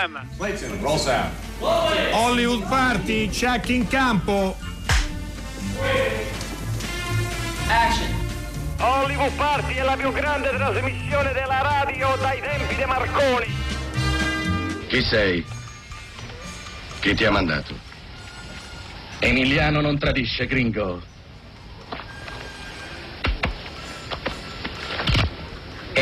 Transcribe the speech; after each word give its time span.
Sound. 0.00 1.34
Hollywood 2.10 2.66
Party, 2.68 3.28
check 3.28 3.68
in 3.68 3.86
campo. 3.86 4.56
Action. 7.68 8.08
Hollywood 8.78 9.32
Party 9.32 9.74
è 9.74 9.82
la 9.82 9.96
più 9.96 10.10
grande 10.10 10.48
trasmissione 10.48 11.32
della 11.32 11.60
radio 11.60 12.16
dai 12.16 12.40
tempi 12.40 12.74
di 12.76 12.84
Marconi. 12.86 13.46
Chi 14.88 15.02
sei? 15.02 15.44
Chi 17.00 17.14
ti 17.14 17.24
ha 17.26 17.30
mandato? 17.30 17.78
Emiliano 19.18 19.82
non 19.82 19.98
tradisce, 19.98 20.46
gringo. 20.46 21.09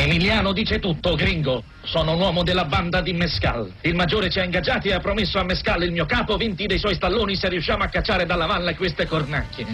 Emiliano 0.09 0.55
dice 0.55 0.79
tutto, 0.79 1.15
gringo. 1.17 1.63
Sono 1.85 2.13
un 2.15 2.21
uomo 2.21 2.43
della 2.43 2.65
banda 2.65 3.03
di 3.03 3.13
Mescal. 3.13 3.71
Il 3.83 3.95
maggiore 3.95 4.31
ci 4.31 4.39
ha 4.39 4.43
ingaggiati 4.43 4.89
e 4.89 4.95
ha 4.95 5.01
promesso 5.01 5.39
a 5.39 5.45
Mescal, 5.45 5.83
il 5.83 5.93
mio 5.93 6.07
capo, 6.07 6.39
20 6.39 6.65
dei 6.67 6.79
suoi 6.79 6.95
stalloni 6.95 7.37
se 7.37 7.47
riusciamo 7.51 7.85
a 7.85 7.89
cacciare 7.89 8.25
dalla 8.25 8.47
valle 8.47 8.75
queste 8.75 9.07
cornacchie. 9.07 9.67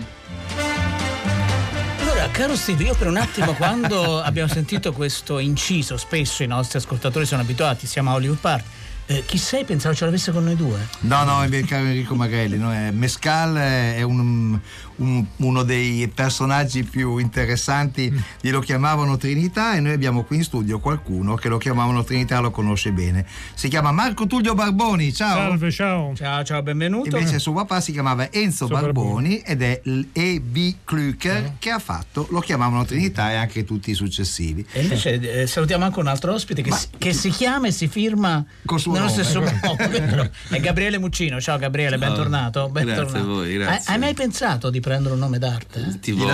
Allora, 2.01 2.29
caro 2.33 2.57
Steve, 2.57 2.83
io 2.83 2.95
per 2.97 3.07
un 3.07 3.17
attimo 3.17 3.53
quando 3.53 4.19
abbiamo 4.23 4.49
sentito 4.49 4.93
questo 4.93 5.39
inciso, 5.39 5.97
spesso 5.97 6.43
i 6.43 6.49
nostri 6.49 6.79
ascoltatori 6.79 7.27
sono 7.27 7.43
abituati, 7.43 7.87
siamo 7.87 8.11
a 8.11 8.15
Hollywood 8.15 8.39
Park. 8.39 8.65
Eh, 9.07 9.23
chi 9.27 9.37
sei? 9.37 9.65
Pensavo 9.65 9.95
ce 9.95 10.07
l'avesse 10.07 10.33
con 10.33 10.45
noi 10.45 10.57
due. 10.57 10.79
No, 11.01 11.23
no, 11.25 11.45
invece 11.45 11.67
caro 11.67 11.85
Enrico 11.85 12.15
Magrelli, 12.17 12.57
no, 12.57 12.73
è- 12.73 12.91
Mescal 12.91 13.55
è 13.55 14.03
un- 14.03 14.59
un- 14.97 15.25
uno 15.37 15.63
dei 15.63 16.09
personaggi 16.15 16.85
più 16.85 17.19
interessanti, 17.19 18.13
gli 18.41 18.51
lo 18.51 18.61
chiamavano 18.61 19.17
Trinità 19.17 19.75
e 19.75 19.81
noi 19.81 19.93
abbiamo 19.93 20.23
qui 20.25 20.37
in 20.39 20.45
studio 20.45 20.79
qualcuno 20.81 21.35
che 21.35 21.49
lo 21.49 21.59
chiamavano 21.59 22.05
Trinità, 22.05 22.41
lo 22.41 22.51
conosce 22.51 22.93
bene. 22.93 23.25
Si 23.55 23.69
chiama 23.69 23.93
Marco 23.93 24.27
Tullio 24.27 24.55
Barboni, 24.55 25.13
ciao. 25.13 25.49
Salve, 25.49 25.71
ciao. 25.71 26.15
Ciao, 26.15 26.45
ciao, 26.45 26.63
benvenuto. 26.63 27.17
Invece 27.17 27.39
suo 27.39 27.53
papà 27.55 27.81
si 27.81 27.93
chiamava 27.93 28.31
Enzo 28.33 28.43
Enzo 28.55 28.67
Barboni 28.69 29.39
ed 29.39 29.63
è 29.63 29.81
l'E.B. 29.85 30.75
Klucker 30.85 31.55
che 31.59 31.71
ha 31.71 31.79
fatto, 31.79 32.27
lo 32.31 32.41
chiamavano 32.41 32.85
Trinità 32.85 33.33
e 33.33 33.35
anche 33.37 33.65
tutti 33.65 33.91
i 33.91 33.95
successivi. 33.95 34.65
E 34.73 34.83
invece 34.83 35.43
eh, 35.43 35.47
salutiamo 35.47 35.85
anche 35.85 35.99
un 35.99 36.07
altro 36.07 36.33
ospite 36.33 36.63
che, 36.63 36.73
si, 36.73 36.87
che 36.97 37.13
si 37.13 37.31
chiama 37.31 37.67
e 37.67 37.71
si 37.73 37.89
firma 37.89 38.45
Col 38.65 38.79
suo 38.79 38.93
nello 38.93 39.07
nome. 39.07 39.23
stesso 39.23 39.41
modo. 39.41 39.77
vero? 39.89 40.31
È 40.49 40.61
Gabriele 40.61 40.99
Muccino. 40.99 41.41
Ciao 41.41 41.59
Gabriele, 41.59 41.99
bentornato. 41.99 42.71
Grazie 42.71 42.85
bentornato. 42.95 43.19
a 43.19 43.27
voi, 43.35 43.55
grazie. 43.55 43.75
Hai, 43.75 43.95
hai 43.95 43.99
mai 43.99 44.15
pensato 44.15 44.71
di 44.71 44.81
prendere 44.85 45.15
un 45.15 45.21
nome 45.21 45.39
d'arte? 45.39 45.81
eh? 45.81 45.99
Tipo, 46.01 46.27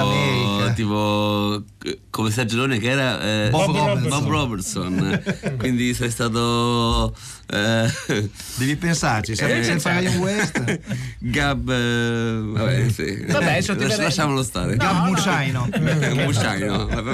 tipo 0.75 1.63
eh, 1.85 2.01
come 2.11 2.31
Sergio 2.31 2.57
Leone 2.57 2.79
che 2.79 2.91
era 2.91 3.21
eh, 3.47 3.49
Bob 3.51 3.73
Bob 3.73 4.27
Robertson. 4.29 4.29
Robertson. 4.29 5.57
quindi 5.59 5.95
sei 5.95 6.11
stato 6.11 7.15
eh, 7.47 7.89
Devi 8.57 8.77
pensarci, 8.77 9.35
sempre 9.37 9.59
Eh, 9.61 9.65
senza 9.65 9.99
Ryan 9.99 10.17
West. 10.19 10.81
Gab 11.19 11.69
eh, 11.71 12.41
vabbè, 12.45 12.89
sì. 12.91 13.25
Vabbè, 13.27 13.45
adesso 13.45 13.73
ti 13.75 13.79
Lasci- 13.83 13.89
verrei- 13.89 14.05
lasciamolo 14.05 14.43
stare 14.43 14.75
No, 14.77 14.85
Gab 14.85 15.07
no. 15.53 15.69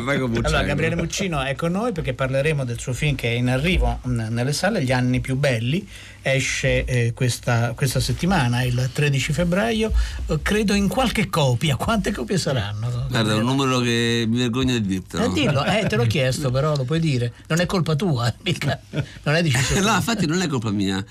Vai 0.02 0.18
con 0.18 0.30
Mucciaino 0.30 0.46
Allora, 0.46 0.62
Gabriele 0.62 0.96
Muccino 0.96 1.42
è 1.42 1.54
con 1.54 1.72
noi 1.72 1.92
perché 1.92 2.14
parleremo 2.14 2.64
del 2.64 2.78
suo 2.78 2.92
film 2.92 3.14
che 3.14 3.28
è 3.28 3.34
in 3.34 3.48
arrivo 3.48 3.98
nelle 4.04 4.52
sale, 4.52 4.82
Gli 4.82 4.92
anni 4.92 5.20
più 5.20 5.36
belli. 5.36 5.86
Esce 6.28 6.84
eh, 6.84 7.12
questa, 7.14 7.72
questa 7.76 8.00
settimana, 8.00 8.64
il 8.64 8.90
13 8.92 9.32
febbraio, 9.32 9.92
eh, 10.26 10.38
credo 10.42 10.74
in 10.74 10.88
qualche 10.88 11.28
copia. 11.28 11.76
Quante 11.76 12.10
copie 12.10 12.36
saranno? 12.36 13.06
guarda 13.08 13.32
è 13.32 13.36
un 13.36 13.44
numero 13.44 13.78
che 13.78 14.24
mi 14.26 14.38
vergogno 14.38 14.76
di 14.76 14.78
Eh, 14.78 14.88
dirtelo 14.88 15.28
dillo, 15.28 15.64
eh, 15.64 15.86
te 15.86 15.94
l'ho 15.94 16.06
chiesto, 16.08 16.50
però 16.50 16.74
lo 16.74 16.82
puoi 16.82 16.98
dire. 16.98 17.32
Non 17.46 17.60
è 17.60 17.66
colpa 17.66 17.94
tua, 17.94 18.26
eh, 18.26 18.34
mica. 18.42 18.80
Non 19.22 19.36
è 19.36 19.42
deciso. 19.42 19.78
no 19.86 19.94
infatti 19.94 20.26
non 20.26 20.42
è 20.42 20.48
colpa 20.48 20.70
mia 20.70 21.04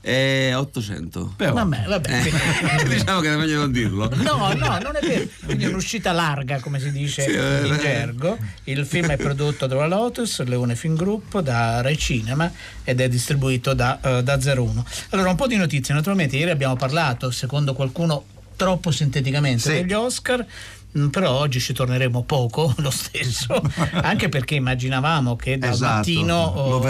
è 0.00 0.52
800 0.54 1.34
Però, 1.36 1.52
Vabbè, 1.52 1.84
vabbè. 1.86 2.22
Eh, 2.80 2.88
diciamo 2.88 3.20
che 3.20 3.26
era 3.28 3.36
meglio 3.36 3.58
non 3.58 3.72
dirlo 3.72 4.08
No, 4.16 4.52
no, 4.54 4.78
non 4.78 4.96
è 4.96 5.06
vero. 5.06 5.26
Quindi 5.44 5.64
è 5.64 5.68
un'uscita 5.68 6.12
larga, 6.12 6.58
come 6.60 6.80
si 6.80 6.90
dice 6.90 7.22
Sì, 7.22 7.30
eh, 7.30 7.66
in 7.66 7.72
eh. 7.74 7.78
gergo. 7.78 8.38
Il 8.64 8.86
film 8.86 9.08
è 9.08 9.16
prodotto 9.16 9.66
dalla 9.66 9.86
Lotus, 9.86 10.42
Leone 10.44 10.74
Film 10.76 10.94
Group, 10.96 11.40
da 11.40 11.80
Rai 11.82 11.98
Cinema 11.98 12.50
ed 12.84 13.00
è 13.00 13.08
distribuito 13.08 13.74
da, 13.74 14.00
eh, 14.02 14.22
da 14.22 14.38
01. 14.42 14.84
Allora, 15.10 15.30
un 15.30 15.36
po' 15.36 15.46
di 15.46 15.56
notizie. 15.56 15.92
Naturalmente, 15.94 16.36
ieri 16.36 16.50
abbiamo 16.50 16.76
parlato, 16.76 17.30
secondo 17.30 17.74
qualcuno, 17.74 18.24
troppo 18.56 18.90
sinteticamente 18.90 19.60
Sì. 19.60 19.72
degli 19.72 19.92
Oscar. 19.92 20.44
Mm, 20.98 21.08
Però 21.08 21.30
oggi 21.30 21.60
ci 21.60 21.72
torneremo 21.72 22.22
poco 22.24 22.72
lo 22.78 22.90
stesso, 22.90 23.60
anche 23.92 24.28
perché 24.28 24.54
immaginavamo 24.56 25.36
che 25.36 25.58
dal 25.58 25.70
Esatto, 25.70 25.94
mattino 25.96 26.36
oh, 26.36 26.80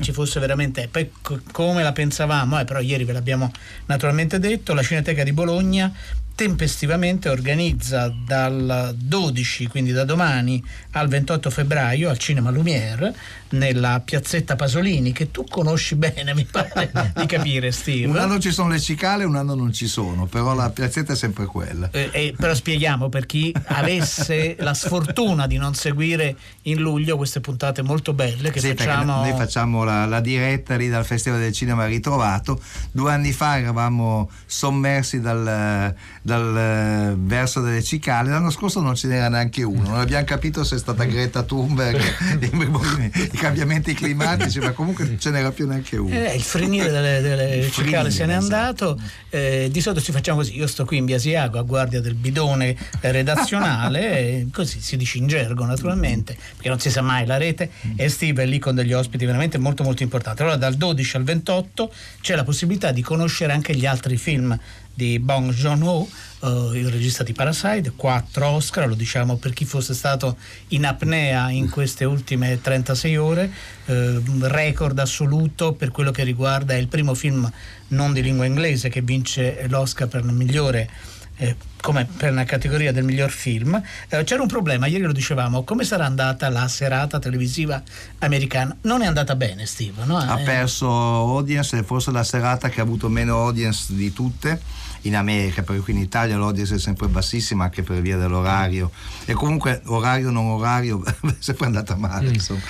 ci 0.00 0.12
fosse 0.12 0.40
veramente 0.40 0.88
poi 0.90 1.10
co- 1.20 1.40
come 1.52 1.82
la 1.82 1.92
pensavamo 1.92 2.58
eh, 2.60 2.64
però 2.64 2.80
ieri 2.80 3.04
ve 3.04 3.12
l'abbiamo 3.12 3.50
naturalmente 3.86 4.38
detto 4.38 4.74
la 4.74 4.82
Cineteca 4.82 5.22
di 5.24 5.32
Bologna 5.32 5.92
tempestivamente 6.40 7.28
organizza 7.28 8.10
dal 8.24 8.94
12 8.96 9.66
quindi 9.66 9.92
da 9.92 10.04
domani 10.04 10.64
al 10.92 11.06
28 11.06 11.50
febbraio 11.50 12.08
al 12.08 12.16
Cinema 12.16 12.48
Lumière 12.48 13.14
nella 13.50 14.00
piazzetta 14.02 14.56
Pasolini 14.56 15.12
che 15.12 15.30
tu 15.30 15.44
conosci 15.44 15.96
bene 15.96 16.32
mi 16.34 16.44
pare 16.44 16.90
di 17.14 17.26
capire 17.26 17.72
Steve 17.72 18.06
Un 18.06 18.16
anno 18.16 18.38
ci 18.38 18.52
sono 18.52 18.68
le 18.68 18.80
cicale, 18.80 19.24
un 19.24 19.36
anno 19.36 19.54
non 19.54 19.72
ci 19.72 19.86
sono, 19.86 20.26
però 20.26 20.54
la 20.54 20.70
piazzetta 20.70 21.12
è 21.12 21.16
sempre 21.16 21.46
quella. 21.46 21.88
Eh, 21.90 22.10
eh, 22.12 22.34
però 22.36 22.54
spieghiamo 22.54 23.08
per 23.08 23.26
chi 23.26 23.54
avesse 23.66 24.56
la 24.60 24.74
sfortuna 24.74 25.46
di 25.46 25.56
non 25.56 25.74
seguire 25.74 26.36
in 26.62 26.80
luglio 26.80 27.16
queste 27.16 27.40
puntate 27.40 27.82
molto 27.82 28.12
belle 28.12 28.50
che 28.50 28.60
Sì, 28.60 28.74
facciamo 28.74 29.22
noi 29.22 29.32
facciamo 29.36 29.84
la, 29.84 30.06
la 30.06 30.20
diretta 30.20 30.76
lì 30.76 30.88
dal 30.88 31.04
Festival 31.04 31.40
del 31.40 31.52
Cinema 31.52 31.86
Ritrovato. 31.86 32.60
Due 32.92 33.12
anni 33.12 33.32
fa 33.32 33.58
eravamo 33.58 34.30
sommersi 34.46 35.20
dal, 35.20 35.94
dal, 36.30 36.56
eh, 36.56 37.14
verso 37.18 37.60
delle 37.60 37.82
cicale, 37.82 38.30
l'anno 38.30 38.50
scorso 38.50 38.80
non 38.80 38.94
ce 38.94 39.08
n'era 39.08 39.28
neanche 39.28 39.64
uno. 39.64 39.88
Non 39.88 39.98
abbiamo 39.98 40.24
capito 40.24 40.62
se 40.62 40.76
è 40.76 40.78
stata 40.78 41.04
Greta 41.04 41.42
Thunberg, 41.42 42.00
i, 43.32 43.36
cambiamenti 43.36 43.94
climatici, 43.94 44.60
ma 44.60 44.70
comunque 44.70 45.16
ce 45.18 45.30
n'era 45.30 45.50
più 45.50 45.66
neanche 45.66 45.96
uno. 45.96 46.14
Eh, 46.14 46.36
il 46.36 46.42
frenire 46.42 46.88
delle, 46.90 47.20
delle 47.20 47.56
Il 47.56 47.72
cicale 47.72 48.10
se 48.10 48.26
n'è 48.26 48.36
frenire, 48.36 48.54
andato. 48.56 49.00
Eh, 49.28 49.68
di 49.72 49.80
solito 49.80 50.00
ci 50.00 50.12
facciamo 50.12 50.38
così: 50.38 50.56
io 50.56 50.68
sto 50.68 50.84
qui 50.84 50.98
in 50.98 51.04
Biasiago 51.04 51.58
a 51.58 51.62
guardia 51.62 52.00
del 52.00 52.14
bidone 52.14 52.76
redazionale, 53.00 54.10
e 54.18 54.46
così 54.52 54.80
si 54.80 54.96
dice 54.96 55.18
in 55.18 55.26
gergo 55.26 55.64
naturalmente, 55.64 56.36
perché 56.52 56.68
non 56.68 56.78
si 56.78 56.90
sa 56.90 57.02
mai 57.02 57.26
la 57.26 57.38
rete. 57.38 57.70
E 57.96 58.08
Steve 58.08 58.44
è 58.44 58.46
lì 58.46 58.60
con 58.60 58.76
degli 58.76 58.92
ospiti 58.92 59.24
veramente 59.24 59.58
molto 59.58 59.82
molto 59.82 60.04
importanti. 60.04 60.42
Allora, 60.42 60.56
dal 60.56 60.76
12 60.76 61.16
al 61.16 61.24
28 61.24 61.92
c'è 62.20 62.36
la 62.36 62.44
possibilità 62.44 62.92
di 62.92 63.02
conoscere 63.02 63.52
anche 63.52 63.74
gli 63.74 63.86
altri 63.86 64.16
film 64.16 64.56
di 64.94 65.18
Bong 65.18 65.52
Joon-ho, 65.52 66.08
eh, 66.42 66.78
il 66.78 66.88
regista 66.88 67.22
di 67.22 67.32
Parasite, 67.32 67.92
quattro 67.96 68.48
Oscar, 68.48 68.88
lo 68.88 68.94
diciamo 68.94 69.36
per 69.36 69.52
chi 69.52 69.64
fosse 69.64 69.94
stato 69.94 70.36
in 70.68 70.84
apnea 70.84 71.50
in 71.50 71.70
queste 71.70 72.04
ultime 72.04 72.60
36 72.60 73.16
ore, 73.16 73.52
eh, 73.86 74.22
record 74.40 74.98
assoluto 74.98 75.72
per 75.72 75.90
quello 75.90 76.10
che 76.10 76.24
riguarda 76.24 76.76
il 76.76 76.88
primo 76.88 77.14
film 77.14 77.50
non 77.88 78.12
di 78.12 78.22
lingua 78.22 78.44
inglese 78.44 78.88
che 78.88 79.00
vince 79.00 79.66
l'Oscar 79.68 80.08
per 80.08 80.24
il 80.24 80.32
migliore 80.32 80.88
eh, 81.36 81.56
come 81.80 82.06
per 82.16 82.30
una 82.30 82.44
categoria 82.44 82.92
del 82.92 83.04
miglior 83.04 83.30
film. 83.30 83.80
Eh, 84.08 84.24
c'era 84.24 84.42
un 84.42 84.48
problema, 84.48 84.86
ieri 84.86 85.04
lo 85.04 85.12
dicevamo, 85.12 85.64
come 85.64 85.84
sarà 85.84 86.04
andata 86.06 86.48
la 86.48 86.68
serata 86.68 87.18
televisiva 87.18 87.82
americana? 88.18 88.76
Non 88.82 89.02
è 89.02 89.06
andata 89.06 89.34
bene, 89.36 89.66
Steve, 89.66 90.04
no? 90.04 90.16
ha 90.18 90.40
Eh, 90.40 90.44
perso 90.44 90.88
audience, 90.88 91.78
è 91.78 91.82
forse 91.82 92.10
la 92.10 92.24
serata 92.24 92.68
che 92.68 92.80
ha 92.80 92.82
avuto 92.82 93.08
meno 93.08 93.36
audience 93.42 93.94
di 93.94 94.12
tutte 94.12 94.60
in 95.04 95.16
America, 95.16 95.62
perché 95.62 95.80
qui 95.80 95.94
in 95.94 95.98
Italia 96.00 96.36
l'audience 96.36 96.74
è 96.74 96.78
sempre 96.78 97.08
bassissima 97.08 97.64
anche 97.64 97.82
per 97.82 98.02
via 98.02 98.18
dell'orario 98.18 98.90
e 99.24 99.32
comunque 99.32 99.80
orario 99.86 100.28
non 100.30 100.44
orario 100.44 101.02
è 101.08 101.12
sempre 101.38 101.64
andata 101.64 101.96
male 101.96 102.28
insomma. 102.28 102.60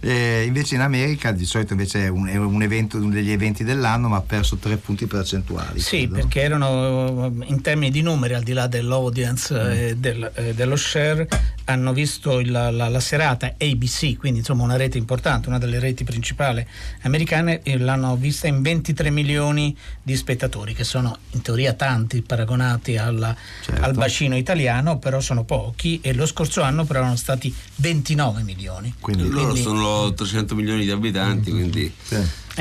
Eh, 0.00 0.44
invece 0.46 0.74
in 0.74 0.82
America 0.82 1.32
di 1.32 1.46
solito 1.46 1.72
invece 1.72 2.04
è 2.04 2.08
un, 2.08 2.26
è 2.26 2.36
un 2.36 2.60
evento 2.60 2.98
uno 2.98 3.08
degli 3.10 3.30
eventi 3.30 3.64
dell'anno 3.64 4.08
ma 4.08 4.18
ha 4.18 4.20
perso 4.20 4.56
tre 4.56 4.76
punti 4.76 5.06
percentuali 5.06 5.80
Sì, 5.80 6.00
credo. 6.00 6.14
perché 6.16 6.42
erano 6.42 7.32
in 7.46 7.62
termini 7.62 7.90
di 7.90 8.02
numeri, 8.02 8.34
al 8.34 8.42
di 8.42 8.52
là 8.52 8.57
dell'audience 8.66 9.88
e 9.88 9.96
del- 9.96 10.30
eh, 10.34 10.54
dello 10.54 10.76
share, 10.76 11.28
hanno 11.64 11.92
visto 11.92 12.40
il- 12.40 12.50
la, 12.50 12.70
la 12.70 13.00
serata 13.00 13.54
ABC, 13.58 14.16
quindi 14.16 14.38
insomma 14.40 14.64
una 14.64 14.76
rete 14.76 14.98
importante, 14.98 15.48
una 15.48 15.58
delle 15.58 15.78
reti 15.78 16.04
principali 16.04 16.66
americane, 17.02 17.62
e 17.62 17.78
l'hanno 17.78 18.16
vista 18.16 18.46
in 18.46 18.62
23 18.62 19.10
milioni 19.10 19.76
di 20.02 20.16
spettatori, 20.16 20.74
che 20.74 20.84
sono 20.84 21.16
in 21.32 21.42
teoria 21.42 21.74
tanti 21.74 22.22
paragonati 22.22 22.96
alla- 22.96 23.36
Certo. 23.62 23.82
al 23.82 23.94
bacino 23.94 24.36
italiano, 24.36 24.98
però 24.98 25.20
sono 25.20 25.44
pochi 25.44 26.00
e 26.02 26.12
lo 26.14 26.26
scorso 26.26 26.62
anno 26.62 26.84
però 26.84 27.00
erano 27.00 27.16
stati 27.16 27.54
29 27.76 28.42
milioni. 28.42 28.94
Quindi- 29.00 29.28
loro 29.28 29.42
Quindi- 29.50 29.62
sono 29.62 30.12
300 30.14 30.54
milioni 30.54 30.84
di 30.84 30.90
abitanti 30.90 31.50
quindi 31.50 31.92
Sì. 32.02 32.16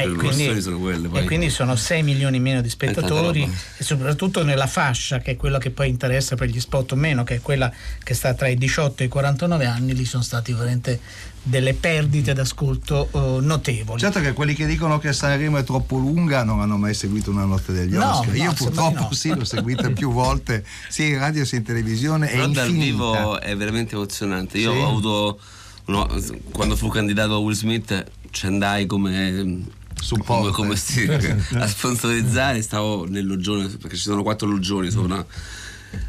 Le 0.06 0.14
proporzioni 0.14 0.62
sono 0.62 0.78
quelle. 0.80 1.08
Poi. 1.08 1.22
e 1.22 1.24
quindi 1.26 1.50
sono 1.50 1.76
6 1.76 2.04
milioni 2.04 2.40
meno 2.40 2.62
di 2.62 2.70
spettatori 2.70 3.50
e 3.78 3.84
soprattutto 3.84 4.44
nella 4.44 4.68
fascia 4.68 5.20
che 5.20 5.32
è 5.32 5.36
quella 5.36 5.58
che 5.58 5.70
poi 5.72 5.90
interessa 5.90 6.36
per 6.36 6.50
gli 6.50 6.60
spot 6.60 6.92
o 6.92 6.96
meno, 6.96 7.24
che 7.24 7.36
è 7.36 7.42
quella 7.42 7.72
che 8.04 8.14
sta 8.14 8.34
tra 8.34 8.48
i 8.48 8.58
18 8.58 9.04
e 9.04 9.06
i 9.06 9.10
49 9.10 9.66
anni, 9.66 9.94
lì 9.96 10.06
sono 10.06 10.24
stati 10.24 10.52
veramente 10.54 11.00
delle 11.42 11.74
perdite 11.74 12.34
d'ascolto 12.34 13.10
eh, 13.12 13.42
notevoli. 13.42 14.00
Certo 14.02 14.20
che 14.20 14.34
quelli 14.34 14.54
che 14.54 14.66
dicono 14.66 15.00
che 15.00 15.14
Sanremo 15.14 15.58
è 15.58 15.64
troppo 15.64 15.98
lunga 15.98 16.44
non 16.44 16.60
hanno 16.60 16.76
mai 16.78 16.94
seguito 16.94 17.32
una 17.32 17.46
notte 17.46 17.72
degli 17.72 17.94
No, 17.94 18.20
Oscar. 18.20 18.36
no, 18.36 18.44
Io 18.44 18.54
purtroppo 18.54 19.00
no. 19.04 19.12
sì, 19.14 19.34
l'ho 19.34 19.46
seguita 19.46 19.90
più 19.92 20.12
volte, 20.12 20.66
sia 20.90 21.06
in 21.06 21.20
radio 21.20 21.46
sia 21.46 21.60
in 21.60 21.64
televisione. 21.64 22.28
Però 22.28 22.44
è 22.44 22.50
dal 22.50 22.68
infinita. 22.68 22.92
vivo 22.92 23.40
è 23.40 23.56
veramente 23.56 23.96
emozionante. 23.96 24.58
Io 24.58 24.74
Sì. 24.74 24.78
ho 24.78 24.88
avuto. 24.88 25.40
uno- 25.86 26.06
quando 26.52 26.76
fu 26.76 26.90
candidato 26.90 27.36
a 27.36 27.38
Will 27.38 27.56
Smith 27.56 28.04
ci 28.32 28.46
andai 28.46 28.86
come. 28.86 29.64
Supporter. 30.02 30.52
Come, 30.52 30.68
come 30.68 30.76
sì, 30.78 31.10
a 31.56 31.68
sponsorizzare, 31.68 32.62
stavo 32.62 33.08
nel 33.08 33.26
loggione 33.26 33.68
perché 33.68 33.96
ci 33.96 34.04
sono 34.04 34.24
quattro 34.24 34.48
loggioni 34.48 34.90
sopra. 34.90 35.26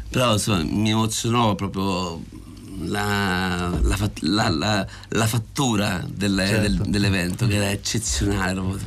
Però 0.09 0.33
insomma 0.33 0.63
mi 0.63 0.89
emozionò 0.89 1.55
proprio 1.55 2.21
la, 2.81 3.77
la 3.81 3.97
la- 4.21 4.49
la- 4.49 4.87
la 5.09 5.27
fattura 5.27 6.03
del- 6.07 6.37
Certo. 6.47 6.61
del- 6.61 6.81
dell'evento 6.89 7.47
che 7.47 7.55
era 7.55 7.69
eccezionale. 7.71 8.53
proprio. 8.53 8.79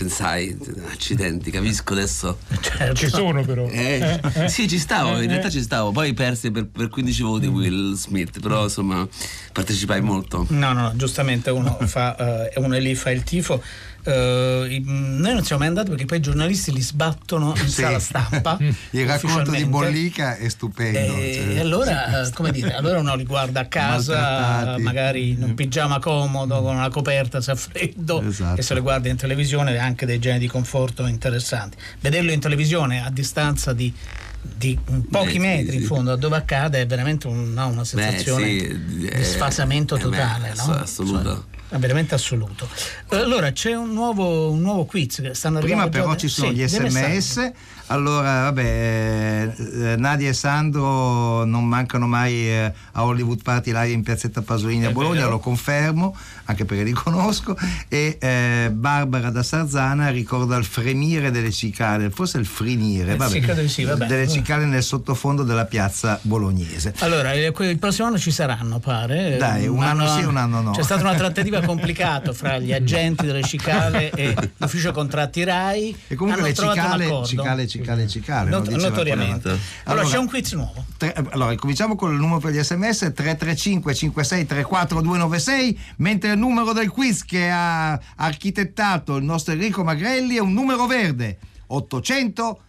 Pensai, 0.00 0.56
accidenti, 0.90 1.50
capisco 1.50 1.92
adesso. 1.92 2.38
Certo. 2.58 2.94
Ci 2.94 3.08
sono 3.08 3.44
però. 3.44 3.66
Eh, 3.68 4.18
sì, 4.48 4.66
ci 4.66 4.78
stavo, 4.78 5.20
in 5.20 5.28
realtà 5.28 5.50
ci 5.50 5.60
stavo. 5.60 5.90
Poi 5.92 6.14
persi 6.14 6.50
per, 6.50 6.68
per 6.68 6.88
15 6.88 7.22
voti 7.22 7.46
Will 7.48 7.92
Smith, 7.96 8.40
però 8.40 8.62
insomma 8.62 9.06
partecipai 9.52 10.00
molto. 10.00 10.46
No, 10.48 10.72
no, 10.72 10.92
giustamente 10.96 11.50
uno, 11.50 11.76
fa, 11.84 12.16
eh, 12.48 12.58
uno 12.60 12.74
è 12.76 12.80
lì 12.80 12.94
fa 12.94 13.10
il 13.10 13.24
tifo. 13.24 13.62
Eh, 14.02 14.82
noi 14.86 15.34
non 15.34 15.44
siamo 15.44 15.60
mai 15.60 15.68
andati 15.68 15.90
perché 15.90 16.04
poi 16.06 16.18
i 16.18 16.20
giornalisti 16.20 16.72
li 16.72 16.80
sbattono 16.80 17.52
in 17.56 17.68
Sì. 17.68 17.80
sala 17.82 17.98
stampa. 17.98 18.56
Il 18.90 19.06
racconto 19.06 19.50
di. 19.50 19.64
Bollica 19.66 20.36
è 20.36 20.48
stupendo. 20.48 20.98
E, 20.98 21.32
cioè. 21.34 21.54
e 21.56 21.60
allora, 21.60 22.22
eh, 22.26 22.30
come 22.32 22.50
dire, 22.50 22.74
allora 22.74 22.98
uno 22.98 23.14
li 23.14 23.24
guarda 23.24 23.60
a 23.60 23.66
casa, 23.66 24.76
magari 24.78 25.30
in 25.30 25.42
un 25.42 25.54
pigiama 25.54 25.98
comodo, 26.00 26.60
con 26.62 26.76
una 26.76 26.88
coperta 26.88 27.40
se 27.40 27.50
ha 27.50 27.54
freddo, 27.56 28.22
Esatto. 28.22 28.58
e 28.60 28.62
se 28.62 28.74
lo 28.74 28.82
guarda 28.82 29.08
in 29.08 29.16
televisione 29.16 29.76
anche 29.78 30.06
dei 30.06 30.18
generi 30.18 30.40
di 30.40 30.48
conforto 30.48 31.06
interessanti. 31.06 31.76
Vederlo 32.00 32.30
in 32.32 32.40
televisione 32.40 33.04
a 33.04 33.10
distanza 33.10 33.72
di, 33.72 33.92
di 34.40 34.78
pochi 35.10 35.26
Beh, 35.26 35.30
sì, 35.32 35.38
metri 35.38 35.74
in 35.76 35.80
sì. 35.82 35.86
fondo 35.86 36.12
a 36.12 36.16
dove 36.16 36.36
accade 36.36 36.80
è 36.80 36.86
veramente 36.86 37.26
un- 37.26 37.52
no, 37.52 37.68
una 37.68 37.84
sensazione 37.84 38.46
sì, 38.48 38.84
di 38.86 39.06
eh, 39.06 39.22
sfasamento 39.22 39.94
eh, 39.96 39.98
beh, 39.98 40.04
totale. 40.04 40.48
ass- 40.50 40.66
no? 40.66 40.74
assoluto. 40.74 41.44
È 41.50 41.59
veramente 41.78 42.14
assoluto. 42.14 42.68
Allora 43.08 43.52
c'è 43.52 43.74
un 43.74 43.92
nuovo, 43.92 44.50
un 44.50 44.60
nuovo 44.60 44.84
quiz 44.84 45.20
che 45.20 45.34
stanno 45.34 45.60
Prima 45.60 45.88
però 45.88 46.14
ci 46.16 46.28
sono 46.28 46.50
sì, 46.50 46.56
gli 46.56 46.66
sms. 46.66 47.52
Allora 47.90 48.42
vabbè, 48.44 49.52
eh, 49.56 49.96
Nadia 49.96 50.28
e 50.28 50.32
Sandro 50.32 51.44
non 51.44 51.66
mancano 51.66 52.06
mai 52.06 52.48
eh, 52.48 52.72
a 52.92 53.04
Hollywood 53.04 53.42
Party 53.42 53.72
live 53.72 53.90
in 53.90 54.02
piazzetta 54.04 54.42
Pasolini 54.42 54.86
a 54.86 54.90
Bologna, 54.90 55.20
vero. 55.22 55.30
lo 55.30 55.38
confermo, 55.40 56.16
anche 56.44 56.64
perché 56.64 56.84
li 56.84 56.92
conosco, 56.94 57.56
e 57.88 58.16
eh, 58.20 58.70
Barbara 58.72 59.30
da 59.30 59.42
Sarzana 59.42 60.08
ricorda 60.10 60.56
il 60.56 60.64
fremire 60.64 61.32
delle 61.32 61.50
cicale, 61.50 62.10
forse 62.10 62.38
il 62.38 62.46
frinire, 62.46 63.12
Eh, 63.12 63.16
vabbè, 63.16 63.54
di 63.60 63.68
sì, 63.68 63.82
vabbè. 63.82 64.06
delle 64.06 64.28
cicale 64.28 64.66
nel 64.66 64.84
sottofondo 64.84 65.42
della 65.42 65.64
piazza 65.64 66.18
bolognese. 66.22 66.94
Allora, 67.00 67.32
eh, 67.32 67.52
il 67.58 67.78
prossimo 67.78 68.06
anno 68.06 68.18
ci 68.18 68.30
saranno, 68.30 68.78
pare. 68.78 69.36
Dai, 69.36 69.66
un 69.66 69.82
anno 69.82 70.06
sì, 70.06 70.22
un 70.22 70.36
anno 70.36 70.60
no. 70.60 70.70
C'è 70.70 70.82
stata 70.84 71.02
una 71.02 71.14
trattativa 71.14 71.60
complicata 71.66 72.32
fra 72.32 72.58
gli 72.58 72.72
agenti 72.72 73.26
delle 73.26 73.42
cicale 73.42 74.10
e 74.10 74.34
l'ufficio 74.58 74.92
contratti 74.92 75.42
RAI. 75.42 75.96
E 76.06 76.14
comunque 76.14 76.42
Hanno 76.42 76.54
le 76.54 76.60
un 76.60 76.74
cicale, 76.74 77.04
accordo. 77.04 77.26
cicale, 77.26 77.66
cicale, 77.80 78.06
cicale. 78.08 78.50
Not- 78.50 78.68
no? 78.68 78.76
Notoriamente. 78.76 79.40
quella- 79.42 79.58
Allora, 79.84 80.06
c'è 80.06 80.18
un 80.18 80.26
quiz 80.28 80.52
nuovo. 80.52 80.84
Tre- 80.96 81.14
allora, 81.30 81.54
cominciamo 81.56 81.96
con 81.96 82.12
il 82.12 82.18
numero 82.18 82.38
per 82.38 82.52
gli 82.52 82.62
sms 82.62 83.12
335 83.14 83.94
56 83.94 84.46
34 84.46 85.00
296 85.00 85.78
mentre 85.96 86.32
il 86.32 86.38
numero 86.38 86.72
del 86.72 86.90
quiz 86.90 87.24
che 87.24 87.48
ha 87.50 87.98
architettato 88.16 89.16
il 89.16 89.24
nostro 89.24 89.52
Enrico 89.52 89.82
Magrelli 89.84 90.36
è 90.36 90.40
un 90.40 90.52
numero 90.52 90.86
verde 90.86 91.38
800 91.68 92.60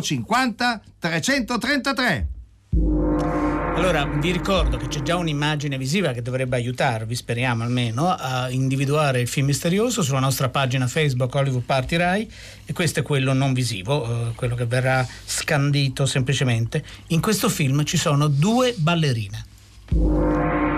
050 0.00 0.80
333 0.98 2.28
Allora, 3.76 4.04
vi 4.06 4.30
ricordo 4.30 4.76
che 4.76 4.86
c'è 4.86 5.02
già 5.02 5.16
un'immagine 5.16 5.76
visiva 5.76 6.12
che 6.12 6.22
dovrebbe 6.22 6.56
aiutarvi, 6.56 7.14
speriamo 7.14 7.64
almeno, 7.64 8.08
a 8.08 8.48
individuare 8.48 9.20
il 9.20 9.28
film 9.28 9.46
misterioso 9.46 10.00
sulla 10.00 10.20
nostra 10.20 10.48
pagina 10.48 10.86
Facebook 10.86 11.34
Hollywood 11.34 11.64
Party 11.64 11.96
Rai 11.96 12.30
e 12.64 12.72
questo 12.72 13.00
è 13.00 13.02
quello 13.02 13.32
non 13.32 13.52
visivo, 13.52 14.28
eh, 14.28 14.34
quello 14.36 14.54
che 14.54 14.66
verrà 14.66 15.06
scandito 15.24 16.06
semplicemente. 16.06 16.84
In 17.08 17.20
questo 17.20 17.48
film 17.48 17.84
ci 17.84 17.96
sono 17.96 18.28
due 18.28 18.74
ballerine. 18.76 20.73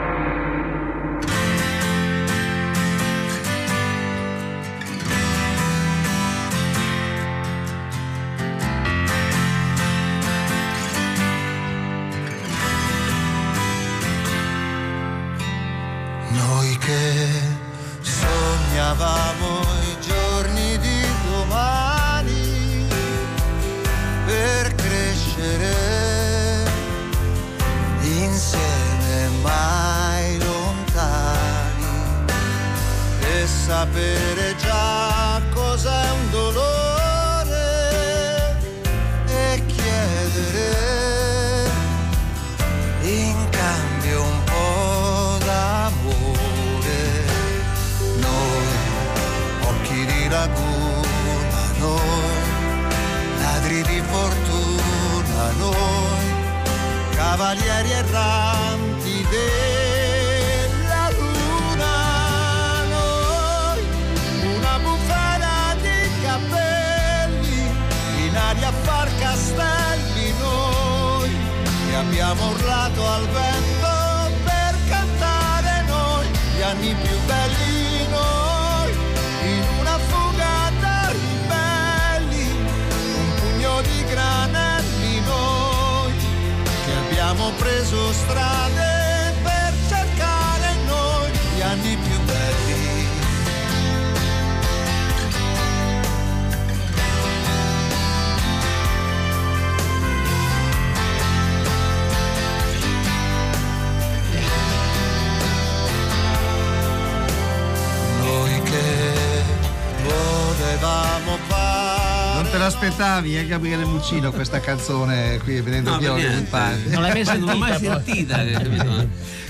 L'aspettavi 113.26 113.36
eh 113.36 113.46
Gabriele 113.46 113.84
Muccino 113.84 114.30
questa 114.30 114.60
canzone 114.60 115.40
qui 115.42 115.60
vedendo 115.60 115.90
No, 115.98 116.14
niente. 116.14 116.48
Party 116.48 116.90
Non 116.90 117.02
l'hai 117.02 117.24
mai 117.24 117.38
Non 117.38 117.48
l'ho 117.48 117.56
mai 117.56 117.78
sentita? 117.78 118.44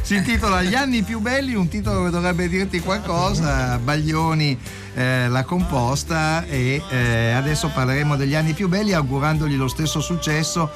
si 0.03 0.17
intitola 0.17 0.63
Gli 0.63 0.75
anni 0.75 1.03
più 1.03 1.21
belli, 1.21 1.55
un 1.55 1.69
titolo 1.69 2.05
che 2.05 2.11
dovrebbe 2.11 2.49
dirti 2.49 2.81
qualcosa. 2.81 3.79
Baglioni 3.79 4.57
eh, 4.95 5.29
l'ha 5.29 5.45
composta 5.45 6.45
e 6.47 6.81
eh, 6.91 7.33
adesso 7.33 7.71
parleremo 7.75 8.17
degli 8.17 8.35
anni 8.35 8.53
più 8.53 8.69
belli 8.69 8.93
augurandogli 8.93 9.57
lo 9.57 9.69
stesso 9.69 10.01
successo 10.01 10.71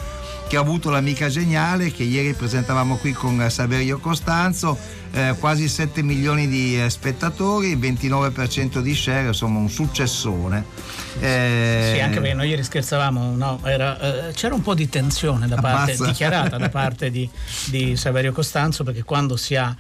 che 0.51 0.57
ha 0.57 0.61
avuto 0.61 0.91
l'amica 0.91 1.29
geniale 1.29 1.93
che 1.93 2.03
ieri 2.03 2.35
presentavamo 2.35 2.97
qui 2.97 3.13
con 3.13 3.49
Saverio 3.49 4.01
Costanzo, 4.01 4.77
eh, 5.13 5.37
quasi 5.39 5.69
7 5.69 6.03
milioni 6.03 6.49
di 6.49 6.83
eh, 6.83 6.91
spettatori, 6.91 7.77
29% 7.77 8.81
di 8.81 8.93
share, 8.93 9.29
insomma 9.29 9.61
un 9.61 9.71
successone. 9.71 10.65
Eh, 11.21 11.93
sì, 11.95 12.01
anche 12.01 12.19
perché 12.19 12.35
noi 12.35 12.49
ieri 12.49 12.65
scherzavamo, 12.65 13.37
no? 13.37 13.61
Era, 13.63 14.27
eh, 14.27 14.33
c'era 14.33 14.53
un 14.53 14.63
po' 14.63 14.75
di 14.75 14.89
tensione 14.89 15.47
da 15.47 15.55
parte, 15.55 15.97
dichiarata 15.97 16.57
da 16.57 16.69
parte 16.69 17.13
di, 17.13 17.31
di 17.67 17.95
Saverio 17.95 18.33
Costanzo 18.33 18.83
perché 18.83 19.05
quando 19.05 19.37
si 19.37 19.55
ha 19.55 19.73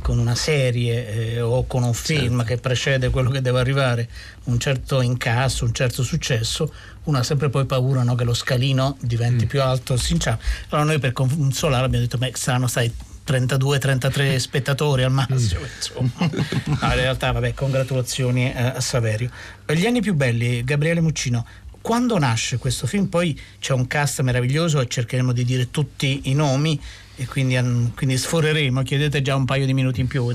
con 0.00 0.18
una 0.18 0.34
serie 0.34 1.34
eh, 1.34 1.40
o 1.40 1.66
con 1.66 1.82
un 1.82 1.94
film 1.94 2.38
certo. 2.38 2.44
che 2.44 2.56
precede 2.58 3.10
quello 3.10 3.30
che 3.30 3.40
deve 3.40 3.60
arrivare 3.60 4.08
un 4.44 4.58
certo 4.58 5.00
incasso, 5.00 5.64
un 5.64 5.72
certo 5.72 6.02
successo, 6.02 6.72
uno 7.04 7.18
ha 7.18 7.22
sempre 7.22 7.48
poi 7.48 7.66
paura 7.66 8.02
no, 8.02 8.14
che 8.14 8.24
lo 8.24 8.34
scalino 8.34 8.96
diventi 9.00 9.44
mm. 9.44 9.48
più 9.48 9.62
alto, 9.62 9.96
si 9.96 10.12
inciampa. 10.12 10.44
Allora 10.68 10.88
noi 10.88 10.98
per 10.98 11.12
consolare 11.12 11.84
abbiamo 11.84 12.04
detto, 12.04 12.18
beh, 12.18 12.32
saranno 12.34 12.66
stai 12.66 12.92
32-33 13.26 14.36
spettatori 14.36 15.02
al 15.02 15.12
massimo, 15.12 15.60
mm. 15.60 15.64
insomma. 15.76 16.10
No, 16.18 16.76
in 16.88 16.94
realtà, 16.94 17.32
vabbè, 17.32 17.54
congratulazioni 17.54 18.52
eh, 18.52 18.62
a 18.62 18.80
Saverio. 18.80 19.30
Gli 19.66 19.86
anni 19.86 20.00
più 20.00 20.14
belli, 20.14 20.64
Gabriele 20.64 21.00
Muccino, 21.00 21.44
quando 21.80 22.18
nasce 22.18 22.58
questo 22.58 22.86
film? 22.86 23.06
Poi 23.06 23.38
c'è 23.58 23.72
un 23.72 23.86
cast 23.86 24.20
meraviglioso 24.20 24.80
e 24.80 24.88
cercheremo 24.88 25.32
di 25.32 25.44
dire 25.44 25.70
tutti 25.70 26.22
i 26.24 26.34
nomi 26.34 26.78
e 27.20 27.26
quindi, 27.26 27.56
quindi, 27.96 28.16
sforeremo, 28.16 28.82
chiedete 28.82 29.20
già 29.22 29.34
un 29.34 29.44
paio 29.44 29.66
di 29.66 29.74
minuti 29.74 30.00
in 30.00 30.06
più 30.06 30.32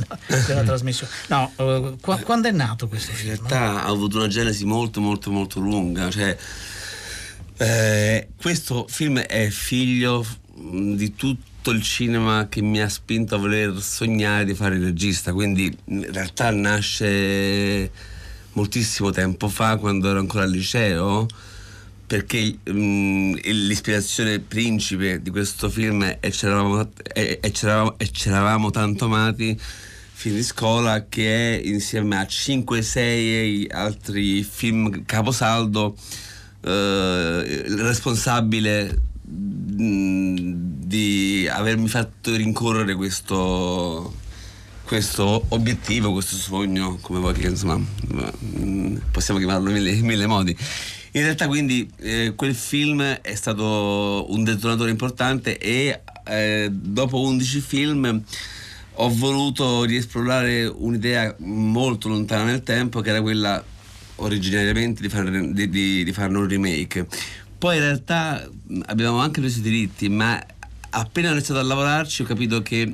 della 0.48 0.64
trasmissione. 0.64 1.12
No, 1.28 1.52
uh, 1.56 1.98
qu- 2.00 2.22
quando 2.24 2.50
è 2.50 2.52
nato 2.52 2.90
questo 2.90 3.14
film? 3.14 3.32
In 3.32 3.38
realtà 3.38 3.84
ha 3.84 3.88
avuto 3.88 4.18
una 4.18 4.28
genesi 4.28 4.66
molto 4.66 5.00
molto 5.00 5.32
molto 5.32 5.62
lunga, 5.62 6.12
cioè, 6.12 6.36
eh, 7.56 8.28
questo 8.36 8.86
film 8.90 9.20
è 9.20 9.50
figlio 9.50 10.26
di 10.54 11.16
tutto 11.16 11.72
il 11.72 11.82
cinema 11.82 12.48
che 12.50 12.62
mi 12.62 12.82
ha 12.82 12.90
spinto 12.90 13.36
a 13.36 13.38
voler 13.38 13.82
sognare 13.82 14.44
di 14.44 14.54
fare 14.54 14.76
il 14.76 14.84
regista, 14.84 15.32
quindi 15.32 15.74
in 15.86 16.12
realtà 16.12 16.52
nasce 16.52 17.90
moltissimo 18.54 19.10
tempo 19.12 19.48
fa 19.48 19.78
quando 19.78 20.10
ero 20.10 20.20
ancora 20.20 20.44
al 20.44 20.52
liceo 20.52 21.28
perché 22.14 22.60
um, 22.68 23.36
l'ispirazione 23.42 24.38
principe 24.38 25.20
di 25.20 25.32
questo 25.32 25.68
film 25.68 26.04
è 26.04 26.30
c'eravamo, 26.30 26.88
c'eravamo, 27.52 27.96
c'eravamo 27.98 28.70
tanto 28.70 29.06
amati 29.06 29.60
film 29.60 30.36
di 30.36 30.44
scuola 30.44 31.08
che 31.10 31.58
è 31.58 31.68
insieme 31.68 32.18
a 32.18 32.22
5-6 32.22 33.66
altri 33.72 34.44
film 34.44 35.06
caposaldo 35.06 35.96
eh, 36.62 37.64
responsabile 37.66 38.96
di 39.24 41.50
avermi 41.52 41.88
fatto 41.88 42.36
rincorrere 42.36 42.94
questo, 42.94 44.14
questo 44.84 45.46
obiettivo, 45.50 46.12
questo 46.12 46.36
sogno, 46.36 47.00
come 47.02 47.18
vuoi 47.18 47.34
che 47.34 47.48
insomma 47.48 47.82
possiamo 49.10 49.40
chiamarlo 49.40 49.70
in 49.70 49.74
mille, 49.74 49.94
mille 49.94 50.28
modi. 50.28 50.56
In 51.16 51.22
realtà 51.22 51.48
quindi 51.48 51.88
eh, 52.00 52.34
quel 52.36 52.56
film 52.56 53.02
è 53.04 53.36
stato 53.36 54.26
un 54.30 54.44
detonatore 54.44 54.90
importante 54.90 55.60
e 55.60 56.02
eh, 56.26 56.70
dopo 56.72 57.22
11 57.22 57.60
film 57.60 58.24
ho 58.96 59.10
voluto 59.10 59.84
riesplorare 59.84 60.66
un'idea 60.66 61.36
molto 61.40 62.10
lontana 62.10 62.46
nel 62.46 62.64
tempo 62.64 63.02
che 63.02 63.10
era 63.10 63.22
quella 63.22 63.64
originariamente 64.18 65.02
di, 65.04 65.10
fare, 65.10 65.54
di, 65.54 65.70
di, 65.70 66.04
di 66.04 66.14
farne 66.14 66.38
un 66.40 66.48
remake. 66.48 67.06
Poi 67.60 67.76
in 67.76 67.82
realtà 67.84 68.50
abbiamo 68.86 69.20
anche 69.20 69.40
preso 69.40 69.60
i 69.60 69.62
diritti, 69.62 70.10
ma 70.10 70.44
appena 70.90 71.30
ho 71.30 71.34
iniziato 71.34 71.60
a 71.60 71.64
lavorarci 71.64 72.24
ho 72.24 72.26
capito 72.26 72.64
che 72.64 72.92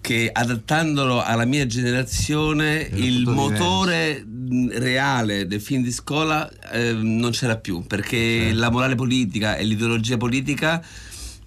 che 0.00 0.30
adattandolo 0.32 1.22
alla 1.22 1.44
mia 1.44 1.66
generazione 1.66 2.88
il 2.94 3.26
motore 3.26 4.24
diverso. 4.26 4.78
reale 4.80 5.46
del 5.46 5.60
film 5.60 5.82
di 5.82 5.92
scuola 5.92 6.50
eh, 6.72 6.92
non 6.92 7.30
c'era 7.30 7.56
più 7.56 7.84
perché 7.86 8.16
certo. 8.16 8.58
la 8.58 8.70
morale 8.70 8.94
politica 8.94 9.56
e 9.56 9.64
l'ideologia 9.64 10.16
politica 10.16 10.82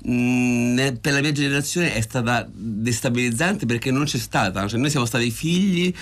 mh, 0.03 0.97
per 1.01 1.13
la 1.13 1.21
mia 1.21 1.31
generazione 1.31 1.93
è 1.95 2.01
stata 2.01 2.47
destabilizzante 2.53 3.65
perché 3.65 3.89
non 3.89 4.05
c'è 4.05 4.19
stata 4.19 4.67
cioè 4.67 4.79
noi 4.79 4.91
siamo 4.91 5.05
stati 5.05 5.31
figli 5.31 5.93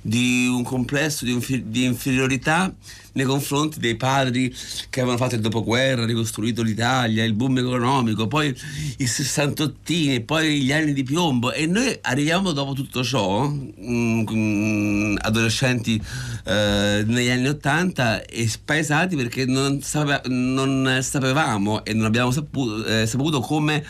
di 0.00 0.46
un 0.46 0.62
complesso 0.62 1.24
di, 1.24 1.32
un 1.32 1.40
fi- 1.40 1.64
di 1.68 1.84
inferiorità 1.84 2.72
nei 3.16 3.24
confronti 3.24 3.80
dei 3.80 3.96
padri 3.96 4.54
che 4.90 5.00
avevano 5.00 5.18
fatto 5.18 5.34
il 5.34 5.40
dopoguerra, 5.40 6.04
ricostruito 6.04 6.62
l'Italia, 6.62 7.24
il 7.24 7.32
boom 7.32 7.58
economico, 7.58 8.28
poi 8.28 8.54
i 8.98 9.06
sessantottini, 9.06 10.20
poi 10.20 10.60
gli 10.60 10.72
anni 10.72 10.92
di 10.92 11.02
piombo 11.02 11.52
e 11.52 11.66
noi 11.66 11.98
arriviamo 12.02 12.52
dopo 12.52 12.74
tutto 12.74 13.02
ciò, 13.02 13.48
mh, 13.48 14.32
mh, 14.32 15.18
adolescenti 15.22 16.00
eh, 16.44 17.04
negli 17.06 17.30
anni 17.30 17.48
Ottanta 17.48 18.22
e 18.24 18.46
spaesati 18.46 19.16
perché 19.16 19.46
non, 19.46 19.80
sape- 19.80 20.28
non, 20.28 20.98
sapevamo 21.00 21.84
e 21.84 21.94
non 21.94 22.04
abbiamo 22.04 22.30
saputo, 22.30 22.84
eh, 22.84 23.06
saputo 23.06 23.40
come 23.40 23.84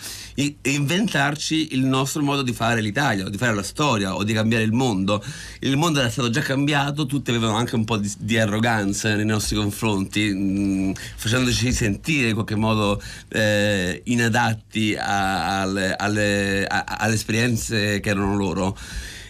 inventarci 0.63 1.75
il 1.75 1.85
nostro 1.85 2.23
modo 2.23 2.43
di 2.43 2.53
fare 2.53 2.81
l'Italia, 2.81 3.25
o 3.25 3.29
di 3.29 3.39
fare 3.39 3.55
la 3.55 3.63
storia, 3.63 4.15
o 4.15 4.23
di 4.23 4.33
cambiare 4.33 4.65
il 4.65 4.73
mondo. 4.73 5.25
Il 5.61 5.77
mondo 5.77 5.99
era 5.99 6.11
stato 6.11 6.31
già 6.31 6.43
cambiato, 6.43 7.07
tutti 7.07 7.31
avevano 7.31 7.57
anche 7.57 7.75
un 7.75 7.85
po' 7.85 7.97
di, 7.97 8.13
di 8.19 8.39
arroganza 8.39 9.16
nei 9.17 9.27
nostri 9.27 9.57
confronti, 9.57 10.33
mh, 10.33 10.89
mm, 10.89 10.93
facendoci 11.17 11.73
sentire 11.73 12.29
in 12.29 12.35
qualche 12.35 12.55
modo 12.55 13.03
eh, 13.29 14.03
inadatti 14.05 14.95
a, 14.95 15.63
alle, 15.63 15.95
alle, 15.97 16.67
a, 16.67 16.85
alle 16.85 17.15
esperienze 17.15 18.01
che 18.01 18.11
erano 18.11 18.37
loro. 18.37 18.77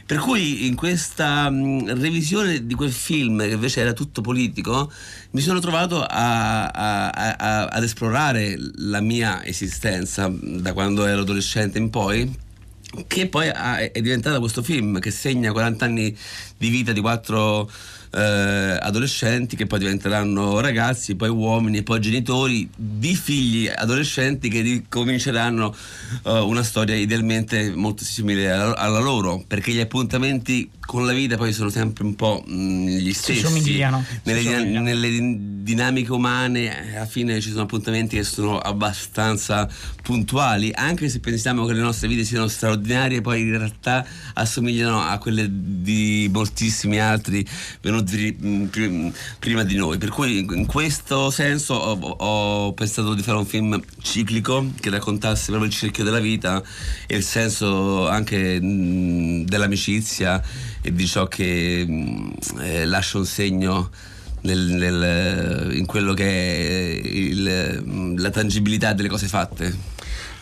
Per 0.06 0.18
cui 0.18 0.66
in 0.66 0.76
questa 0.76 1.50
mh, 1.50 2.00
revisione 2.00 2.64
di 2.64 2.74
quel 2.74 2.92
film, 2.92 3.40
che 3.40 3.54
invece 3.54 3.80
era 3.80 3.92
tutto 3.92 4.20
politico, 4.20 4.90
mi 5.32 5.40
sono 5.40 5.58
trovato 5.58 6.02
a, 6.02 6.66
a, 6.68 7.10
a, 7.10 7.64
ad 7.64 7.82
esplorare 7.82 8.56
la 8.76 9.00
mia 9.00 9.44
esistenza 9.44 10.32
da 10.32 10.72
quando 10.72 11.04
ero 11.06 11.22
adolescente 11.22 11.78
in 11.78 11.90
poi 11.90 12.44
che 13.06 13.28
poi 13.28 13.48
è 13.48 14.00
diventata 14.00 14.38
questo 14.38 14.62
film 14.62 15.00
che 15.00 15.10
segna 15.10 15.52
40 15.52 15.84
anni 15.84 16.16
di 16.56 16.68
vita 16.68 16.92
di 16.92 17.00
quattro 17.00 17.70
eh, 18.16 18.78
adolescenti 18.80 19.56
che 19.56 19.66
poi 19.66 19.78
diventeranno 19.78 20.60
ragazzi, 20.60 21.16
poi 21.16 21.28
uomini, 21.28 21.82
poi 21.82 22.00
genitori 22.00 22.66
di 22.74 23.14
figli 23.14 23.68
adolescenti 23.68 24.48
che 24.48 24.84
cominceranno 24.88 25.74
eh, 26.24 26.30
una 26.38 26.62
storia 26.62 26.94
idealmente 26.94 27.74
molto 27.74 28.04
simile 28.04 28.50
alla, 28.50 28.74
alla, 28.74 29.00
loro, 29.00 29.44
perché 29.46 29.72
gli 29.72 29.80
appuntamenti 29.80 30.70
con 30.80 31.04
la 31.04 31.12
vita 31.12 31.36
poi 31.36 31.52
sono 31.52 31.68
sempre 31.68 32.04
un 32.04 32.14
po' 32.14 32.42
mh, 32.46 32.54
mm, 32.54 32.86
gli 32.86 33.12
stessi. 33.12 33.40
Si 33.40 33.46
somigliano. 33.46 34.02
Nelle, 34.22 34.40
si 34.40 34.50
somigliano. 34.50 34.84
nelle 34.84 35.36
dinamiche 35.62 36.12
umane 36.12 36.94
alla 36.96 37.06
fine 37.06 37.40
ci 37.40 37.50
sono 37.50 37.62
appuntamenti 37.62 38.16
che 38.16 38.24
sono 38.24 38.58
abbastanza 38.58 39.68
puntuali, 40.02 40.72
anche 40.74 41.10
se 41.10 41.20
pensiamo 41.20 41.66
che 41.66 41.74
le 41.74 41.80
nostre 41.80 42.08
vite 42.08 42.24
siano 42.24 42.48
straordinarie, 42.48 43.20
poi 43.20 43.42
in 43.42 43.58
realtà 43.58 44.06
assomigliano 44.34 45.02
a 45.02 45.18
quelle 45.18 45.48
di 45.50 46.30
moltissimi 46.32 46.98
altri 46.98 47.44
venuti 47.82 48.05
prima 49.38 49.62
di 49.62 49.76
noi. 49.76 49.98
Per 49.98 50.10
cui 50.10 50.38
in 50.38 50.66
questo 50.66 51.30
senso 51.30 51.74
ho, 51.74 51.98
ho 51.98 52.72
pensato 52.72 53.14
di 53.14 53.22
fare 53.22 53.38
un 53.38 53.46
film 53.46 53.82
ciclico 54.00 54.72
che 54.80 54.90
raccontasse 54.90 55.46
proprio 55.46 55.68
il 55.68 55.74
cerchio 55.76 56.04
della 56.04 56.20
vita 56.20 56.62
e 57.06 57.16
il 57.16 57.24
senso 57.24 58.08
anche 58.08 58.60
mh, 58.60 59.44
dell'amicizia 59.44 60.42
e 60.80 60.92
di 60.92 61.06
ciò 61.06 61.26
che 61.26 61.80
eh, 62.60 62.84
lascia 62.84 63.18
un 63.18 63.26
segno 63.26 63.90
nel, 64.42 64.58
nel, 64.58 65.74
in 65.74 65.86
quello 65.86 66.14
che 66.14 66.24
è 66.24 67.06
il, 67.06 68.14
la 68.16 68.30
tangibilità 68.30 68.92
delle 68.92 69.08
cose 69.08 69.26
fatte. 69.26 69.95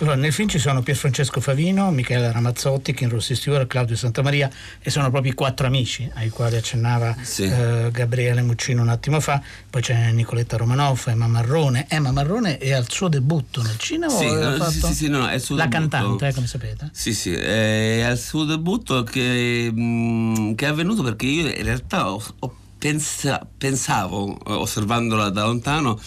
Allora, 0.04 0.18
nel 0.18 0.34
film 0.34 0.48
ci 0.48 0.58
sono 0.58 0.82
Pierfrancesco 0.82 1.40
Favino, 1.40 1.90
Michele 1.90 2.30
Ramazzotti, 2.30 2.92
Kim 2.92 3.08
Rossi 3.08 3.34
Stewart, 3.34 3.66
Claudio 3.66 3.96
Santamaria 3.96 4.50
e 4.78 4.90
sono 4.90 5.08
proprio 5.08 5.32
i 5.32 5.34
quattro 5.34 5.66
amici 5.66 6.06
ai 6.16 6.28
quali 6.28 6.56
accennava 6.56 7.16
sì. 7.22 7.44
eh, 7.44 7.88
Gabriele 7.90 8.42
Muccino 8.42 8.82
un 8.82 8.90
attimo 8.90 9.18
fa. 9.18 9.40
Poi 9.70 9.80
c'è 9.80 10.12
Nicoletta 10.12 10.58
Romanoff, 10.58 11.06
Emma 11.06 11.26
Marrone. 11.26 11.86
Emma 11.88 12.12
Marrone 12.12 12.58
è 12.58 12.72
al 12.72 12.84
suo 12.90 13.08
debutto 13.08 13.62
nel 13.62 13.78
cinema? 13.78 14.12
Sì, 14.12 14.30
no, 14.30 14.62
sì, 14.68 14.80
sì, 14.80 14.94
sì, 14.94 15.08
no, 15.08 15.26
è 15.26 15.36
il 15.36 15.40
suo 15.40 15.56
La 15.56 15.64
debutto. 15.66 15.88
cantante, 15.88 16.28
eh, 16.28 16.34
come 16.34 16.46
sapete. 16.48 16.90
Sì, 16.92 17.14
sì, 17.14 17.32
è 17.32 18.02
al 18.02 18.18
suo 18.18 18.44
debutto 18.44 19.04
che, 19.04 19.70
mh, 19.72 19.80
mm, 19.80 20.52
che 20.52 20.66
è 20.66 20.68
avvenuto 20.68 21.02
perché 21.02 21.24
io 21.24 21.48
in 21.48 21.64
realtà 21.64 22.12
ho, 22.12 22.22
ho 22.40 22.56
pensa, 22.84 23.40
pensavo, 23.56 24.36
osservandola 24.44 25.30
da 25.30 25.44
lontano, 25.44 25.98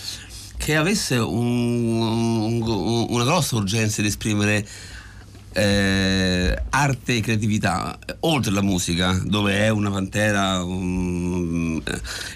che 0.57 0.75
avesse 0.75 1.15
un, 1.17 2.01
un, 2.01 3.05
una 3.09 3.23
grossa 3.23 3.55
urgenza 3.55 4.01
di 4.01 4.07
esprimere 4.07 4.67
eh, 5.53 6.61
arte 6.69 7.15
e 7.15 7.21
creatività, 7.21 7.97
oltre 8.21 8.51
la 8.51 8.61
musica, 8.61 9.19
dove 9.23 9.57
è 9.57 9.69
una 9.69 9.89
pantera 9.89 10.63
um, 10.63 11.81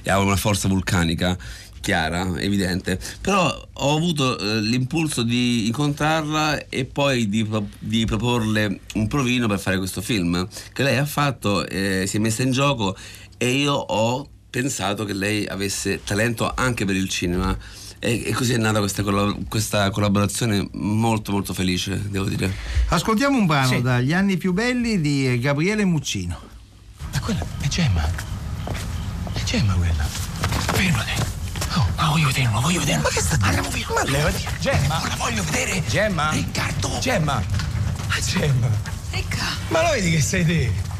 e 0.01 0.10
ha 0.10 0.20
una 0.20 0.36
forza 0.36 0.68
vulcanica 0.68 1.38
chiara, 1.82 2.40
evidente, 2.40 3.00
però 3.22 3.68
ho 3.74 3.96
avuto 3.96 4.38
eh, 4.38 4.62
l'impulso 4.62 5.24
di 5.24 5.66
incontrarla 5.68 6.68
e 6.70 6.86
poi 6.86 7.28
di, 7.28 7.48
di, 7.80 8.06
proporle 8.06 8.80
un 8.94 9.08
provino 9.08 9.48
per 9.48 9.60
fare 9.60 9.78
questo 9.78 10.01
film 10.01 10.48
che 10.74 10.84
lei 10.84 10.98
ha 10.98 11.06
fatto, 11.06 11.68
eh, 11.68 12.06
si 12.08 12.18
è 12.18 12.20
messa 12.20 12.44
in 12.44 12.51
gioco 12.51 12.96
e 13.38 13.50
io 13.50 13.74
ho 13.74 14.28
pensato 14.50 15.06
che 15.06 15.13
lei 15.13 15.46
avesse 15.48 16.04
talento 16.04 16.51
anche 16.54 16.86
per 16.86 16.96
il 16.96 17.10
cinema 17.10 17.58
e, 18.03 18.24
e 18.25 18.34
così 18.34 18.53
è 18.53 18.58
nata 18.58 18.79
questa, 18.79 19.03
questa, 19.48 19.91
collaborazione 19.91 20.67
molto 20.72 21.31
molto 21.31 21.53
felice, 21.53 22.01
devo 22.10 22.25
dire. 22.25 22.51
Ascoltiamo 22.88 23.38
un 23.38 23.46
brano 23.46 23.67
sì. 23.67 23.81
dagli 23.81 24.12
anni 24.12 24.38
più 24.38 24.53
belli 24.53 25.00
di 25.00 25.38
Gabriele 25.39 25.86
Muccino. 25.86 26.36
Ma 27.13 27.20
quella 27.20 27.46
è 27.60 27.67
Gemma. 27.67 28.10
È 29.34 29.43
Gemma 29.43 29.74
quella. 29.74 30.03
Fermati. 30.03 31.12
Oh, 31.75 31.88
ma 31.96 32.10
voglio 32.10 32.25
vedere, 32.25 32.50
ma 32.50 32.60
voglio 32.60 32.79
vedere. 32.79 33.01
Ma 33.01 33.10
che 33.10 33.22
sta 33.22 33.38
Andiamo 33.39 33.70
via. 33.70 33.86
Ma 33.93 34.03
levati. 34.03 34.48
Gemma. 34.60 34.98
Non 34.98 35.08
la 35.08 35.15
voglio 35.17 35.43
vedere. 35.43 35.84
Gemma. 35.88 36.31
Riccardo. 36.31 36.98
Gemma. 37.00 37.36
Ah, 37.36 38.20
Gemma. 38.20 38.67
Ricca. 39.12 39.46
Ma 39.67 39.84
lo 39.84 39.89
vedi 39.91 40.10
che 40.10 40.22
sei 40.22 40.43
te? 40.43 40.90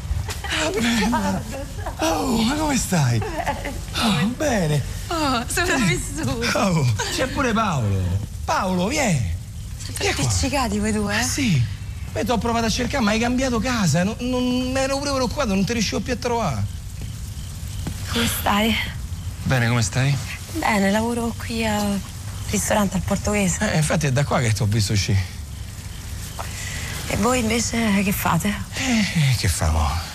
Oh, 1.98 2.42
ma 2.42 2.54
come 2.54 2.76
stai? 2.76 3.20
Oh, 3.20 4.26
bene. 4.36 4.82
Oh, 5.08 5.44
sopravvissuto. 5.46 6.58
Oh, 6.58 6.94
c'è 7.14 7.26
pure 7.28 7.52
Paolo. 7.52 8.02
Paolo, 8.44 8.88
vieni. 8.88 9.30
Siete 9.82 10.08
appiccicati 10.08 10.78
voi 10.78 10.92
due, 10.92 11.20
eh? 11.20 11.22
Sì. 11.22 11.62
Beh, 12.12 12.24
ti 12.24 12.30
ho 12.30 12.38
provato 12.38 12.66
a 12.66 12.70
cercare, 12.70 13.02
ma 13.02 13.10
hai 13.12 13.18
cambiato 13.18 13.58
casa. 13.58 14.04
Non, 14.04 14.16
non 14.18 14.72
ero 14.76 14.98
pure 14.98 15.12
preoccupato, 15.12 15.48
non 15.48 15.64
ti 15.64 15.72
riuscivo 15.72 16.00
più 16.00 16.12
a 16.12 16.16
trovare. 16.16 16.64
Come 18.10 18.26
stai? 18.26 18.74
Bene, 19.44 19.68
come 19.68 19.82
stai? 19.82 20.16
Bene, 20.52 20.90
lavoro 20.90 21.34
qui 21.36 21.66
al 21.66 22.00
ristorante 22.50 22.96
al 22.96 23.02
portoghese. 23.02 23.72
Eh, 23.72 23.76
infatti 23.78 24.06
è 24.06 24.12
da 24.12 24.24
qua 24.24 24.40
che 24.40 24.52
ti 24.52 24.62
ho 24.62 24.66
visto 24.66 24.92
uscire. 24.92 25.40
E 27.06 27.16
voi 27.16 27.40
invece 27.40 28.02
che 28.02 28.12
fate? 28.12 28.54
Eh, 28.74 29.36
che 29.36 29.48
famo? 29.48 30.10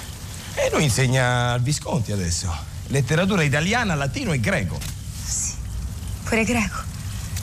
E 0.60 0.70
lui 0.72 0.84
insegna 0.84 1.52
al 1.52 1.62
Visconti 1.62 2.12
adesso. 2.12 2.52
Letteratura 2.88 3.44
italiana, 3.44 3.94
latino 3.94 4.32
e 4.32 4.40
greco. 4.40 4.80
Sì. 5.24 5.54
Pure 6.24 6.44
greco. 6.44 6.82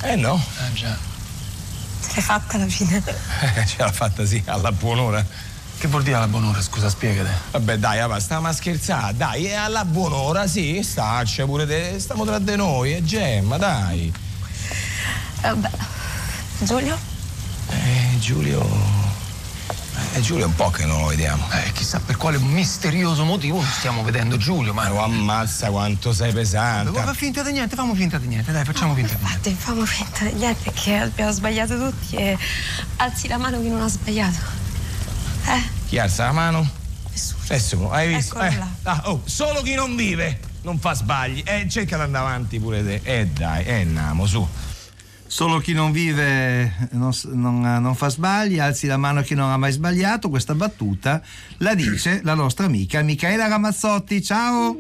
Eh 0.02 0.16
no. 0.16 0.34
Ah 0.34 0.72
già. 0.72 0.96
Ce 2.00 2.10
l'hai 2.14 2.22
fatta 2.22 2.56
alla 2.56 2.66
fine? 2.66 3.02
Eh, 3.54 3.64
ce 3.66 3.76
l'ha 3.78 3.92
fatta 3.92 4.26
sì, 4.26 4.42
alla 4.46 4.72
buon'ora. 4.72 5.24
Che 5.78 5.88
vuol 5.88 6.02
dire 6.02 6.16
alla 6.16 6.28
buon'ora, 6.28 6.60
scusa, 6.60 6.88
spiegate. 6.88 7.30
Vabbè, 7.52 7.78
dai, 7.78 8.06
va, 8.06 8.18
stiamo 8.18 8.48
a 8.48 8.52
scherzare, 8.52 9.16
dai, 9.16 9.46
e 9.46 9.54
alla 9.54 9.84
buon'ora, 9.84 10.46
sì, 10.46 10.80
staccia 10.82 11.44
pure 11.44 11.66
te, 11.66 11.98
stiamo 11.98 12.24
tra 12.24 12.38
di 12.38 12.56
noi, 12.56 12.94
e 12.94 13.04
Gemma, 13.04 13.58
dai. 13.58 14.12
Vabbè. 15.40 15.70
Giulio? 16.60 16.98
Eh, 17.68 18.18
Giulio. 18.18 19.03
Eh, 20.14 20.20
Giulio 20.20 20.44
è 20.44 20.46
un 20.46 20.54
po' 20.54 20.70
che 20.70 20.84
non 20.84 21.00
lo 21.00 21.06
vediamo. 21.08 21.44
Eh, 21.50 21.72
chissà 21.72 21.98
per 21.98 22.16
quale 22.16 22.38
misterioso 22.38 23.24
motivo 23.24 23.56
non 23.56 23.68
stiamo 23.68 24.04
vedendo 24.04 24.36
Giulio, 24.36 24.72
ma. 24.72 24.92
Oh, 24.92 25.02
ammazza 25.02 25.70
quanto 25.70 26.12
sei 26.12 26.32
pesante. 26.32 26.92
Ma 26.92 27.02
fa 27.02 27.14
finta 27.14 27.42
di 27.42 27.50
niente, 27.50 27.74
famo 27.74 27.96
finta 27.96 28.18
di 28.18 28.28
niente, 28.28 28.52
dai, 28.52 28.64
facciamo 28.64 28.94
finta 28.94 29.14
di 29.14 29.24
niente. 29.24 29.48
Infatti, 29.48 29.64
famo 29.64 29.84
finta 29.84 30.24
di 30.24 30.32
niente 30.34 30.70
che 30.72 30.96
abbiamo 30.98 31.32
sbagliato 31.32 31.76
tutti 31.76 32.14
e 32.14 32.38
alzi 32.98 33.26
la 33.26 33.38
mano 33.38 33.60
chi 33.60 33.68
non 33.68 33.82
ha 33.82 33.88
sbagliato. 33.88 34.38
Eh? 35.46 35.62
Chi 35.88 35.98
alza 35.98 36.26
la 36.26 36.32
mano? 36.32 36.70
Nessuno. 37.10 37.42
Nessuno, 37.48 37.90
hai 37.90 38.14
visto? 38.14 38.38
Eh, 38.38 38.56
ah, 38.84 39.02
oh, 39.06 39.20
solo 39.24 39.62
chi 39.62 39.74
non 39.74 39.96
vive 39.96 40.38
non 40.62 40.78
fa 40.78 40.94
sbagli. 40.94 41.42
Eh, 41.44 41.68
cerca 41.68 41.96
di 41.96 42.02
andare 42.02 42.26
avanti 42.26 42.60
pure 42.60 42.84
te. 42.84 43.00
Eh 43.02 43.26
dai, 43.26 43.64
eh 43.64 43.80
andiamo, 43.80 44.26
su. 44.26 44.46
Solo 45.34 45.58
chi 45.58 45.72
non 45.72 45.90
vive 45.90 46.88
non, 46.92 47.10
non, 47.32 47.60
non, 47.60 47.96
fa 47.96 48.08
sbagli, 48.08 48.60
alzi 48.60 48.86
la 48.86 48.96
mano 48.96 49.20
chi 49.22 49.34
non 49.34 49.50
ha 49.50 49.56
mai 49.56 49.72
sbagliato. 49.72 50.28
Questa 50.28 50.54
battuta 50.54 51.20
la 51.56 51.74
dice 51.74 52.20
la 52.22 52.34
nostra 52.34 52.66
amica 52.66 53.02
Michaela 53.02 53.48
Ramazzotti. 53.48 54.22
Ciao! 54.22 54.76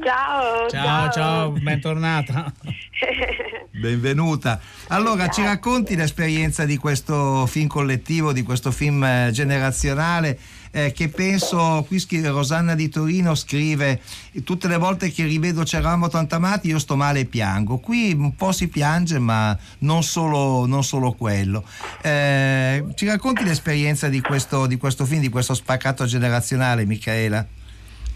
Ciao! 0.00 0.68
Ciao, 0.68 1.10
ciao, 1.10 1.50
bentornata. 1.50 2.52
Benvenuta. 3.74 4.60
Allora, 4.86 5.26
ci 5.30 5.42
racconti 5.42 5.96
l'esperienza 5.96 6.64
di 6.64 6.76
questo 6.76 7.46
film 7.46 7.66
collettivo, 7.66 8.32
di 8.32 8.44
questo 8.44 8.70
film 8.70 9.02
eh, 9.02 9.30
generazionale? 9.32 10.38
Eh, 10.70 10.92
che 10.92 11.08
penso, 11.08 11.84
qui 11.86 11.98
scrive 11.98 12.28
Rosanna 12.28 12.74
di 12.74 12.88
Torino 12.88 13.34
scrive 13.34 14.00
tutte 14.44 14.68
le 14.68 14.76
volte 14.76 15.10
che 15.10 15.24
rivedo 15.24 15.62
C'eravamo 15.62 16.08
tanto 16.08 16.34
amati 16.36 16.68
io 16.68 16.78
sto 16.78 16.96
male 16.96 17.20
e 17.20 17.24
piango, 17.24 17.78
qui 17.78 18.12
un 18.12 18.34
po' 18.34 18.52
si 18.52 18.68
piange 18.68 19.18
ma 19.18 19.56
non 19.78 20.02
solo, 20.02 20.66
non 20.66 20.84
solo 20.84 21.12
quello. 21.12 21.64
Eh, 22.02 22.84
ci 22.94 23.06
racconti 23.06 23.44
l'esperienza 23.44 24.08
di 24.08 24.20
questo, 24.20 24.66
di 24.66 24.76
questo 24.76 25.04
film, 25.04 25.20
di 25.20 25.28
questo 25.28 25.54
spaccato 25.54 26.04
generazionale 26.04 26.84
Michaela? 26.84 27.46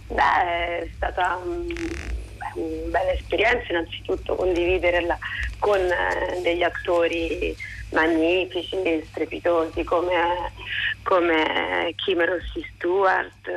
Beh, 0.09 0.83
è 0.83 0.89
stata 0.95 1.39
una 1.45 2.22
bella 2.55 3.13
esperienza 3.13 3.67
innanzitutto 3.71 4.35
condividerla 4.35 5.19
con 5.59 5.79
eh, 5.79 6.41
degli 6.43 6.63
attori 6.63 7.57
magnifici, 7.91 9.03
strepitosi 9.07 9.85
come, 9.85 10.53
come 11.03 11.93
Kim 11.97 12.25
Rossi 12.25 12.67
Stewart, 12.75 13.49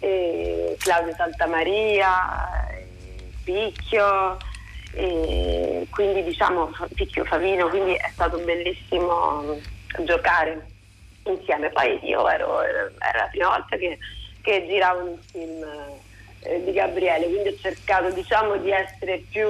eh, 0.00 0.76
Claudio 0.78 1.14
Santamaria, 1.14 2.48
Picchio, 3.44 4.36
e 4.92 5.86
quindi 5.90 6.24
diciamo 6.24 6.70
Picchio 6.94 7.24
Favino, 7.24 7.68
quindi 7.68 7.94
è 7.94 8.10
stato 8.12 8.38
bellissimo 8.38 9.58
giocare 10.04 10.66
insieme. 11.24 11.70
Poi 11.70 12.00
io 12.02 12.28
ero, 12.28 12.62
era 12.62 13.18
la 13.18 13.28
prima 13.30 13.48
volta 13.48 13.76
che, 13.76 13.98
che 14.40 14.66
giravo 14.66 15.10
un 15.10 15.18
film 15.30 15.64
eh, 16.40 16.62
di 16.64 16.72
Gabriele, 16.72 17.26
quindi 17.26 17.48
ho 17.48 17.56
cercato 17.60 18.10
diciamo 18.10 18.56
di 18.56 18.70
essere 18.70 19.22
più 19.28 19.48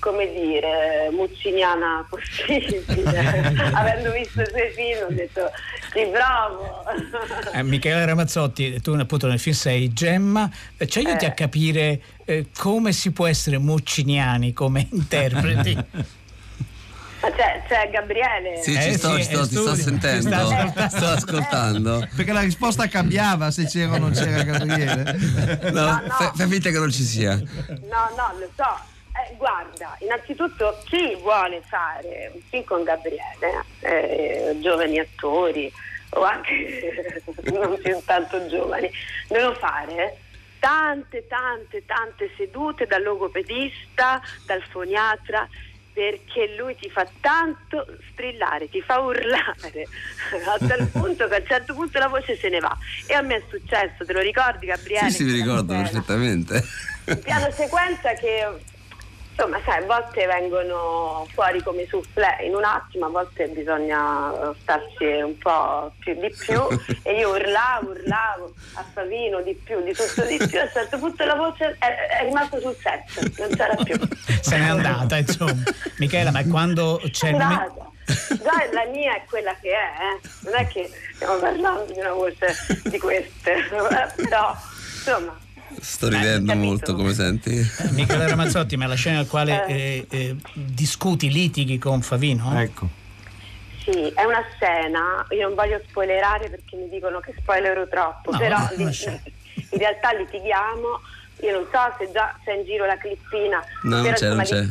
come 0.00 0.32
dire, 0.32 1.10
mucciniana 1.12 2.06
possibile. 2.08 3.52
Avendo 3.74 4.10
visto 4.12 4.40
i 4.40 4.46
suoi 4.46 4.70
film 4.74 5.06
ho 5.08 5.12
detto 5.12 5.50
sì, 5.92 6.06
bravo. 6.06 6.84
Eh, 7.52 7.62
Michele 7.62 8.04
Ramazzotti, 8.04 8.80
tu 8.80 8.92
appunto 8.92 9.26
nel 9.26 9.38
film 9.38 9.54
sei 9.54 9.92
Gemma, 9.92 10.50
ci 10.86 10.98
aiuti 10.98 11.24
eh. 11.24 11.28
a 11.28 11.32
capire 11.32 12.00
eh, 12.24 12.46
come 12.56 12.92
si 12.92 13.12
può 13.12 13.26
essere 13.26 13.58
mucciniani 13.58 14.52
come 14.52 14.86
interpreti? 14.92 15.76
Ma 17.20 17.30
c'è, 17.32 17.62
c'è, 17.68 17.90
Gabriele. 17.90 18.62
Sì, 18.62 18.72
ci 18.80 18.94
sto, 18.94 19.16
sì, 19.16 19.22
sto, 19.24 19.46
ti 19.46 19.56
sto 19.56 19.74
sentendo, 19.74 20.30
sto, 20.30 20.88
sto 20.88 21.06
ascoltando. 21.06 22.08
Perché 22.16 22.32
la 22.32 22.40
risposta 22.40 22.88
cambiava 22.88 23.50
se 23.50 23.66
c'era 23.66 23.94
o 23.94 23.98
non 23.98 24.12
c'era 24.12 24.42
Gabriele. 24.42 25.16
No, 25.70 25.82
no, 25.82 26.02
no. 26.06 26.32
fai 26.34 26.48
finta 26.48 26.70
che 26.70 26.78
non 26.78 26.90
ci 26.90 27.02
sia. 27.02 27.36
No, 27.36 28.08
no, 28.16 28.38
lo 28.38 28.50
so 28.56 28.98
eh, 29.20 29.34
guarda, 29.36 29.96
innanzitutto 30.00 30.80
chi 30.84 31.16
vuole 31.16 31.62
fare 31.66 32.30
un 32.32 32.40
film 32.48 32.64
con 32.64 32.84
Gabriele, 32.84 33.64
eh, 33.80 34.56
giovani 34.60 34.98
attori 34.98 35.70
o 36.10 36.22
anche 36.22 37.22
non 37.52 37.78
più 37.82 38.00
tanto 38.04 38.46
giovani, 38.46 38.90
devono 39.28 39.54
fare 39.54 40.18
tante, 40.60 41.26
tante, 41.26 41.84
tante 41.86 42.30
sedute 42.36 42.86
dal 42.86 43.02
logopedista, 43.02 44.20
dal 44.46 44.62
foniatra, 44.70 45.48
perché 46.00 46.54
lui 46.56 46.74
ti 46.76 46.88
fa 46.88 47.06
tanto 47.20 47.86
strillare, 48.10 48.70
ti 48.70 48.80
fa 48.80 49.00
urlare, 49.00 49.84
a 50.48 50.66
tal 50.66 50.86
punto 50.86 51.28
che 51.28 51.34
a 51.34 51.38
un 51.40 51.46
certo 51.46 51.74
punto 51.74 51.98
la 51.98 52.08
voce 52.08 52.38
se 52.38 52.48
ne 52.48 52.58
va. 52.58 52.74
E 53.06 53.12
a 53.12 53.20
me 53.20 53.36
è 53.36 53.42
successo, 53.50 54.06
te 54.06 54.12
lo 54.14 54.20
ricordi 54.20 54.64
Gabriele? 54.64 55.10
Sì, 55.10 55.16
sì, 55.16 55.24
mi 55.24 55.32
ricordo 55.32 55.74
perfettamente. 55.74 56.64
Un 57.04 57.18
piano 57.18 57.50
sequenza 57.50 58.14
che 58.14 58.48
insomma, 59.40 59.58
sai, 59.64 59.82
a 59.82 59.86
volte 59.86 60.26
vengono 60.26 61.26
fuori 61.32 61.62
come 61.62 61.86
soufflé 61.88 62.36
in 62.44 62.54
un 62.54 62.64
attimo, 62.64 63.06
a 63.06 63.08
volte 63.08 63.48
bisogna 63.48 64.54
starsi 64.60 65.04
un 65.04 65.36
po' 65.38 65.90
più 65.98 66.14
di 66.20 66.30
più 66.38 66.60
e 67.02 67.14
io 67.14 67.30
urlavo, 67.30 67.90
urlavo 67.90 68.52
a 68.74 68.84
Favino 68.92 69.40
di 69.40 69.54
più, 69.54 69.82
di 69.82 69.94
tutto 69.94 70.26
di 70.26 70.36
più, 70.36 70.58
a 70.58 70.64
un 70.64 70.70
certo 70.70 70.98
punto 70.98 71.24
la 71.24 71.34
voce 71.36 71.76
è, 71.78 71.86
è 72.20 72.24
rimasta 72.24 72.60
sul 72.60 72.76
set, 72.76 73.38
non 73.38 73.48
c'era 73.48 73.74
più. 73.82 73.98
Se 74.42 74.58
n'è 74.58 74.68
andata, 74.68 75.16
insomma. 75.16 75.62
Michela, 75.96 76.30
ma 76.30 76.44
quando 76.44 77.00
c'è... 77.10 77.28
È 77.28 77.32
andata. 77.32 77.88
Già 78.04 78.68
la 78.72 78.86
mia 78.90 79.14
è 79.14 79.22
quella 79.26 79.54
che 79.60 79.70
è, 79.70 79.72
eh? 79.72 80.28
non 80.40 80.54
è 80.54 80.66
che 80.66 80.90
stiamo 81.14 81.36
parlando 81.36 81.92
di 81.92 81.98
una 82.00 82.12
voce 82.12 82.56
di 82.84 82.98
queste, 82.98 83.54
però 84.16 84.54
insomma 84.96 85.38
Sto 85.80 86.08
ridendo 86.08 86.54
molto, 86.54 86.94
come 86.94 87.12
senti? 87.14 87.58
Eh, 87.58 87.90
Michele 87.90 88.28
Ramazzotti, 88.28 88.76
ma 88.76 88.84
è 88.84 88.88
la 88.88 88.94
scena 88.94 89.18
nel 89.18 89.26
quale 89.26 89.66
eh. 89.66 90.06
eh, 90.10 90.18
eh, 90.18 90.36
discuti, 90.52 91.30
litighi 91.30 91.78
con 91.78 92.02
Favino? 92.02 92.58
Ecco. 92.60 92.88
Sì, 93.82 94.12
è 94.14 94.24
una 94.24 94.44
scena, 94.54 95.26
io 95.30 95.46
non 95.46 95.54
voglio 95.54 95.80
spoilerare 95.88 96.50
perché 96.50 96.76
mi 96.76 96.88
dicono 96.88 97.20
che 97.20 97.34
spoilerò 97.38 97.88
troppo, 97.88 98.30
No, 98.30 98.38
però 98.38 98.58
scena. 98.90 99.20
in 99.54 99.78
realtà 99.78 100.12
litighiamo, 100.12 101.00
io 101.40 101.52
non 101.52 101.66
so 101.72 101.94
se 101.98 102.10
già 102.12 102.38
c'è 102.44 102.52
in 102.52 102.64
giro 102.64 102.84
la 102.84 102.98
clippina, 102.98 103.64
No, 103.84 104.02
non 104.02 104.12
c'è, 104.12 104.28
non 104.28 104.44
c'è. 104.44 104.64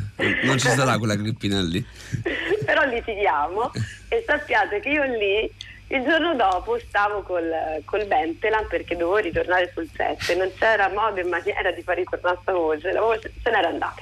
Non 0.43 0.59
ci 0.59 0.69
sarà 0.69 0.97
quella 0.99 1.15
clippina 1.15 1.59
lì. 1.61 1.83
però 2.63 2.85
litighiamo 2.85 3.71
e 4.09 4.23
sappiate 4.27 4.79
che 4.79 4.89
io 4.89 5.03
lì 5.05 5.51
il 5.91 6.03
giorno 6.03 6.35
dopo 6.35 6.79
stavo 6.87 7.21
col, 7.23 7.51
col 7.85 8.05
Bentelan 8.05 8.67
perché 8.67 8.95
dovevo 8.95 9.17
ritornare 9.17 9.71
sul 9.73 9.89
set 9.95 10.29
e 10.29 10.35
non 10.35 10.51
c'era 10.57 10.87
modo 10.89 11.19
e 11.19 11.23
maniera 11.23 11.71
di 11.71 11.81
far 11.81 11.95
ritornare 11.97 12.37
sta 12.41 12.51
voce, 12.53 12.91
la 12.91 13.01
voce 13.01 13.31
se 13.43 13.49
n'era 13.49 13.67
andata. 13.69 14.01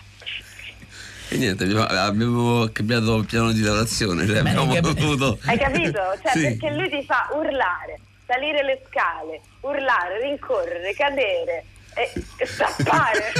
E 1.30 1.36
niente, 1.38 1.64
abbiamo, 1.66 2.70
cambiato 2.72 3.18
il 3.18 3.26
piano 3.26 3.52
di 3.52 3.62
lavorazione. 3.62 4.26
Cioè 4.26 4.38
abbiamo 4.38 4.72
che- 4.72 4.80
dovuto. 4.82 5.38
Hai 5.46 5.58
capito? 5.58 6.00
Cioè, 6.22 6.32
Sì. 6.32 6.42
perché 6.42 6.70
lui 6.72 6.90
ti 6.90 7.04
fa 7.04 7.28
urlare, 7.34 8.00
salire 8.26 8.64
le 8.64 8.82
scale, 8.88 9.42
urlare, 9.62 10.22
rincorrere, 10.22 10.94
cadere 10.94 11.66
e, 11.96 12.12
e 12.38 12.46
scappare. 12.46 13.34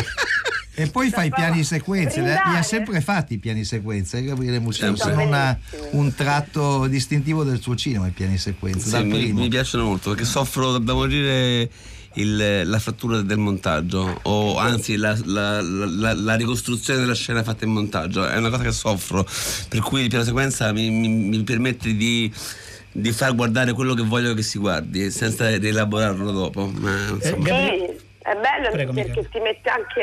E 0.80 0.88
poi 0.92 1.10
fa 1.10 1.24
i 1.24 1.32
piani 1.32 1.64
sequenze, 1.64 2.22
li 2.22 2.28
ha- 2.28 2.30
li 2.30 2.36
ha 2.38 2.42
Brindare. 2.44 2.64
sempre 2.64 3.02
fatti 3.02 3.34
i 3.34 3.38
piani 3.40 3.64
sequenze, 3.64 4.20
eh, 4.20 4.24
Gabriele 4.26 4.60
Muccino, 4.60 4.96
Sempre. 4.96 5.12
sono 5.16 5.28
una- 5.28 5.58
un 5.92 6.14
tratto 6.14 6.86
distintivo 6.86 7.44
del 7.44 7.60
suo 7.60 7.76
cinema, 7.76 8.06
i 8.06 8.12
piani 8.12 8.38
sequenze, 8.38 8.86
Sì, 8.86 8.92
dal 8.92 9.06
mi, 9.08 9.18
primo. 9.18 9.40
mi 9.40 9.48
piacciono 9.48 9.86
molto 9.86 10.12
perché 10.12 10.24
soffro 10.26 10.78
da 10.78 10.94
morire 10.94 11.68
il- 12.14 12.62
la 12.70 12.78
frattura 12.80 13.22
del 13.22 13.40
montaggio 13.40 14.20
o 14.22 14.58
anzi 14.60 14.98
la, 14.98 15.18
la- 15.26 15.62
la- 15.62 16.14
la 16.14 16.36
ricostruzione 16.36 17.00
della 17.00 17.16
scena 17.16 17.42
fatta 17.42 17.66
in 17.66 17.72
montaggio 17.72 18.28
è 18.28 18.38
una 18.38 18.50
cosa 18.52 18.62
che 18.64 18.72
soffro 18.72 19.26
per 19.70 19.80
cui 19.82 20.02
il 20.04 20.10
piano 20.10 20.24
sequenza 20.24 20.72
mi, 20.74 20.92
mi- 20.92 21.08
mi 21.10 21.42
permette 21.44 21.96
di, 21.96 22.32
di 22.92 23.12
far 23.12 23.34
guardare 23.36 23.74
quello 23.74 23.96
che 23.96 24.04
voglio 24.04 24.36
che 24.36 24.44
si 24.44 24.60
guardi 24.60 25.10
senza 25.10 25.50
rielaborarlo 25.58 26.32
dopo 26.32 26.68
ma, 26.68 26.92
insomma, 27.20 27.46
Sì, 27.46 27.52
è 27.52 28.34
bello 28.36 28.70
Prego, 28.72 28.94
perché 28.94 29.10
Michele. 29.10 29.30
ti 29.32 29.40
mette 29.40 29.70
anche 29.70 30.02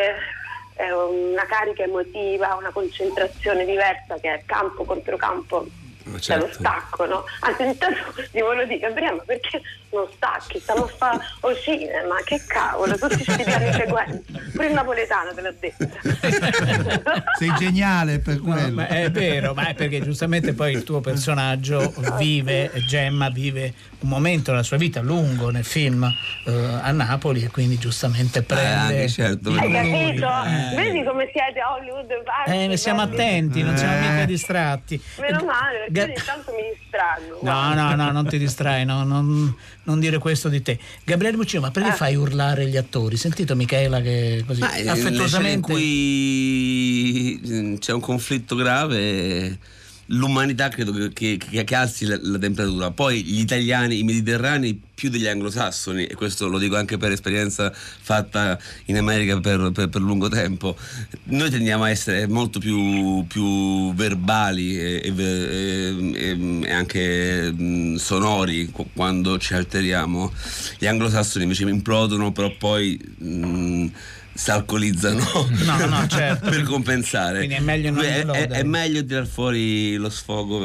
una 0.76 1.46
carica 1.46 1.84
emotiva, 1.84 2.56
una 2.56 2.72
concentrazione 2.72 3.64
diversa 3.64 4.18
che 4.20 4.34
è 4.34 4.42
campo 4.44 4.84
contro 4.84 5.16
campo. 5.16 5.66
Ma 6.05 6.19
C'è 6.19 6.37
lo 6.37 6.43
certo. 6.43 6.59
stacco, 6.59 7.07
no? 7.07 7.25
Anzi, 7.40 7.62
intanto 7.64 7.99
gli 8.31 8.40
volevo 8.40 8.64
dire, 8.64 8.79
Gabriele, 8.81 9.17
ma 9.17 9.23
perché 9.25 9.61
non 9.90 10.07
stacchi? 10.14 10.59
Stiamo 10.61 10.85
a 10.85 10.88
fare 10.88 11.19
o 11.40 11.55
cinema, 11.55 12.17
che 12.25 12.43
cavolo, 12.47 12.97
tutti 12.99 13.25
questi 13.25 13.43
piani 13.45 13.73
sequenza. 13.73 14.21
Pure 14.53 14.67
il 14.67 14.73
napoletano 14.75 15.33
te 15.35 15.40
l'ho 15.40 15.55
detto. 15.59 15.88
Sei 17.38 17.53
geniale 17.59 18.19
per 18.19 18.37
No, 18.37 18.53
quello. 18.53 18.75
ma 18.75 18.87
è 18.88 19.11
vero, 19.11 19.55
ma 19.55 19.69
è 19.69 19.75
perché 19.75 20.01
giustamente 20.03 20.53
poi 20.53 20.73
il 20.73 20.85
tuo 20.85 21.01
personaggio 21.01 21.93
vive, 22.19 22.71
Gemma 22.87 23.29
vive 23.31 23.73
un 24.01 24.09
momento 24.09 24.51
della 24.51 24.62
sua 24.62 24.77
vita 24.77 25.01
lungo 25.01 25.51
nel 25.51 25.64
film 25.64 26.05
eh, 26.47 26.53
a 26.83 26.90
Napoli 26.90 27.43
e 27.45 27.49
quindi 27.51 27.79
giustamente 27.79 28.43
prende. 28.43 28.69
anche 28.69 29.09
certo, 29.09 29.51
Hai 29.51 29.71
capito? 29.73 30.27
Eh. 30.27 30.75
Vedi 30.77 31.03
come 31.05 31.29
siete 31.33 31.61
a 31.61 31.73
Hollywood? 31.73 32.11
Eh, 32.47 32.67
ne 32.67 32.77
siamo 32.77 33.01
attenti, 33.03 33.62
non 33.62 33.77
siamo 33.77 33.95
Eh. 33.95 34.11
mica 34.11 34.25
distratti. 34.27 35.03
Meno 35.21 35.45
male, 35.45 35.87
ogni 36.02 36.14
tanto 36.24 36.52
mi 36.52 36.62
distraggo. 36.78 37.38
No, 37.42 37.74
no, 37.74 37.94
no, 37.94 38.11
non 38.11 38.26
ti 38.26 38.38
distrai, 38.38 38.85
no, 38.85 39.04
non, 39.04 39.54
non 39.85 40.00
dire 40.00 40.18
questo 40.18 40.48
di 40.48 40.62
te. 40.62 40.78
Gabriele 41.04 41.37
Muccino, 41.37 41.61
ma 41.62 41.70
perché 41.70 41.90
Ah. 41.90 41.94
fai 41.94 42.14
urlare 42.16 42.66
gli 42.66 42.76
attori? 42.76 43.16
Sentito 43.16 43.54
Michela 43.57 44.00
che 44.00 44.42
così 44.46 44.61
Ma, 44.61 44.68
eh, 44.74 44.83
scene 44.83 44.83
in 44.83 44.88
affettuosamente. 45.07 45.72
cui 45.72 47.40
mm, 47.46 47.76
c'è 47.76 47.92
un 47.92 48.00
conflitto 48.00 48.54
grave, 48.57 49.59
l'umanità 50.07 50.69
credo 50.69 50.93
che, 50.93 51.38
che, 51.38 51.64
che- 51.64 51.75
alzi 51.75 52.05
la, 52.07 52.19
la 52.21 52.38
temperatura. 52.38 52.90
Poi 52.90 53.23
gli 53.23 53.40
italiani, 53.40 53.99
i 53.99 54.05
mediterranei, 54.05 54.81
più 54.95 55.11
degli 55.11 55.27
anglosassoni, 55.27 56.05
e 56.07 56.14
questo 56.14 56.47
lo 56.47 56.59
dico 56.59 56.77
anche 56.77 56.97
per 56.99 57.11
esperienza 57.11 57.73
fatta 57.75 58.59
in 58.87 58.97
America 58.97 59.40
per, 59.40 59.71
per- 59.73 59.88
per 59.88 60.01
lungo 60.01 60.29
tempo, 60.29 60.77
noi 61.25 61.51
tendiamo 61.51 61.85
a 61.85 61.90
essere 61.90 62.29
molto 62.29 62.59
più, 62.61 63.25
più 63.27 63.93
verbali 63.95 64.79
e, 64.79 65.12
e- 65.17 66.12
e- 66.14 66.71
anche 66.73 67.53
sonori 67.99 68.67
qu- 68.71 68.88
quando 68.95 69.38
ci 69.38 69.55
alteriamo. 69.55 70.33
Gli 70.79 70.87
anglosassoni 70.87 71.45
invece 71.45 71.64
implodono, 71.64 72.33
però 72.33 72.55
poi... 72.57 72.99
mm, 73.23 73.87
si 74.35 74.51
alcolizzano 74.51 75.23
No, 75.64 75.87
no, 75.87 76.07
certo. 76.11 76.51
per 76.51 76.62
compensare. 76.64 77.38
Quindi 77.38 77.55
è 77.55 77.61
meglio 77.61 77.90
non 77.90 78.05
è, 78.05 78.25
è, 78.25 78.49
è 78.49 78.62
meglio 78.64 79.05
tirar 79.05 79.27
fuori 79.27 79.94
lo 79.97 80.11
sfogo 80.11 80.59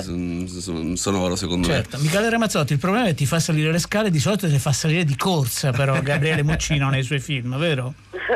son- 0.00 0.96
sonoro, 0.96 1.36
secondo 1.36 1.66
Certo, 1.68 1.98
Michele 1.98 2.28
Ramazzotti, 2.28 2.72
il 2.72 2.78
problema 2.78 3.04
è 3.06 3.08
che 3.08 3.14
ti 3.14 3.26
fa 3.26 3.38
salire 3.40 3.70
le 3.72 3.78
scale, 3.78 4.10
di 4.10 4.18
solito 4.18 4.48
ti 4.48 4.58
fa 4.58 4.72
salire 4.72 5.04
di 5.04 5.16
corsa 5.16 5.70
però 5.70 6.00
Gabriele 6.02 6.42
Muccino 6.42 6.90
nei 6.90 7.02
suoi 7.02 7.20
film, 7.20 7.56
vero? 7.58 7.94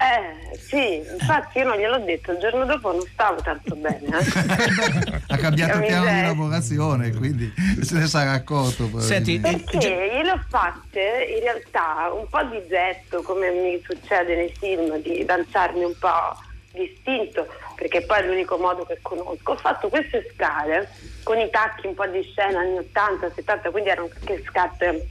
Eh, 0.00 0.39
sì, 0.66 0.96
infatti 0.96 1.58
io 1.58 1.64
non 1.64 1.76
gliel'ho 1.76 1.98
detto, 1.98 2.32
il 2.32 2.38
giorno 2.38 2.64
dopo 2.64 2.92
non 2.92 3.02
stavo 3.12 3.40
tanto 3.42 3.74
bene. 3.74 4.06
eh. 4.06 5.22
ha 5.28 5.36
cambiato 5.36 5.78
Che 5.80 5.86
piano 5.86 6.10
di 6.10 6.22
lavorazione, 6.22 7.10
quindi 7.12 7.52
se 7.82 7.98
ne 7.98 8.06
sarà 8.06 8.32
accorto. 8.32 8.88
Senti. 9.00 9.38
Perché 9.40 9.78
gliele 9.78 10.30
ho 10.30 10.44
fatte 10.48 11.26
in 11.34 11.40
realtà 11.40 12.10
un 12.12 12.28
po' 12.28 12.42
di 12.44 12.62
getto, 12.68 13.22
come 13.22 13.50
mi 13.50 13.82
succede 13.84 14.36
nei 14.36 14.52
film, 14.58 15.00
di 15.02 15.24
danzarmi 15.24 15.84
un 15.84 15.94
po' 15.98 16.36
distinto, 16.72 17.46
perché 17.74 18.02
poi 18.02 18.20
è 18.20 18.26
l'unico 18.26 18.56
modo 18.56 18.84
che 18.84 18.98
conosco. 19.02 19.52
Ho 19.52 19.56
fatto 19.56 19.88
queste 19.88 20.30
scale 20.34 20.88
con 21.22 21.38
i 21.38 21.50
tacchi 21.50 21.86
un 21.86 21.94
po' 21.94 22.06
di 22.06 22.22
scena 22.22 22.60
anni 22.60 22.78
80, 22.78 23.32
70, 23.34 23.70
quindi 23.70 23.90
erano 23.90 24.08
anche 24.12 24.42
scarpe 24.46 25.08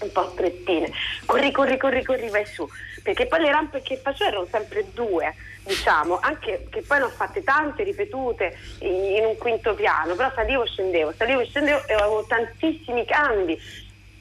un 0.00 0.12
po' 0.12 0.30
strettine. 0.32 0.90
Corri, 1.26 1.50
corri, 1.52 1.76
corri, 1.76 2.02
corri, 2.04 2.28
vai 2.28 2.46
su. 2.46 2.68
Perché 3.02 3.26
poi 3.26 3.40
le 3.40 3.50
rampe 3.50 3.82
che 3.82 3.96
facevo 3.96 4.30
erano 4.30 4.46
sempre 4.50 4.86
due, 4.92 5.34
diciamo, 5.64 6.18
anche 6.20 6.66
che 6.70 6.82
poi 6.82 6.98
ne 6.98 7.04
ho 7.04 7.10
fatte 7.10 7.42
tante, 7.42 7.82
ripetute 7.82 8.56
in, 8.80 9.24
un 9.24 9.36
quinto 9.38 9.74
piano, 9.74 10.14
però 10.14 10.30
salivo 10.34 10.64
e 10.64 10.68
scendevo, 10.68 11.12
salivo 11.16 11.40
e 11.40 11.46
scendevo 11.46 11.86
e 11.86 11.94
avevo 11.94 12.24
tantissimi 12.24 13.04
cambi. 13.04 13.58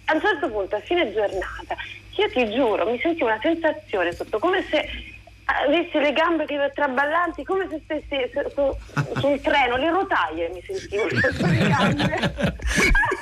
A 0.06 0.13
un 0.13 0.22
certo 0.22 0.50
punto, 0.50 0.76
a 0.76 0.80
fine 0.80 1.13
giornata, 1.13 1.76
io 2.15 2.30
ti 2.30 2.50
giuro, 2.52 2.89
mi 2.89 3.00
sentivo 3.00 3.28
una 3.28 3.39
sensazione 3.41 4.12
sotto, 4.13 4.39
come 4.39 4.63
se 4.70 5.11
avessi 5.66 5.98
le 6.00 6.14
gambe 6.14 6.46
che 6.46 6.58
traballanti, 6.74 7.44
come 7.44 7.68
se 7.70 7.82
stessi 7.84 8.30
su, 8.34 8.42
su- 8.54 9.20
su 9.20 9.28
un 9.28 9.42
treno, 9.42 9.78
le 9.78 9.90
rotaie 9.90 10.50
mi 10.50 10.62
sentivo 10.66 11.08
sotto 11.20 11.46
le 11.46 11.68
gambe. 11.68 12.34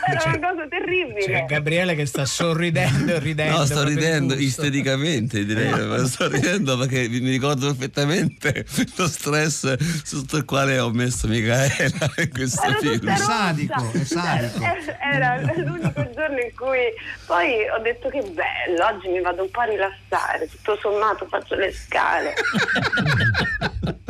Era 0.09 0.23
una 0.25 0.39
cosa 0.39 0.67
terribile. 0.67 1.19
C'è 1.19 1.45
Gabriele 1.45 1.93
che 1.95 2.05
sta 2.05 2.25
sorridendo 2.25 3.13
e 3.13 3.19
ridendo. 3.19 3.57
No, 3.57 3.65
sto 3.65 3.83
ridendo 3.83 4.33
istericamente, 4.33 5.45
direi, 5.45 5.71
ma 5.85 6.03
sto 6.05 6.27
ridendo 6.27 6.77
perché 6.77 7.07
mi 7.09 7.29
ricordo 7.29 7.67
perfettamente 7.67 8.65
lo 8.97 9.07
stress 9.07 9.75
sotto 10.03 10.37
il 10.37 10.45
quale 10.45 10.79
ho 10.79 10.89
messo 10.89 11.27
Micaela 11.27 12.09
in 12.17 12.29
questo 12.31 12.63
Ero 12.65 12.79
film. 12.79 13.07
rossa. 13.09 13.23
sadico, 13.23 13.91
è 13.93 14.03
sadico. 14.03 14.63
Era, 14.63 15.39
era 15.41 15.53
l'unico 15.57 16.09
giorno 16.15 16.39
in 16.39 16.55
cui 16.55 16.93
poi 17.25 17.69
ho 17.69 17.79
detto 17.81 18.09
che 18.09 18.21
bello, 18.21 18.85
oggi 18.85 19.07
mi 19.09 19.21
vado 19.21 19.43
un 19.43 19.49
po' 19.51 19.61
a 19.61 19.65
rilassare, 19.65 20.49
tutto 20.49 20.77
sommato 20.81 21.27
faccio 21.27 21.55
le 21.55 21.71
scale. 21.71 22.18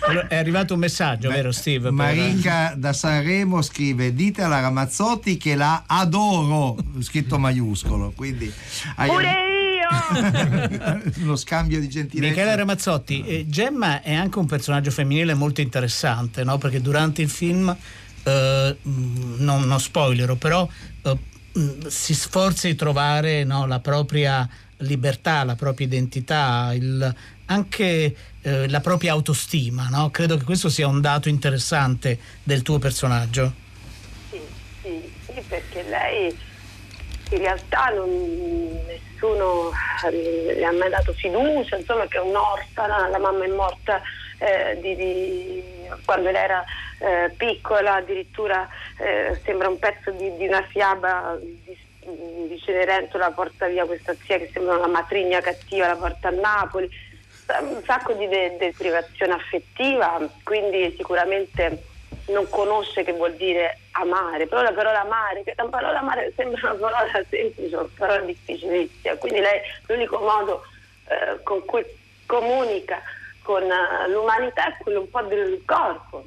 Allora, 0.00 0.26
È 0.26 0.36
arrivato 0.36 0.74
un 0.74 0.80
messaggio, 0.80 1.28
vero 1.28 1.52
Steve? 1.52 1.90
Marica 1.90 2.74
da 2.76 2.92
Sanremo 2.92 3.62
scrive 3.62 4.12
dite 4.14 4.42
alla 4.42 4.60
Ramazzotti 4.60 5.36
che 5.36 5.54
la 5.54 5.84
adoro 5.86 6.76
scritto 7.00 7.38
maiuscolo 7.38 8.12
quindi 8.16 8.52
hai 8.96 9.08
Pure 9.08 9.28
io! 9.28 9.60
uno 11.22 11.36
scambio 11.36 11.80
di 11.80 11.88
gentilezza 11.88 12.28
Michele 12.28 12.56
Ramazzotti, 12.56 13.24
eh, 13.24 13.46
Gemma 13.48 14.02
è 14.02 14.14
anche 14.14 14.38
un 14.38 14.46
personaggio 14.46 14.90
femminile 14.90 15.34
molto 15.34 15.60
interessante, 15.60 16.44
no? 16.44 16.58
perché 16.58 16.80
durante 16.80 17.22
il 17.22 17.28
film, 17.28 17.74
eh, 18.22 18.76
mh, 18.80 19.34
non, 19.38 19.62
non 19.62 19.80
spoilerò, 19.80 20.34
però 20.36 20.68
eh, 21.02 21.18
mh, 21.52 21.86
si 21.86 22.14
sforza 22.14 22.68
di 22.68 22.74
trovare 22.74 23.44
no, 23.44 23.66
la 23.66 23.80
propria 23.80 24.48
libertà, 24.80 25.44
la 25.44 25.54
propria 25.54 25.86
identità, 25.86 26.70
il- 26.74 27.14
anche 27.46 28.16
eh, 28.42 28.68
la 28.68 28.80
propria 28.80 29.12
autostima. 29.12 29.88
no? 29.90 30.10
Credo 30.10 30.36
che 30.36 30.44
questo 30.44 30.68
sia 30.68 30.86
un 30.86 31.00
dato 31.00 31.28
interessante 31.28 32.18
del 32.42 32.62
tuo 32.62 32.78
personaggio. 32.78 33.52
Sì, 34.30 34.40
sì, 34.80 35.12
sì, 35.26 35.42
perché 35.48 35.82
lei 35.82 36.36
in 37.32 37.38
realtà 37.38 37.86
non, 37.94 38.08
nessuno 38.86 39.70
eh, 40.10 40.54
le 40.54 40.64
ha 40.64 40.72
mai 40.72 40.90
dato 40.90 41.12
fiducia, 41.12 41.76
insomma 41.76 42.06
che 42.08 42.18
è 42.18 42.20
un'orfana, 42.20 43.08
la 43.08 43.18
mamma 43.18 43.44
è 43.44 43.48
morta 43.48 44.00
eh, 44.38 44.78
di- 44.80 44.96
di- 44.96 45.62
quando 46.04 46.30
lei 46.30 46.42
era 46.42 46.64
eh, 46.98 47.34
piccola, 47.36 47.96
addirittura 47.96 48.68
eh, 48.98 49.40
sembra 49.44 49.68
un 49.68 49.78
pezzo 49.78 50.10
di, 50.12 50.36
di 50.36 50.46
una 50.46 50.62
fiaba 50.70 51.36
di, 51.64 51.76
di 52.02 52.60
Cenerentola, 52.60 53.30
porta 53.30 53.66
via 53.66 53.84
questa 53.84 54.14
zia 54.24 54.38
che 54.38 54.50
sembra 54.52 54.76
una 54.76 54.86
matrigna 54.86 55.40
cattiva, 55.40 55.86
la 55.86 55.96
porta 55.96 56.28
a 56.28 56.32
Napoli, 56.32 56.88
un 57.60 57.82
sacco 57.84 58.12
di 58.14 58.26
de- 58.28 58.56
deprivazione 58.58 59.34
affettiva, 59.34 60.20
quindi 60.44 60.94
sicuramente 60.96 61.84
non 62.28 62.48
conosce 62.48 63.02
che 63.02 63.12
vuol 63.12 63.34
dire 63.34 63.78
amare, 63.92 64.46
però 64.46 64.62
la 64.62 64.72
parola 64.72 65.00
amare, 65.00 65.42
che 65.42 65.54
la 65.56 65.64
parola 65.64 65.98
amare 65.98 66.32
sembra 66.36 66.70
una 66.70 66.88
parola 66.88 67.24
semplice, 67.28 67.76
una 67.76 67.88
parola 67.96 68.20
difficilissima, 68.20 69.16
quindi 69.16 69.40
lei 69.40 69.60
l'unico 69.86 70.18
modo 70.18 70.62
eh, 71.08 71.42
con 71.42 71.64
cui 71.64 71.84
comunica 72.26 73.02
con 73.42 73.64
uh, 73.64 74.10
l'umanità 74.10 74.68
è 74.68 74.76
quello 74.80 75.00
un 75.00 75.10
po' 75.10 75.22
del 75.22 75.62
corpo, 75.64 76.24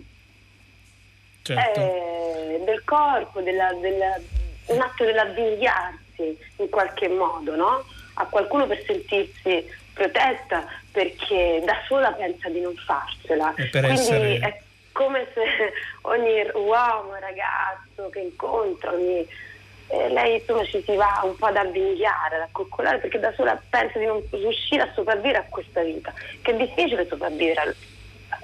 Certo. 1.43 1.79
eh, 1.79 2.61
del 2.65 2.83
corpo, 2.83 3.41
della, 3.41 3.73
della, 3.73 4.17
un 4.67 4.81
atto 4.81 5.03
dell'avvigliarsi 5.03 6.37
in 6.57 6.69
qualche 6.69 7.07
modo, 7.09 7.55
no? 7.55 7.83
A 8.15 8.25
qualcuno 8.25 8.67
per 8.67 8.83
sentirsi 8.85 9.67
protetta 9.93 10.65
perché 10.91 11.61
da 11.65 11.75
sola 11.87 12.11
pensa 12.11 12.49
di 12.49 12.61
non 12.61 12.75
farcela. 12.75 13.53
E 13.55 13.65
per 13.67 13.83
Quindi 13.83 13.99
essere- 14.01 14.39
è 14.39 14.61
come 14.91 15.27
se 15.33 15.41
ogni 16.03 16.47
uomo, 16.53 17.13
ragazzo 17.19 18.09
che 18.11 18.19
incontra, 18.19 18.91
ogni, 18.91 19.27
eh, 19.87 20.09
lei 20.09 20.39
insomma 20.39 20.63
ci 20.65 20.83
si 20.85 20.95
va 20.95 21.21
un 21.23 21.35
po' 21.35 21.47
ad 21.47 21.57
avvigliare, 21.57 22.35
ad 22.35 22.41
accoccolare 22.41 22.99
perché 22.99 23.19
da 23.19 23.33
sola 23.33 23.59
pensa 23.69 23.97
di 23.99 24.05
non 24.05 24.21
riuscire 24.31 24.83
a 24.83 24.91
sopravvivere 24.93 25.39
a 25.39 25.45
questa 25.49 25.81
vita, 25.81 26.13
che 26.41 26.51
è 26.51 26.55
difficile 26.55 27.07
sopravvivere 27.07 27.59
al- 27.59 27.75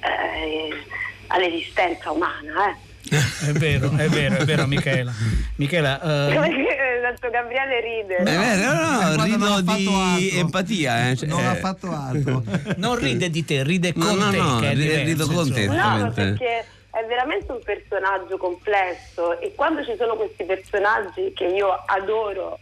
eh, 0.02 0.84
all'esistenza 1.28 2.12
umana. 2.12 2.70
Eh. 2.72 2.76
È 3.10 3.52
vero, 3.54 3.92
è 3.96 4.08
vero, 4.08 4.36
è 4.38 4.46
vero 4.46 4.66
Michela. 4.68 5.12
Michela, 5.56 6.00
eh, 6.02 6.34
Perché 6.40 6.78
tanto 7.02 7.30
Gabriele 7.30 7.82
ride. 7.82 8.18
Eh, 8.18 8.24
beh, 8.24 8.56
no, 8.56 9.16
no, 9.16 9.24
rido 9.24 9.38
non 9.38 9.52
ha 9.52 9.56
fatto 9.64 9.74
di 9.78 9.96
altro. 9.96 10.40
empatia. 10.40 11.10
eh, 11.10 11.16
cioè, 11.16 11.28
Non 11.30 11.46
ha 11.46 11.54
eh, 11.54 11.60
fatto 11.60 11.92
altro. 11.92 12.44
non 12.78 12.96
ride 12.98 13.30
di 13.30 13.44
te, 13.46 13.64
ride 13.64 13.94
No, 13.96 14.06
con 14.06 14.18
no, 14.18 14.30
te. 14.32 14.38
no, 14.38 14.60
che 14.60 14.70
è 14.72 14.74
ri- 14.76 14.82
diverso, 14.84 15.06
rido 15.06 15.28
con 15.28 15.54
te. 15.54 15.66
No, 15.68 16.12
perché 16.14 16.66
è 16.92 17.06
veramente 17.08 17.52
un 17.52 17.60
personaggio 17.64 18.38
complesso 18.38 19.40
e 19.40 19.54
quando 19.56 19.84
ci 19.84 19.94
sono 19.98 20.16
questi 20.16 20.44
personaggi 20.44 21.32
che 21.36 21.46
io 21.46 21.70
adoro 21.86 22.60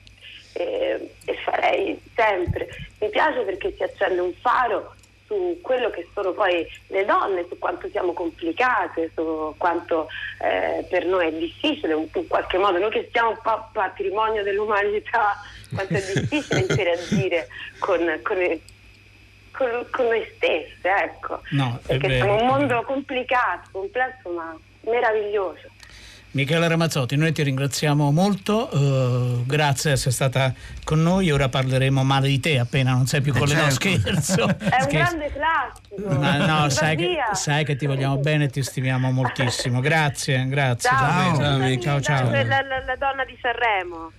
eh, 0.53 1.13
e 1.25 1.35
farei 1.45 1.99
sempre, 2.15 2.67
mi 2.99 3.09
piace 3.09 3.41
perché 3.41 3.73
si 3.75 3.83
accende 3.83 4.21
un 4.21 4.33
faro 4.41 4.93
su 5.27 5.59
quello 5.61 5.89
che 5.89 6.07
sono 6.13 6.31
poi 6.31 6.65
le 6.87 7.05
donne, 7.05 7.45
su 7.47 7.59
quanto 7.59 7.87
siamo 7.89 8.13
complicate, 8.13 9.11
su 9.13 9.53
quanto 9.57 10.07
eh, 10.41 10.85
per 10.89 11.05
noi 11.05 11.27
è 11.27 11.33
difficile, 11.33 11.93
in 11.93 12.27
qualche 12.27 12.57
modo, 12.57 12.79
noi 12.79 12.89
che 12.89 13.09
siamo 13.11 13.31
un 13.31 13.39
po' 13.43 13.69
patrimonio 13.73 14.41
dell'umanità, 14.41 15.35
quanto 15.75 15.93
è 15.93 16.01
difficile 16.01 16.61
interagire 16.61 17.47
con, 17.79 18.19
con, 18.23 18.37
con- 19.51 19.87
con 19.91 20.05
noi 20.05 20.25
stesse, 20.35 20.89
ecco. 20.89 21.41
No, 21.51 21.77
è 21.83 21.97
Perché 21.97 22.15
siamo 22.15 22.37
un 22.37 22.47
mondo 22.47 22.81
complicato, 22.83 23.69
complesso, 23.71 24.29
ma 24.29 24.57
meraviglioso. 24.81 25.75
Michela 26.31 26.67
Ramazzotti, 26.67 27.15
noi 27.15 27.31
ti 27.31 27.41
ringraziamo 27.41 28.11
molto, 28.11 28.69
eh, 28.69 29.43
grazie 29.45 29.89
di 29.91 29.95
essere 29.95 30.11
stata 30.11 30.53
con 30.83 31.01
noi, 31.01 31.31
ora 31.31 31.49
parleremo 31.49 32.03
male 32.03 32.27
di 32.27 32.39
te 32.39 32.59
appena 32.59 32.91
non 32.91 33.07
sei 33.07 33.21
più 33.21 33.33
con 33.33 33.47
le 33.47 33.55
no, 33.55 33.71
certo. 33.71 33.75
scherzo. 34.11 34.47
È 34.47 34.81
un 34.83 34.87
grande 34.87 35.31
classico. 35.33 36.19
Ma 36.19 36.45
no, 36.45 36.69
sai 36.69 36.95
che, 36.95 37.15
sai 37.33 37.65
che 37.65 37.75
ti 37.75 37.87
vogliamo 37.87 38.17
bene 38.17 38.43
e 38.43 38.49
ti 38.49 38.61
stimiamo 38.61 39.09
moltissimo. 39.11 39.79
Grazie, 39.79 40.45
grazie. 40.47 40.89
Ciao. 40.89 41.35
Ciao, 41.37 41.53
amici. 41.55 41.81
ciao, 41.81 42.01
ciao. 42.01 42.29
La, 42.29 42.43
la- 42.43 42.61
la- 42.61 42.95
donna 42.99 43.25
di 43.25 43.37
Sanremo 43.41 44.11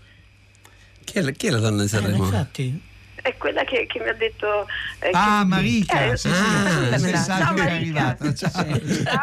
Chi 1.05 1.18
è, 1.18 1.21
la, 1.21 1.31
chi 1.31 1.47
è 1.47 1.51
la 1.51 1.59
donna 1.59 1.79
di 1.83 1.85
Eh, 1.85 1.88
Sanremo? 1.88 2.25
infatti, 2.25 2.83
è 3.29 3.37
quella 3.37 3.64
che, 3.64 3.87
che 3.87 4.01
mi 4.01 4.09
ha 4.09 4.14
detto. 4.14 4.67
eh, 5.01 5.11
Ah, 5.12 5.38
che- 5.41 5.47
Marica, 5.47 6.12
Eh, 6.12 6.17
sì, 6.17 6.29
sì, 6.29 6.35
ah, 6.35 6.88
il 6.95 6.99
sì, 6.99 7.05
messaggio 7.11 7.45
ciao, 7.45 7.55
che 7.55 7.61
è 7.62 7.71
Marica. 7.71 8.17
arrivato. 8.19 8.35
Ciao. 8.35 8.51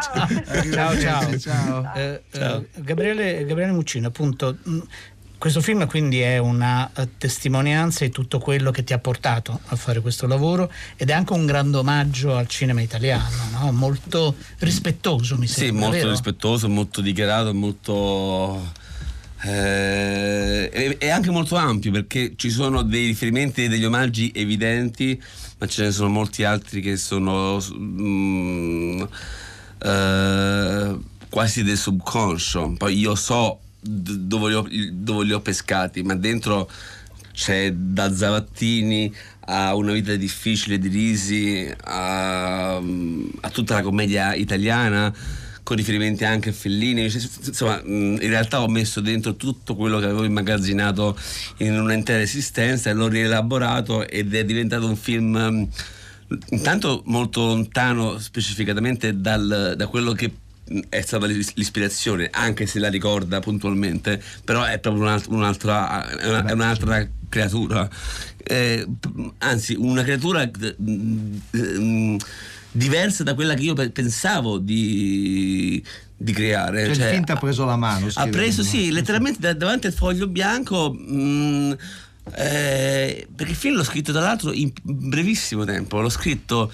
Ciao. 0.00 0.98
ciao, 0.98 0.98
ciao. 0.98 1.38
Ciao. 1.38 1.92
Eh, 1.94 2.22
eh, 2.32 2.68
Gabriele, 2.76 3.44
Gabriele 3.44 3.72
Muccino, 3.72 4.08
appunto, 4.08 4.56
mh, 4.62 4.78
questo 5.38 5.60
film 5.60 5.86
quindi 5.86 6.20
è 6.20 6.38
una 6.38 6.90
eh, 6.96 7.08
testimonianza 7.18 8.04
di 8.04 8.10
tutto 8.10 8.38
quello 8.38 8.70
che 8.70 8.84
ti 8.84 8.94
ha 8.94 8.98
portato 8.98 9.60
a 9.66 9.76
fare 9.76 10.00
questo 10.00 10.26
lavoro 10.26 10.72
ed 10.96 11.10
è 11.10 11.12
anche 11.12 11.34
un 11.34 11.44
grande 11.44 11.76
omaggio 11.76 12.34
al 12.36 12.46
cinema 12.48 12.80
italiano, 12.80 13.28
no? 13.52 13.70
molto 13.72 14.34
rispettoso 14.60 15.36
mi 15.36 15.46
Sì, 15.46 15.66
sembra. 15.66 15.80
molto 15.80 15.96
vero? 15.98 16.10
rispettoso, 16.10 16.68
molto 16.70 17.00
dichiarato, 17.02 17.52
molto. 17.52 18.72
Eh, 19.42 20.70
e 20.72 20.96
e 20.98 21.10
anche 21.10 21.30
molto 21.30 21.56
ampio 21.56 21.90
perché 21.90 22.32
ci 22.36 22.50
sono 22.50 22.82
dei 22.82 23.06
riferimenti, 23.06 23.68
degli 23.68 23.84
omaggi 23.84 24.32
evidenti, 24.34 25.20
ma 25.58 25.66
ce 25.66 25.84
ne 25.84 25.90
sono 25.90 26.08
molti 26.08 26.44
altri 26.44 26.80
che 26.80 26.96
sono 26.96 27.62
mm, 27.74 29.02
eh, 29.78 30.96
quasi 31.28 31.62
del 31.62 31.76
subconscio. 31.76 32.74
Poi 32.78 32.98
io 32.98 33.14
so 33.14 33.60
dove 33.80 34.48
li, 34.48 34.54
ho, 34.54 34.66
dove 34.92 35.24
li 35.24 35.32
ho 35.32 35.40
pescati, 35.40 36.02
ma 36.02 36.14
dentro 36.14 36.70
c'è 37.32 37.72
da 37.72 38.14
Zavattini 38.14 39.14
a 39.48 39.74
Una 39.74 39.92
vita 39.92 40.16
difficile 40.16 40.78
di 40.78 40.88
Risi 40.88 41.70
a, 41.84 42.76
a 42.76 43.50
tutta 43.52 43.74
la 43.74 43.82
commedia 43.82 44.34
italiana 44.34 45.14
con 45.66 45.74
riferimenti 45.76 46.24
anche 46.24 46.50
a 46.50 46.52
Fellini 46.52 47.10
Cioè, 47.10 47.20
insomma 47.44 47.80
in 47.84 48.18
realtà 48.20 48.62
ho 48.62 48.68
messo 48.68 49.00
dentro 49.00 49.34
tutto 49.34 49.74
quello 49.74 49.98
che 49.98 50.04
avevo 50.04 50.22
immagazzinato 50.22 51.18
in 51.56 51.76
un'intera 51.76 52.20
esistenza 52.20 52.88
e 52.88 52.92
l'ho 52.92 53.08
rielaborato 53.08 54.06
ed 54.06 54.32
è 54.32 54.44
diventato 54.44 54.86
un 54.86 54.94
film 54.96 55.68
intanto 56.50 57.02
molto 57.06 57.44
lontano 57.46 58.18
specificatamente 58.20 59.20
dal- 59.20 59.74
da 59.76 59.86
quello 59.88 60.12
che 60.12 60.30
è 60.88 61.00
stata 61.00 61.26
l'is- 61.26 61.52
l'ispirazione, 61.54 62.28
anche 62.30 62.66
se 62.66 62.78
la 62.80 62.88
ricorda 62.88 63.40
puntualmente, 63.40 64.20
però 64.44 64.62
è 64.64 64.78
proprio 64.78 65.02
un'alt- 65.02 65.26
un'altra, 65.28 66.08
è 66.16 66.28
una- 66.28 66.44
è 66.44 66.52
un'altra 66.52 67.08
creatura. 67.28 67.88
Eh, 68.42 68.86
anzi, 69.38 69.74
una 69.76 70.02
creatura 70.04 70.48
mh, 70.76 72.16
diversa 72.76 73.22
da 73.22 73.34
quella 73.34 73.54
che 73.54 73.62
io 73.62 73.74
pe- 73.74 73.90
pensavo 73.90 74.58
di, 74.58 75.82
di 76.16 76.32
creare. 76.32 76.82
Cioè, 76.84 76.90
il 76.90 76.96
Cioè, 76.96 77.10
film 77.10 77.24
ti 77.24 77.32
ha 77.32 77.36
preso 77.36 77.64
la 77.64 77.76
mano. 77.76 78.08
ha 78.14 78.26
preso, 78.28 78.62
sì, 78.62 78.90
letteralmente 78.90 79.38
da- 79.40 79.54
davanti 79.54 79.86
al 79.86 79.92
foglio 79.92 80.26
bianco. 80.28 80.92
mh, 80.92 81.76
eh, 82.34 83.26
perché 83.34 83.52
il 83.52 83.56
film 83.58 83.76
l'ho 83.76 83.84
scritto 83.84 84.10
tra 84.12 84.20
l'altro 84.20 84.52
in 84.52 84.70
brevissimo 84.82 85.64
tempo. 85.64 86.00
L'ho 86.00 86.08
scritto 86.08 86.72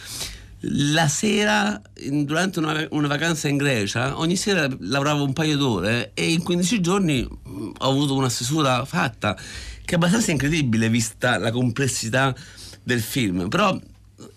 la 0.66 1.08
sera 1.08 1.80
durante 2.08 2.58
una, 2.58 2.86
una 2.90 3.08
vacanza 3.08 3.48
in 3.48 3.56
Grecia. 3.58 4.18
Ogni 4.18 4.36
sera 4.36 4.66
lavoravo 4.80 5.24
un 5.24 5.32
paio 5.32 5.56
d'ore 5.56 6.12
e 6.14 6.30
in 6.32 6.42
15 6.42 6.80
giorni 6.80 7.22
mh, 7.22 7.70
ho 7.78 7.90
avuto 7.90 8.14
una 8.14 8.28
stesura 8.28 8.84
fatta 8.84 9.34
che 9.84 9.92
è 9.92 9.94
abbastanza 9.96 10.30
incredibile 10.30 10.88
vista 10.88 11.36
la 11.38 11.50
complessità 11.50 12.34
del 12.82 13.02
film. 13.02 13.48
Però 13.48 13.78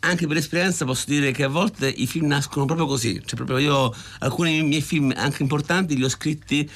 anche 0.05 0.27
per 0.27 0.37
esperienza 0.37 0.85
posso 0.85 1.05
dire 1.07 1.31
che 1.31 1.43
a 1.43 1.47
volte 1.47 1.87
i 1.87 2.07
film 2.07 2.27
nascono 2.27 2.65
proprio 2.65 2.87
così, 2.87 3.21
cioè 3.25 3.35
proprio 3.35 3.57
io 3.57 3.93
alcuni 4.19 4.61
miei 4.63 4.81
film 4.81 5.13
anche 5.15 5.41
importanti 5.41 5.95
li 5.95 6.03
ho 6.03 6.09
scritti 6.09 6.69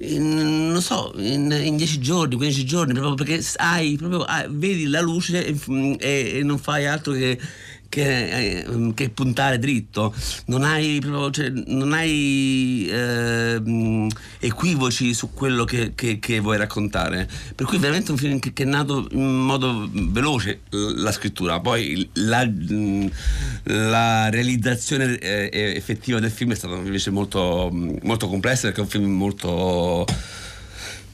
in, 0.00 0.68
non 0.70 0.80
so, 0.80 1.12
in, 1.16 1.50
in 1.50 1.76
10 1.76 1.98
giorni, 1.98 2.36
15 2.36 2.64
giorni, 2.64 2.92
proprio 2.92 3.14
perché 3.14 3.44
hai, 3.56 3.96
proprio, 3.96 4.22
ah, 4.22 4.46
vedi 4.48 4.86
la 4.86 5.00
luce 5.00 5.44
e, 5.44 5.56
e- 5.98 6.30
e 6.34 6.42
non 6.44 6.58
fai 6.58 6.86
altro 6.86 7.12
che, 7.12 7.38
che, 7.88 8.58
eh, 8.60 8.92
che 8.94 9.08
puntare 9.10 9.58
dritto, 9.58 10.14
non 10.46 10.62
hai, 10.62 10.98
proprio, 11.00 11.30
cioè, 11.30 11.50
non 11.66 11.92
hai 11.92 12.86
eh, 12.90 14.08
equivoci 14.40 15.14
su 15.14 15.32
quello 15.32 15.64
che, 15.64 15.92
che- 15.94 16.18
che 16.18 16.40
vuoi 16.40 16.56
raccontare. 16.56 17.28
Per 17.54 17.66
cui 17.66 17.78
veramente 17.78 18.10
un 18.10 18.18
film 18.18 18.38
che, 18.38 18.52
è 18.54 18.64
nato 18.64 19.08
in 19.12 19.36
modo 19.38 19.88
veloce 19.92 20.60
la 20.70 21.12
scrittura, 21.12 21.60
poi 21.60 22.08
la, 22.14 22.48
la 23.64 24.28
realizzazione 24.30 25.18
eh, 25.18 25.72
effettiva 25.76 26.20
del 26.20 26.30
film 26.30 26.52
è 26.52 26.54
stata 26.54 26.74
invece 26.76 27.10
molto, 27.10 27.70
molto 27.72 28.28
complessa 28.28 28.66
perché 28.66 28.80
è 28.80 28.84
un 28.84 28.90
film 28.90 29.10
molto 29.10 30.04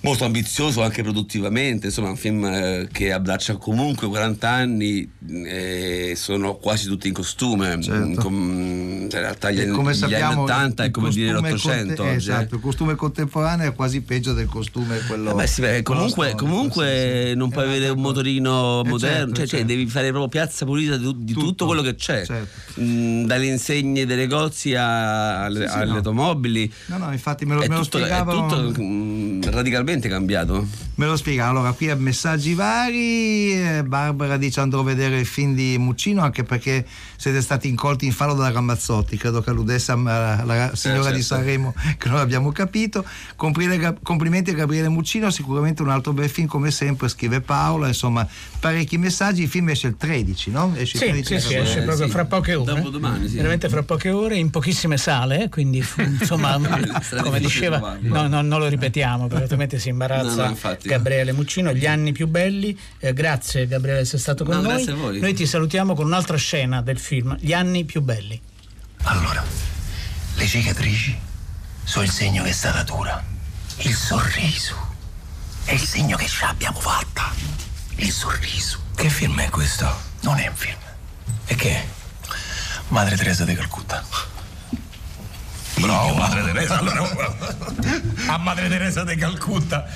molto 0.04 0.24
ambizioso 0.24 0.82
anche 0.82 1.02
produttivamente, 1.02 1.86
insomma 1.86 2.10
un 2.10 2.16
film 2.16 2.44
eh, 2.44 2.88
che 2.92 3.10
abbraccia 3.12 3.56
comunque 3.56 4.06
40 4.08 4.48
anni 4.48 5.10
e 5.46 6.12
sono 6.16 6.56
quasi 6.56 6.86
tutti 6.86 7.08
in 7.08 7.14
costume, 7.14 7.80
Certo. 7.82 8.20
com- 8.20 9.08
cioè, 9.08 9.20
in 9.20 9.26
realtà 9.26 9.50
gli, 9.50 9.60
E 9.60 9.68
come 9.68 9.94
sappiamo, 9.94 10.32
anni 10.32 10.40
80 10.42 10.84
è 10.84 10.90
come 10.90 11.08
dire 11.10 11.32
l'Ottocento. 11.32 11.86
conte- 11.86 12.02
oggi, 12.02 12.10
eh. 12.12 12.16
esatto, 12.16 12.54
il 12.56 12.60
costume 12.60 12.94
contemporaneo 12.94 13.68
è 13.68 13.74
quasi 13.74 14.02
peggio 14.02 14.32
del 14.34 14.46
costume 14.46 14.98
quello. 15.06 15.30
Eh 15.30 15.34
beh, 15.34 15.46
sì, 15.46 15.60
beh, 15.62 15.82
comunque, 15.82 16.28
storico, 16.28 16.44
comunque 16.44 17.24
sì, 17.30 17.34
non 17.36 17.48
puoi 17.50 17.64
avere 17.64 17.88
un 17.88 18.00
motorino 18.00 18.82
Eh, 18.84 18.88
moderno, 18.88 18.98
certo, 18.98 19.34
cioè, 19.34 19.46
cioè, 19.46 19.58
certo. 19.58 19.66
devi 19.66 19.86
fare 19.86 20.08
proprio 20.10 20.28
piazza 20.28 20.64
pulita 20.66 20.96
di, 20.96 21.12
di 21.18 21.32
tutto, 21.32 21.46
Tutto, 21.46 21.66
quello 21.66 21.82
che 21.82 21.94
c'è, 21.94 22.24
certo. 22.26 22.62
Mm, 22.80 23.24
dalle 23.24 23.46
insegne 23.46 24.04
dei 24.06 24.16
negozi 24.16 24.74
a- 24.74 25.44
alle, 25.44 25.66
Sì, 25.68 25.74
alle 25.74 25.90
no. 25.90 25.96
automobili. 25.96 26.70
No, 26.86 26.98
no, 26.98 27.12
infatti 27.12 27.46
me 27.46 27.54
lo, 27.54 27.62
è 27.62 27.68
me 27.68 27.76
lo 27.76 27.82
tutto, 27.82 27.98
è 27.98 28.00
spiegavano. 28.02 28.46
tutto, 28.66 28.82
mm, 28.82 29.33
radicalmente 29.54 30.08
cambiato? 30.08 30.66
Me 30.96 31.06
lo 31.06 31.16
spiega, 31.16 31.46
allora 31.46 31.72
qui 31.72 31.90
a 31.90 31.96
messaggi 31.96 32.54
vari, 32.54 33.52
eh, 33.52 33.82
Barbara 33.84 34.36
dice 34.36 34.60
andrò 34.60 34.80
a 34.80 34.84
vedere 34.84 35.18
il 35.18 35.26
film 35.26 35.54
di 35.54 35.76
Muccino 35.78 36.22
anche 36.22 36.44
perché 36.44 36.86
siete 37.16 37.40
stati 37.40 37.68
incolti 37.68 38.06
in 38.06 38.12
fallo 38.12 38.34
da 38.34 38.50
Ramazzotti, 38.50 39.16
credo 39.16 39.40
che 39.40 39.50
alludesse 39.50 39.92
alla 39.92 40.44
la 40.44 40.70
signora 40.74 41.02
certo. 41.02 41.16
di 41.16 41.22
Sanremo 41.22 41.74
che 41.98 42.08
non 42.08 42.18
abbiamo 42.18 42.52
capito. 42.52 43.04
Complimenti, 43.36 44.50
a 44.50 44.54
Gabriele 44.54 44.88
Muccino, 44.88 45.30
sicuramente 45.30 45.82
un 45.82 45.88
altro 45.88 46.12
bel 46.12 46.28
film 46.28 46.46
come 46.46 46.70
sempre, 46.70 47.08
scrive 47.08 47.40
Paola, 47.40 47.88
insomma 47.88 48.26
parecchi 48.60 48.98
messaggi, 48.98 49.42
il 49.42 49.48
film 49.48 49.70
esce 49.70 49.88
il 49.88 49.96
13, 49.96 50.50
no? 50.50 50.72
Esce 50.76 50.96
il 50.96 51.02
Sì, 51.02 51.08
13 51.10 51.40
sì, 51.40 51.46
sì, 51.48 51.54
esce 51.54 51.82
proprio 51.82 52.08
fra 52.08 52.24
poche 52.24 52.54
ore. 52.54 52.74
Dopodomani, 52.74 53.28
sì. 53.28 53.36
Veramente 53.36 53.68
fra 53.68 53.82
poche 53.82 54.10
ore, 54.10 54.36
in 54.36 54.50
pochissime 54.50 54.96
sale, 54.96 55.48
quindi 55.48 55.84
insomma, 55.98 56.58
come 57.22 57.40
diceva, 57.40 57.98
no, 58.00 58.26
no, 58.28 58.42
non 58.42 58.58
lo 58.60 58.68
ripetiamo, 58.68 59.26
perché 59.26 59.43
altrimenti 59.44 59.78
si 59.78 59.88
imbarazza 59.88 60.48
No, 60.48 60.58
no. 60.62 60.76
Gabriele 60.82 61.32
Muccino, 61.32 61.72
gli 61.72 61.86
anni 61.86 62.12
più 62.12 62.26
belli. 62.26 62.78
Eh, 62.98 63.12
grazie 63.12 63.66
Gabriele 63.66 63.98
di 64.00 64.04
essere 64.04 64.20
stato 64.20 64.44
con 64.44 64.56
No, 64.56 64.62
noi. 64.62 64.72
grazie 64.74 64.92
a 64.92 64.96
voi. 64.96 65.20
Noi 65.20 65.34
ti 65.34 65.46
salutiamo 65.46 65.94
con 65.94 66.06
un'altra 66.06 66.36
scena 66.36 66.82
del 66.82 66.98
film, 66.98 67.36
Gli 67.40 67.52
anni 67.52 67.84
più 67.84 68.00
belli. 68.02 68.40
Allora, 69.04 69.44
le 70.36 70.46
cicatrici 70.46 71.16
sono 71.84 72.04
il 72.04 72.10
segno 72.10 72.42
che 72.42 72.48
è 72.50 72.52
stata 72.52 72.82
dura. 72.82 73.22
Il 73.78 73.94
sorriso 73.94 74.74
è 75.64 75.72
il 75.72 75.80
segno 75.80 76.16
che 76.16 76.26
ce 76.26 76.44
l'abbiamo 76.44 76.78
fatta. 76.80 77.32
Il 77.96 78.10
sorriso. 78.10 78.78
Che 78.94 79.08
film 79.08 79.40
è 79.40 79.48
questo? 79.50 79.92
Non 80.20 80.38
è 80.38 80.46
un 80.48 80.54
film. 80.54 80.78
E 81.46 81.54
che? 81.54 81.70
è? 81.70 81.84
Madre 82.88 83.16
Teresa 83.16 83.44
di 83.44 83.54
Calcutta. 83.54 84.04
Bravo, 85.84 86.14
Madre 86.16 86.42
Teresa. 86.44 86.78
Allora, 86.78 87.06
a 88.28 88.38
Madre 88.38 88.68
Teresa 88.68 89.04
di 89.04 89.16
Calcutta. 89.16 89.86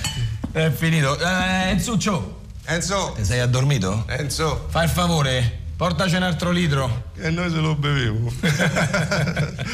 È 0.51 0.69
finito. 0.69 1.17
Eh, 1.19 1.69
Enzuccio. 1.71 2.41
Enzo. 2.65 3.13
Ti 3.15 3.25
sei 3.25 3.39
addormito? 3.39 4.05
Enzo. 4.07 4.67
Fai 4.69 4.83
il 4.83 4.91
favore, 4.91 5.61
portaci 5.75 6.13
un 6.15 6.21
altro 6.23 6.51
litro. 6.51 7.05
E 7.15 7.31
noi 7.31 7.49
se 7.49 7.57
lo 7.57 7.73
bevevo. 7.75 8.31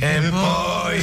E 0.00 0.20
poi 0.30 1.02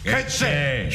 che 0.05 0.25
c'è? 0.27 0.87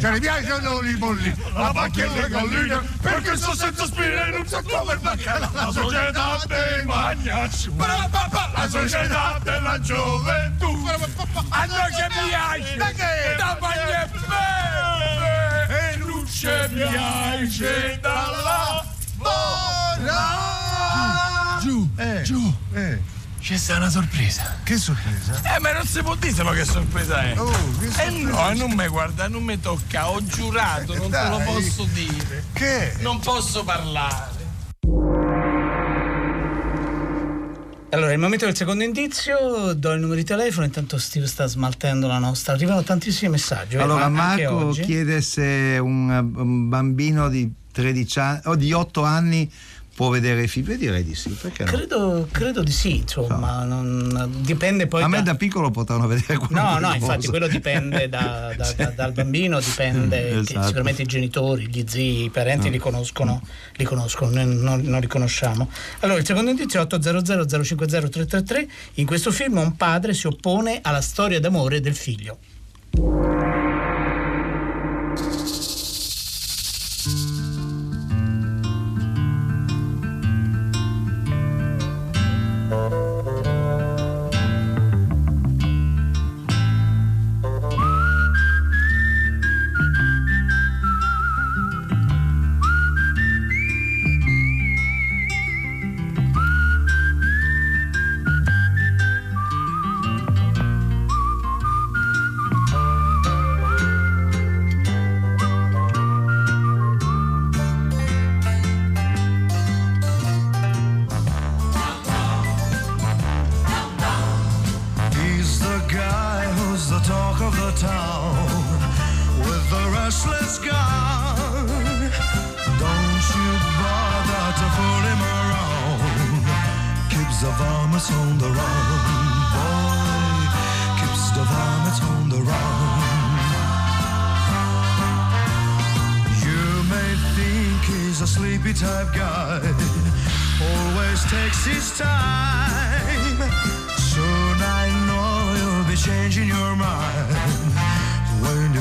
Te 0.00 0.10
ne 0.10 0.18
piacciono 0.18 0.80
i 0.80 0.96
polli, 0.96 1.32
la 1.54 1.70
vacca 1.70 2.02
e 2.02 2.08
le 2.08 2.28
galline, 2.28 2.80
perché 3.00 3.36
sono 3.36 3.54
senza 3.54 3.86
spine 3.86 4.26
e 4.26 4.30
non 4.32 4.44
so 4.48 4.60
come 4.62 4.96
perché 4.96 5.38
la 5.38 5.70
società 5.72 6.42
dei 6.48 6.84
magnacci, 6.84 7.70
la 7.76 8.66
società 8.68 9.38
della 9.44 9.80
gioventù, 9.80 10.84
a 11.50 11.66
noi 11.66 11.90
che 11.94 12.08
piace, 12.28 12.76
da 13.36 13.56
bagno 13.60 13.90
e 13.90 14.08
bene, 14.26 15.92
e 15.92 15.96
non 15.98 16.26
ci 16.26 16.48
piace 16.74 17.98
dalla 18.02 18.84
buona. 19.14 20.18
Giù, 21.60 21.88
giù. 22.24 22.54
C'è 23.46 23.56
stata 23.56 23.78
una 23.78 23.90
sorpresa. 23.90 24.56
Che 24.64 24.76
sorpresa? 24.76 25.40
Eh, 25.54 25.60
ma 25.60 25.70
non 25.70 25.86
si 25.86 26.02
può 26.02 26.16
dire 26.16 26.32
sennò 26.32 26.50
che 26.50 26.64
sorpresa 26.64 27.22
è. 27.22 27.38
Oh, 27.38 27.48
che 27.78 27.86
Eh 27.86 27.90
sorpresa. 27.92 28.52
no, 28.52 28.52
non 28.54 28.72
mi 28.72 28.88
guarda, 28.88 29.28
non 29.28 29.44
mi 29.44 29.60
tocca, 29.60 30.10
ho 30.10 30.20
giurato, 30.24 30.96
non 30.96 31.08
te 31.10 31.28
lo 31.28 31.36
Dai. 31.38 31.44
posso 31.46 31.84
dire. 31.92 32.42
Che? 32.52 32.94
Non 33.02 33.20
posso 33.20 33.62
parlare. 33.62 34.34
Allora, 37.90 38.12
il 38.12 38.18
momento 38.18 38.46
del 38.46 38.56
secondo 38.56 38.82
indizio, 38.82 39.72
do 39.74 39.92
il 39.92 40.00
numero 40.00 40.18
di 40.18 40.24
telefono, 40.24 40.66
intanto 40.66 40.98
Steve 40.98 41.28
sta 41.28 41.46
smaltendo 41.46 42.08
la 42.08 42.18
nostra. 42.18 42.52
Arrivano 42.52 42.82
tantissimi 42.82 43.30
messaggi. 43.30 43.76
eh, 43.76 43.80
Allora 43.80 44.08
ma 44.08 44.36
Marco 44.36 44.56
oggi. 44.66 44.80
chiede 44.82 45.20
se 45.22 45.78
un, 45.80 46.10
un 46.34 46.68
bambino 46.68 47.28
di 47.28 47.48
13 47.70 48.18
anni 48.18 48.40
o 48.46 48.56
di 48.56 48.72
8 48.72 49.04
anni 49.04 49.50
può 49.96 50.10
vedere 50.10 50.42
i 50.44 50.48
film. 50.48 50.76
Direi 50.76 51.02
di 51.02 51.14
sì, 51.14 51.30
perché 51.30 51.64
no? 51.64 51.70
Credo, 51.72 52.28
credo 52.30 52.62
di 52.62 52.70
sì, 52.70 52.98
insomma, 52.98 53.64
non- 53.64 54.30
dipende 54.42 54.86
poi 54.86 55.02
A 55.02 55.08
me 55.08 55.16
da... 55.22 55.32
da 55.32 55.34
piccolo 55.36 55.70
potranno 55.70 56.06
vedere 56.06 56.36
quello 56.36 56.60
No, 56.60 56.78
no, 56.78 56.94
infatti 56.94 57.26
quello 57.26 57.48
dipende 57.48 58.08
da- 58.08 58.52
da- 58.56 58.72
da- 58.76 58.92
dal 58.94 59.12
bambino, 59.12 59.58
dipende 59.58 60.20
che 60.28 60.38
Esatto. 60.40 60.66
sicuramente 60.66 61.02
i 61.02 61.06
genitori, 61.06 61.66
gli 61.68 61.84
zii, 61.88 62.24
i 62.24 62.30
parenti 62.30 62.68
Ah. 62.68 62.70
li 62.70 62.78
conoscono, 62.78 63.40
li 63.76 63.84
conoscono, 63.84 64.30
noi 64.30 64.46
non, 64.54 64.80
non 64.82 65.00
li 65.00 65.06
conosciamo. 65.06 65.70
Allora, 66.00 66.18
il 66.20 66.26
secondo 66.26 66.50
indizio 66.50 66.78
è 66.78 66.82
800 66.82 67.64
050 67.64 67.98
333. 67.98 68.68
In 68.94 69.06
questo 69.06 69.30
film 69.30 69.56
un 69.56 69.76
padre 69.76 70.12
si 70.12 70.26
oppone 70.26 70.80
alla 70.82 71.00
storia 71.00 71.40
d'amore 71.40 71.80
del 71.80 71.94
figlio. 71.96 72.38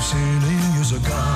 sailing 0.05 0.75
years 0.75 0.91
ago. 0.91 1.34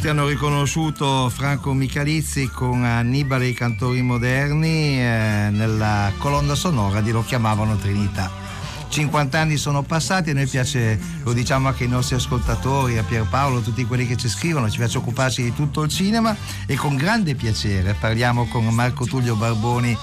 Tutti 0.00 0.12
hanno 0.12 0.28
riconosciuto 0.28 1.28
Franco 1.28 1.74
Michalizzi 1.74 2.48
con 2.48 2.84
Annibale 2.84 3.48
i 3.48 3.52
cantori 3.52 4.00
moderni 4.00 4.98
eh, 4.98 5.50
nella 5.50 6.10
colonna 6.16 6.54
sonora 6.54 7.02
di 7.02 7.10
Lo 7.10 7.22
chiamavano 7.22 7.76
Trinità. 7.76 8.49
50 8.90 9.38
anni 9.38 9.56
sono 9.56 9.82
passati 9.82 10.30
e 10.30 10.32
noi 10.32 10.46
piace, 10.46 10.98
lo 11.22 11.32
diciamo 11.32 11.68
anche 11.68 11.84
ai 11.84 11.90
nostri 11.90 12.16
ascoltatori, 12.16 12.98
a 12.98 13.04
Pierpaolo, 13.04 13.58
a 13.58 13.60
tutti 13.62 13.84
quelli 13.84 14.04
che 14.04 14.16
ci 14.16 14.28
scrivono, 14.28 14.68
ci 14.68 14.78
piace 14.78 14.98
occuparci 14.98 15.42
di 15.42 15.54
tutto 15.54 15.82
il 15.82 15.90
cinema 15.90 16.36
e 16.66 16.74
con 16.74 16.96
grande 16.96 17.36
piacere 17.36 17.94
parliamo 17.94 18.46
con 18.46 18.66
Marco 18.66 19.04
Tullio 19.04 19.36
Barboni 19.36 19.96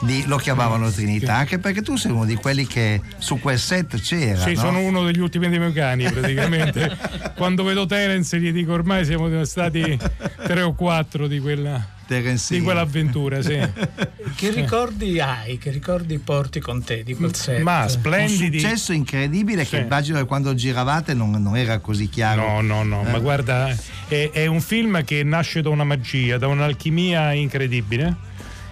di 0.00 0.24
Lo 0.26 0.38
chiamavano 0.38 0.90
Trinità, 0.90 1.34
anche 1.34 1.58
perché 1.58 1.82
tu 1.82 1.96
sei 1.96 2.12
uno 2.12 2.24
di 2.24 2.34
quelli 2.34 2.66
che 2.66 3.00
su 3.18 3.38
quel 3.38 3.58
set 3.58 4.00
c'era. 4.00 4.40
Sì, 4.40 4.54
no? 4.54 4.60
sono 4.60 4.80
uno 4.80 5.04
degli 5.04 5.20
ultimi 5.20 5.48
dei 5.48 5.58
miei 5.58 5.72
cani 5.72 6.10
praticamente. 6.10 6.96
Quando 7.36 7.62
vedo 7.62 7.84
Terence 7.84 8.40
gli 8.40 8.50
dico 8.52 8.72
ormai 8.72 9.04
siamo 9.04 9.44
stati 9.44 9.98
tre 10.36 10.62
o 10.62 10.72
quattro 10.74 11.26
di 11.26 11.38
quella, 11.38 11.86
Terence 12.06 12.54
di 12.54 12.62
quell'avventura, 12.62 13.42
sì. 13.42 13.58
Che 14.40 14.50
ricordi 14.52 15.20
hai, 15.20 15.58
che 15.58 15.70
ricordi 15.70 16.18
porti 16.18 16.60
con 16.60 16.82
te 16.82 17.02
di 17.02 17.14
quel 17.14 17.34
set? 17.34 17.60
Ma 17.60 17.82
Un 17.82 17.88
splendidi. 17.90 18.58
successo 18.58 18.94
incredibile 18.94 19.64
Sì. 19.64 19.72
che 19.76 19.82
immagino 19.82 20.16
che 20.16 20.24
quando 20.24 20.54
giravate 20.54 21.12
non, 21.12 21.30
non 21.32 21.58
era 21.58 21.78
così 21.80 22.08
chiaro. 22.08 22.46
No, 22.46 22.62
no, 22.62 22.82
no, 22.82 23.06
Eh. 23.06 23.10
ma 23.10 23.18
guarda, 23.18 23.68
è, 24.08 24.30
è 24.32 24.46
un 24.46 24.62
film 24.62 25.04
che 25.04 25.22
nasce 25.24 25.60
da 25.60 25.68
una 25.68 25.84
magia, 25.84 26.38
da 26.38 26.46
un'alchimia 26.46 27.32
incredibile. 27.32 28.16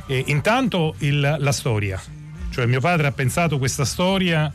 E 0.07 0.25
intanto 0.29 0.95
il- 1.01 1.37
la 1.39 1.53
storia, 1.53 2.01
cioè 2.49 2.65
mio 2.65 2.81
padre 2.81 3.09
ha 3.09 3.13
pensato 3.13 3.59
questa 3.59 3.85
storia 3.85 4.51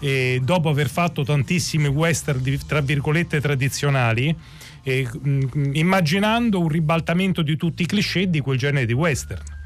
e 0.00 0.40
dopo 0.42 0.68
aver 0.70 0.88
fatto 0.88 1.22
tantissimi 1.22 1.86
western 1.86 2.42
di- 2.42 2.58
tra 2.66 2.80
virgolette 2.80 3.40
tradizionali, 3.40 4.34
e, 4.82 5.06
mm, 5.24 5.74
immaginando 5.74 6.58
un 6.60 6.66
ribaltamento 6.68 7.42
di 7.42 7.56
tutti 7.56 7.82
i 7.82 7.86
cliché 7.86 8.28
di 8.28 8.40
quel 8.40 8.58
genere 8.58 8.86
di 8.86 8.92
western. 8.92 9.56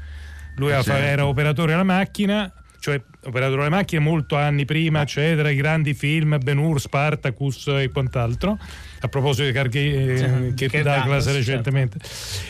Lui 0.55 0.69
Eh, 0.69 0.73
era, 0.73 0.83
certo. 0.83 1.01
era 1.01 1.25
operatore 1.25 1.73
alla 1.73 1.83
macchina, 1.83 2.51
cioè 2.79 3.01
operatore 3.25 3.61
alla 3.61 3.69
macchina 3.69 4.01
molto 4.01 4.35
anni 4.35 4.65
prima, 4.65 5.01
eccetera, 5.01 5.49
i 5.49 5.55
grandi 5.55 5.93
film, 5.93 6.37
Ben 6.41 6.57
Hur, 6.57 6.79
Spartacus 6.79 7.67
e 7.67 7.89
quant'altro. 7.91 8.57
A 8.99 9.07
proposito 9.07 9.45
di 9.45 9.51
Carghe, 9.51 9.79
eh, 9.79 10.53
che 10.53 10.67
Kirk 10.67 10.81
Douglas 10.81 11.25
Douglas, 11.25 11.33
recentemente. 11.33 11.97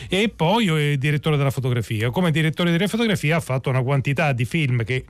E 0.09 0.31
poi 0.35 0.67
è 0.67 0.97
direttore 0.97 1.37
della 1.37 1.51
fotografia. 1.51 2.09
Come 2.09 2.31
direttore 2.31 2.71
della 2.71 2.87
fotografia 2.87 3.37
ha 3.37 3.39
fatto 3.39 3.69
una 3.69 3.81
quantità 3.81 4.33
di 4.33 4.45
film 4.45 4.83
che, 4.83 5.05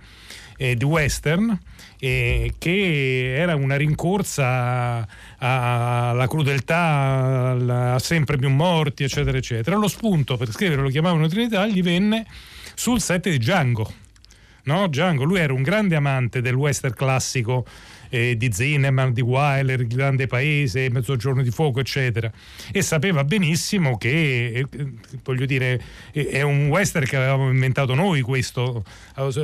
eh, 0.55 0.75
di 0.75 0.85
western 0.85 1.57
eh, 1.99 2.53
che 2.57 3.33
era 3.35 3.55
una 3.55 3.75
rincorsa 3.75 5.07
alla 5.37 6.27
crudeltà, 6.27 7.93
a 7.95 7.99
sempre 7.99 8.37
più 8.37 8.49
morti, 8.49 9.03
eccetera, 9.03 9.37
eccetera. 9.37 9.77
Lo 9.77 9.87
spunto 9.87 10.37
per 10.37 10.51
scrivere 10.51 10.81
lo 10.81 10.89
chiamavano 10.89 11.27
Trinità 11.27 11.65
gli 11.65 11.81
venne 11.81 12.25
sul 12.73 13.01
set 13.01 13.29
di 13.29 13.37
Django. 13.37 13.91
No, 14.65 14.87
Django, 14.87 15.23
lui 15.23 15.39
era 15.39 15.53
un 15.53 15.61
grande 15.61 15.95
amante 15.95 16.41
del 16.41 16.55
western 16.55 16.93
classico 16.93 17.65
eh, 18.13 18.37
di 18.37 18.51
Zinnemann, 18.53 19.11
di 19.11 19.21
Wyler, 19.21 19.81
Il 19.81 19.87
Grande 19.87 20.27
Paese, 20.27 20.89
Mezzogiorno 20.91 21.41
di 21.41 21.49
Fuoco, 21.49 21.79
eccetera. 21.79 22.31
E 22.71 22.83
sapeva 22.83 23.23
benissimo 23.23 23.97
che, 23.97 24.67
eh, 24.69 24.87
voglio 25.23 25.47
dire, 25.47 25.81
è 26.11 26.43
un 26.43 26.67
western 26.67 27.05
che 27.05 27.15
avevamo 27.15 27.49
inventato 27.49 27.95
noi 27.95 28.21
questo. 28.21 28.83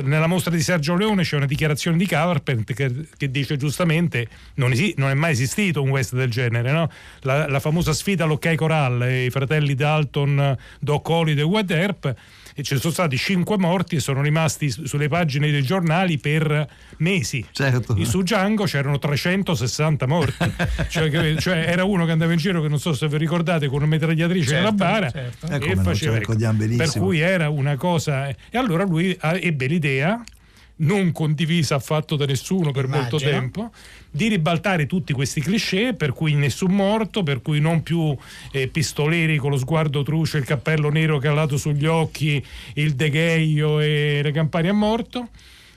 Nella 0.02 0.28
mostra 0.28 0.54
di 0.54 0.62
Sergio 0.62 0.94
Leone 0.94 1.24
c'è 1.24 1.36
una 1.36 1.46
dichiarazione 1.46 1.96
di 1.96 2.06
Carpenter 2.06 2.76
che, 2.76 3.08
che 3.16 3.30
dice 3.30 3.56
giustamente 3.56 4.28
non, 4.54 4.70
esi- 4.70 4.94
non 4.96 5.10
è 5.10 5.14
mai 5.14 5.32
esistito 5.32 5.82
un 5.82 5.90
western 5.90 6.20
del 6.20 6.30
genere, 6.30 6.70
no? 6.70 6.88
la, 7.22 7.48
la 7.48 7.60
famosa 7.60 7.92
sfida 7.92 8.22
all'Ok 8.22 8.54
Coral, 8.54 9.02
eh, 9.02 9.24
i 9.24 9.30
fratelli 9.30 9.74
Dalton, 9.74 10.56
Doc 10.78 11.08
Holliday 11.08 11.42
e 11.42 11.46
Wade 11.46 11.76
Earp, 11.76 12.14
e 12.60 12.62
ci 12.62 12.78
sono 12.78 12.92
stati 12.92 13.16
cinque 13.16 13.56
morti 13.58 13.96
e 13.96 14.00
sono 14.00 14.22
rimasti 14.22 14.70
su- 14.70 14.84
sulle 14.86 15.08
pagine 15.08 15.50
dei 15.50 15.62
giornali 15.62 16.18
per 16.18 16.66
mesi. 16.98 17.44
Certo. 17.50 17.96
E 17.96 18.04
su 18.04 18.22
Django 18.22 18.64
c'erano 18.64 18.98
360 18.98 20.06
morti. 20.06 20.52
cioè, 20.88 21.10
che- 21.10 21.36
cioè, 21.38 21.64
era 21.68 21.84
uno 21.84 22.04
che 22.04 22.12
andava 22.12 22.32
in 22.32 22.38
giro, 22.38 22.60
che 22.62 22.68
non 22.68 22.78
so 22.78 22.92
se 22.92 23.08
vi 23.08 23.16
ricordate, 23.18 23.66
con 23.68 23.78
una 23.82 23.86
mitragliatrice 23.86 24.48
Certo, 24.48 24.56
nella 24.62 24.72
bara. 24.72 25.10
certo. 25.10 25.46
Eh, 25.46 25.54
E 25.56 25.58
come 25.58 25.74
no, 25.74 25.82
faceva- 25.82 26.18
ricordiamo 26.18 26.58
benissimo. 26.58 26.84
Per 26.92 27.00
cui 27.02 27.18
era 27.20 27.48
una 27.48 27.76
cosa. 27.76 28.28
E 28.28 28.36
allora 28.52 28.84
lui 28.84 29.16
ah, 29.20 29.36
ebbe 29.40 29.66
l'idea 29.66 30.22
non 30.80 31.12
condivisa 31.12 31.74
affatto 31.76 32.16
da 32.16 32.24
nessuno 32.24 32.70
per 32.70 32.86
molto 32.88 33.16
Immagino. 33.16 33.30
tempo, 33.30 33.70
di 34.10 34.28
ribaltare 34.28 34.86
tutti 34.86 35.12
questi 35.12 35.40
cliché, 35.40 35.94
per 35.94 36.12
cui 36.12 36.34
nessun 36.34 36.72
morto, 36.72 37.22
per 37.22 37.42
cui 37.42 37.60
non 37.60 37.82
più 37.82 38.16
eh, 38.52 38.66
pistoleri 38.68 39.36
con 39.36 39.50
lo 39.50 39.56
sguardo 39.58 40.02
truce, 40.02 40.38
il 40.38 40.44
cappello 40.44 40.90
nero 40.90 41.18
calato 41.18 41.56
sugli 41.56 41.86
occhi, 41.86 42.44
il 42.74 42.94
degheio 42.94 43.80
e 43.80 44.20
le 44.22 44.32
campane 44.32 44.68
a 44.68 44.72
morto. 44.72 45.28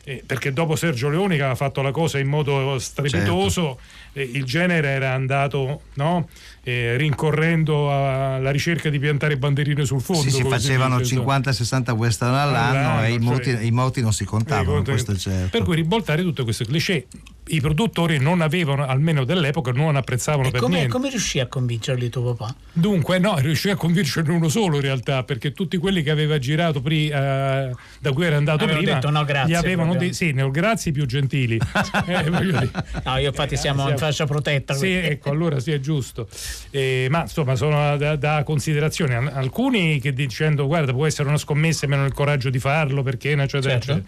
eh, 0.05 0.21
perché 0.25 0.51
dopo 0.51 0.75
Sergio 0.75 1.07
Leone 1.09 1.35
che 1.35 1.41
aveva 1.41 1.55
fatto 1.55 1.81
la 1.81 1.91
cosa 1.91 2.19
in 2.19 2.27
modo 2.27 2.77
strepitoso, 2.77 3.77
Certo. 4.13 4.19
eh, 4.19 4.37
il 4.37 4.43
genere 4.43 4.89
era 4.89 5.13
andato 5.13 5.83
no? 5.93 6.27
Eh, 6.66 6.95
rincorrendo 6.95 7.91
alla 7.91 8.49
ricerca 8.49 8.89
di 8.89 8.97
piantare 8.97 9.36
banderine 9.38 9.84
sul 9.84 9.99
fondo. 9.99 10.22
Sì, 10.22 10.30
si 10.32 10.43
facevano 10.43 10.97
dice, 10.99 11.16
insomma. 11.16 11.38
50-60 11.39 11.91
western 11.91 12.34
all'anno 12.36 12.78
All'anno, 12.80 13.03
e 13.03 13.11
i 13.11 13.20
morti, 13.20 13.51
cioè. 13.51 13.61
i 13.64 13.72
morti 13.72 14.01
non 14.01 14.14
si 14.14 14.24
contavano, 14.24 14.80
Eh, 14.80 14.84
questo 14.84 15.11
è 15.11 15.16
certo. 15.16 15.49
Per 15.49 15.64
cui 15.64 15.76
ribaltare 15.76 16.22
tutte 16.22 16.43
queste 16.43 16.66
cliché. 16.66 17.07
I 17.47 17.59
produttori 17.59 18.20
non 18.20 18.39
avevano, 18.39 18.86
almeno 18.88 19.26
dell'epoca, 19.26 19.72
non 19.72 19.97
apprezzavano 19.97 20.47
E 20.47 20.51
per 20.51 20.61
come, 20.61 20.76
niente. 20.76 20.93
come 20.93 21.09
riuscì 21.09 21.41
a 21.41 21.47
convincerli 21.47 22.07
tuo 22.07 22.34
papà? 22.34 22.55
Dunque, 22.72 23.20
no, 23.20 23.38
riuscì 23.39 23.70
a 23.70 23.76
convincerne 23.76 24.32
uno 24.34 24.47
solo 24.47 24.78
in 24.78 24.82
realtà, 24.84 25.24
perché 25.26 25.51
tutti 25.51 25.76
quelli 25.76 26.01
che 26.03 26.11
aveva 26.11 26.39
girato 26.39 26.80
pri- 26.80 27.09
eh, 27.09 27.72
da 27.99 28.11
cui 28.14 28.24
era 28.26 28.38
andato 28.38 28.64
Avevano 28.64 28.82
prima 28.82 28.93
detto 28.95 29.09
no, 29.09 29.26
grazie, 29.26 29.51
gli 29.51 29.55
avevano 29.55 29.95
detto 29.95 30.14
sì, 30.14 30.32
no, 30.32 30.49
grazie 30.51 30.93
più 30.93 31.05
gentili. 31.05 31.59
Eh. 32.07 32.30
No, 33.03 33.18
io 33.18 33.28
infatti 33.28 33.57
siamo 33.57 33.82
in 33.82 33.88
siamo- 33.88 33.97
fascia 33.97 34.26
protetta. 34.26 34.74
Sì, 34.74 34.80
quindi- 34.88 35.07
ecco, 35.07 35.30
allora 35.30 35.59
sì, 35.59 35.72
è 35.72 35.80
giusto. 35.82 36.28
Eh, 36.71 37.07
ma 37.09 37.21
insomma, 37.21 37.55
sono 37.55 37.95
da, 37.97 38.15
da 38.15 38.43
considerazione. 38.43 39.15
Al- 39.15 39.31
Alcuni 39.33 39.99
che 39.99 40.13
dicendo, 40.13 40.65
guarda, 40.65 40.91
può 40.93 41.05
essere 41.05 41.27
una 41.27 41.37
scommessa 41.37 41.85
e 41.85 41.93
hanno 41.93 42.05
il 42.05 42.13
coraggio 42.13 42.49
di 42.49 42.59
farlo 42.59 43.03
perché, 43.03 43.31
eccetera, 43.31 43.61
Certo. 43.61 43.91
eccetera. 43.91 44.03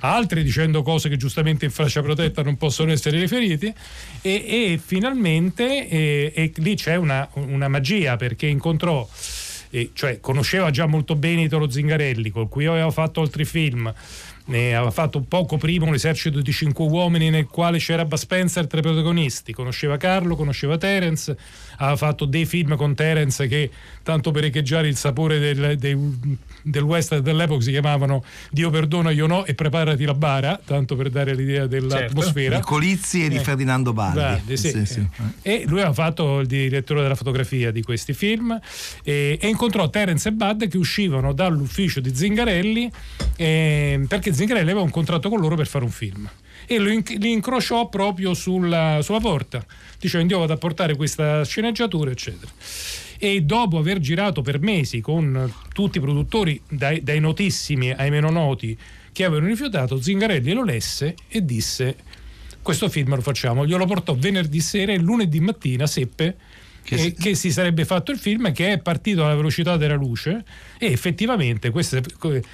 Altri 0.00 0.42
dicendo 0.42 0.82
cose 0.82 1.08
che 1.08 1.16
giustamente 1.16 1.64
in 1.64 1.70
fascia 1.70 2.02
protetta 2.02 2.42
non 2.42 2.56
possono 2.56 2.92
essere 2.92 3.18
riferiti. 3.18 3.72
E, 4.22 4.30
e 4.32 4.80
finalmente 4.84 5.88
eh, 5.88 6.32
e 6.34 6.52
lì 6.56 6.74
c'è 6.74 6.96
una, 6.96 7.28
una 7.34 7.68
magia 7.68 8.16
perché 8.16 8.46
incontrò. 8.46 9.08
eh, 9.70 9.90
cioè 9.94 10.18
conosceva 10.20 10.70
già 10.70 10.86
molto 10.86 11.14
bene 11.14 11.42
Italo 11.42 11.70
Zingarelli, 11.70 12.30
con 12.30 12.48
cui 12.48 12.66
aveva 12.66 12.90
fatto 12.90 13.20
altri 13.20 13.44
film. 13.44 13.92
Ne 14.50 14.74
aveva 14.74 14.90
fatto 14.90 15.20
poco 15.20 15.58
prima 15.58 15.86
un 15.86 15.94
esercito 15.94 16.40
di 16.40 16.50
cinque 16.50 16.84
uomini 16.84 17.30
nel 17.30 17.46
quale 17.46 17.78
c'era 17.78 18.04
Bud 18.04 18.18
Spencer 18.18 18.66
tra 18.66 18.80
i 18.80 18.82
protagonisti. 18.82 19.52
Conosceva 19.52 19.96
Carlo, 19.96 20.34
conosceva 20.34 20.76
Terence, 20.76 21.36
aveva 21.76 21.96
fatto 21.96 22.24
dei 22.24 22.44
film 22.46 22.74
con 22.74 22.96
Terence 22.96 23.46
che, 23.46 23.70
tanto 24.02 24.32
per 24.32 24.44
echeggiare 24.44 24.88
il 24.88 24.96
sapore 24.96 25.38
del, 25.38 25.78
dei- 25.78 26.38
del 26.62 26.82
western 26.82 27.22
dell'epoca, 27.22 27.60
si 27.62 27.70
chiamavano 27.70 28.24
Dio 28.50 28.70
perdona, 28.70 29.10
io 29.10 29.26
no 29.26 29.44
e 29.44 29.54
preparati 29.54 30.04
la 30.04 30.14
bara, 30.14 30.60
tanto 30.64 30.96
per 30.96 31.10
dare 31.10 31.34
l'idea 31.34 31.66
dell'atmosfera. 31.66 32.56
Di 32.56 32.62
Colizzi 32.62 33.24
e 33.24 33.28
di 33.28 33.36
Eh. 33.36 33.40
Ferdinando 33.40 33.92
Baldi. 33.92 34.18
Baldi, 34.18 34.56
sì. 34.56 34.70
Sì, 34.70 34.86
sì. 34.86 35.06
E 35.42 35.64
lui 35.66 35.78
aveva 35.80 35.92
fatto 35.94 36.40
il 36.40 36.46
direttore 36.46 37.02
della 37.02 37.14
fotografia 37.14 37.70
di 37.70 37.82
questi 37.82 38.12
film 38.12 38.58
e, 39.02 39.38
e 39.40 39.48
incontrò 39.48 39.88
Terence 39.90 40.28
e 40.28 40.32
Bud 40.32 40.68
che 40.68 40.76
uscivano 40.76 41.32
dall'ufficio 41.32 42.00
di 42.00 42.14
Zingarelli 42.14 42.90
eh, 43.36 44.04
perché 44.06 44.32
Zingarelli 44.32 44.70
aveva 44.70 44.82
un 44.84 44.90
contratto 44.90 45.28
con 45.28 45.40
loro 45.40 45.56
per 45.56 45.66
fare 45.66 45.84
un 45.84 45.90
film 45.90 46.28
e 46.66 46.78
li 46.78 47.32
incrociò 47.32 47.88
proprio 47.88 48.34
sulla, 48.34 49.00
sulla 49.02 49.18
porta 49.18 49.64
dicendo 49.98 50.34
io 50.34 50.40
vado 50.40 50.52
a 50.52 50.56
portare 50.56 50.94
questa 50.94 51.44
sceneggiatura 51.44 52.10
eccetera 52.10 52.50
e 53.22 53.42
dopo 53.42 53.76
aver 53.76 53.98
girato 53.98 54.40
per 54.40 54.60
mesi 54.60 55.02
con 55.02 55.52
tutti 55.74 55.98
i 55.98 56.00
produttori 56.00 56.58
dai, 56.66 57.02
dai 57.02 57.20
notissimi 57.20 57.90
ai 57.90 58.08
meno 58.08 58.30
noti 58.30 58.76
che 59.12 59.24
avevano 59.24 59.48
rifiutato 59.48 60.00
Zingarelli 60.00 60.54
lo 60.54 60.64
lesse 60.64 61.14
e 61.28 61.44
disse 61.44 61.96
questo 62.62 62.88
film 62.88 63.14
lo 63.14 63.20
facciamo. 63.20 63.66
Glielo 63.66 63.84
portò 63.84 64.14
venerdì 64.14 64.60
sera 64.60 64.92
e 64.92 64.98
lunedì 64.98 65.38
mattina 65.40 65.86
seppe 65.86 66.36
che, 66.82 67.12
che 67.12 67.34
si 67.34 67.52
sarebbe 67.52 67.84
fatto 67.84 68.10
il 68.10 68.18
film 68.18 68.52
che 68.52 68.72
è 68.72 68.78
partito 68.78 69.22
alla 69.24 69.34
velocità 69.34 69.76
della 69.76 69.96
luce 69.96 70.42
e 70.78 70.86
effettivamente 70.90 71.68
questo 71.68 71.98
è 71.98 72.00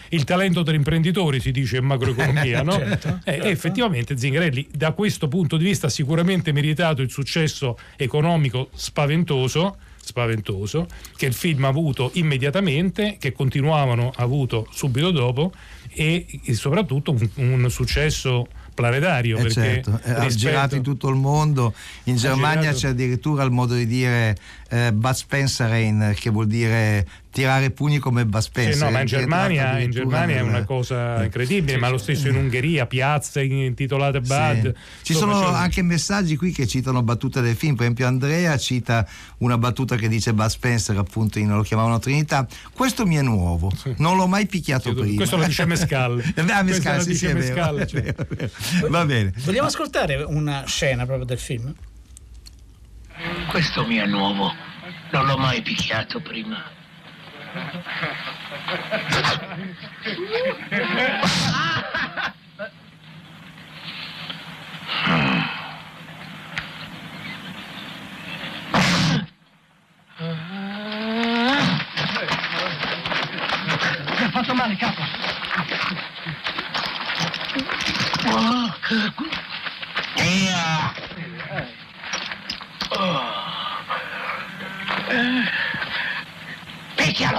il 0.09 0.25
talento 0.25 0.65
dell'imprenditore 0.65 1.39
si 1.39 1.53
dice 1.53 1.77
in 1.77 1.85
macroeconomia 1.85 2.63
no? 2.63 2.73
Certo, 2.73 3.21
Eh, 3.23 3.39
e 3.41 3.49
effettivamente 3.51 4.19
Zingarelli 4.19 4.67
da 4.73 4.91
questo 4.91 5.29
punto 5.29 5.57
di 5.57 5.65
vista 5.65 5.87
ha 5.87 5.91
sicuramente 5.91 6.51
meritato 6.51 7.03
il 7.03 7.11
successo 7.11 7.79
economico 7.97 8.69
spaventoso 8.75 9.77
spaventoso 10.07 10.87
che 11.17 11.27
il 11.27 11.35
film 11.35 11.65
ha 11.65 11.69
avuto 11.69 12.11
immediatamente 12.15 13.17
che 13.19 13.33
continuavano 13.33 14.13
ha 14.15 14.23
avuto 14.23 14.67
subito 14.73 15.11
dopo 15.11 15.53
e, 15.93 16.27
e 16.45 16.55
soprattutto 16.55 17.11
un, 17.11 17.29
un 17.63 17.71
successo 17.71 18.47
planetario 18.75 19.39
Eh, 19.39 19.51
certo, 19.51 19.99
eh, 20.05 20.13
ha 20.13 20.27
girato 20.27 20.77
in 20.77 20.83
tutto 20.83 21.09
il 21.09 21.17
mondo, 21.17 21.73
in 22.05 22.17
Germania 22.17 22.61
girato- 22.61 22.79
c'è 22.79 22.89
addirittura 22.89 23.43
il 23.43 23.51
modo 23.51 23.75
di 23.75 23.87
dire 23.87 24.37
eh, 24.69 24.93
Bud 24.93 25.13
Spencer 25.15 26.15
che 26.15 26.31
vuol 26.31 26.47
dire 26.47 27.07
tirare 27.31 27.71
pugni 27.71 27.99
come 27.99 28.25
Bud 28.25 28.41
Spencer. 28.41 28.75
Sì, 28.75 28.83
no, 28.85 28.91
ma 28.91 29.01
in 29.01 29.07
Germania, 29.07 29.79
in 29.79 29.91
Germania 29.91 30.37
è 30.37 30.41
una 30.41 30.65
cosa 30.65 31.21
eh. 31.21 31.25
incredibile, 31.27 31.77
ma 31.77 31.91
lo 31.91 31.99
stesso 31.99 32.29
in 32.29 32.37
Ungheria, 32.37 32.87
piazze 32.87 33.43
intitolate 33.43 34.21
Bud. 34.21 34.75
Ci 35.03 35.13
Insomma, 35.13 35.35
sono 35.35 35.51
c'è- 35.51 35.57
anche 35.59 35.83
messaggi 35.83 36.37
qui 36.37 36.51
che 36.53 36.67
citano 36.67 37.03
battute 37.03 37.43
del 37.43 37.55
film, 37.55 37.75
per 37.75 37.83
esempio 37.83 38.07
Andrea 38.07 38.57
cita 38.57 39.07
una 39.39 39.59
battuta 39.59 39.97
che 39.97 40.09
dice 40.09 40.33
Bud 40.33 40.47
Spencer, 40.49 40.97
appunto 40.97 41.39
in- 41.39 41.55
lo 41.55 41.63
chiamavano 41.63 41.99
Trinità. 41.99 42.47
Questo 42.73 43.05
mi 43.07 43.17
è 43.17 43.23
nuovo, 43.23 43.71
non 43.99 44.17
l'ho 44.17 44.27
mai 44.27 44.47
picchiato 44.47 44.89
Sì, 44.89 44.95
prima. 44.95 45.17
questo 45.17 45.37
lo 45.37 45.45
dice 45.45 45.67
Mescal. 45.67 46.23
Beh, 46.35 46.53
ah, 46.53 46.63
Mescal, 46.63 47.03
sì, 47.03 47.15
sì, 47.15 47.27
è 47.27 47.35
vero, 47.35 47.39
Mescal, 47.55 47.79
è 47.81 47.87
cioè. 47.87 48.01
vero, 48.03 48.23
è 48.23 48.35
vero. 48.35 48.89
Va 48.89 49.05
bene. 49.05 49.33
Vogliamo 49.45 49.67
ascoltare 49.69 50.23
una 50.23 50.65
scena 50.67 51.05
proprio 51.05 51.27
del 51.27 51.39
film? 51.39 51.75
Questo 53.49 53.87
mi 53.87 53.97
è 53.97 54.07
nuovo. 54.07 54.55
Non 55.11 55.27
l'ho 55.27 55.37
mai 55.39 55.63
picchiato 55.63 56.21
prima. 56.21 56.63
Mi 74.17 74.23
ha 74.23 74.31
fatto 74.31 74.55
male, 74.55 74.77
capo. 74.77 75.03
Via! 80.17 81.16
কেন 87.17 87.37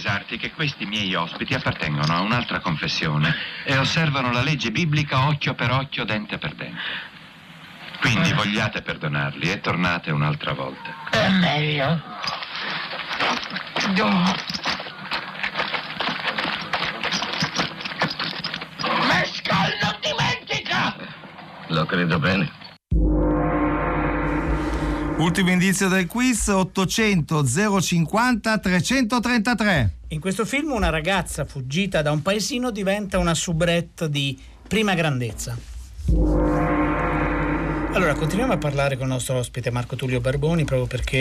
avvisarti 0.00 0.38
che 0.38 0.52
questi 0.52 0.86
miei 0.86 1.14
ospiti 1.14 1.52
appartengono 1.52 2.14
a 2.14 2.20
un'altra 2.20 2.60
confessione 2.60 3.34
e 3.64 3.76
osservano 3.76 4.32
la 4.32 4.40
legge 4.40 4.70
biblica 4.70 5.26
occhio 5.26 5.54
per 5.54 5.70
occhio, 5.70 6.04
dente 6.04 6.38
per 6.38 6.54
dente. 6.54 6.80
Quindi 8.00 8.32
vogliate 8.32 8.80
perdonarli 8.80 9.50
e 9.50 9.60
tornate 9.60 10.10
un'altra 10.10 10.54
volta. 10.54 10.94
È 11.10 11.28
meglio. 11.28 12.00
No. 13.94 14.34
Mescal 19.06 19.72
non 19.82 19.96
dimentica! 20.00 20.96
Lo 21.66 21.84
credo 21.84 22.18
bene. 22.18 22.59
Ultimo 25.30 25.52
indizio 25.52 25.86
del 25.86 26.08
quiz 26.08 26.48
800 26.48 27.44
050 27.46 28.58
333. 28.58 29.94
In 30.08 30.18
questo 30.18 30.44
film 30.44 30.72
una 30.72 30.90
ragazza 30.90 31.44
fuggita 31.44 32.02
da 32.02 32.10
un 32.10 32.20
paesino 32.20 32.72
diventa 32.72 33.16
una 33.18 33.32
soubrette 33.32 34.10
di 34.10 34.36
prima 34.66 34.94
grandezza. 34.94 35.56
Allora, 37.92 38.14
continuiamo 38.14 38.54
a 38.54 38.58
parlare 38.58 38.96
con 38.96 39.06
il 39.06 39.12
nostro 39.12 39.36
ospite 39.36 39.70
Marco 39.70 39.94
Tullio 39.94 40.20
Barboni 40.20 40.64
proprio 40.64 40.88
perché 40.88 41.18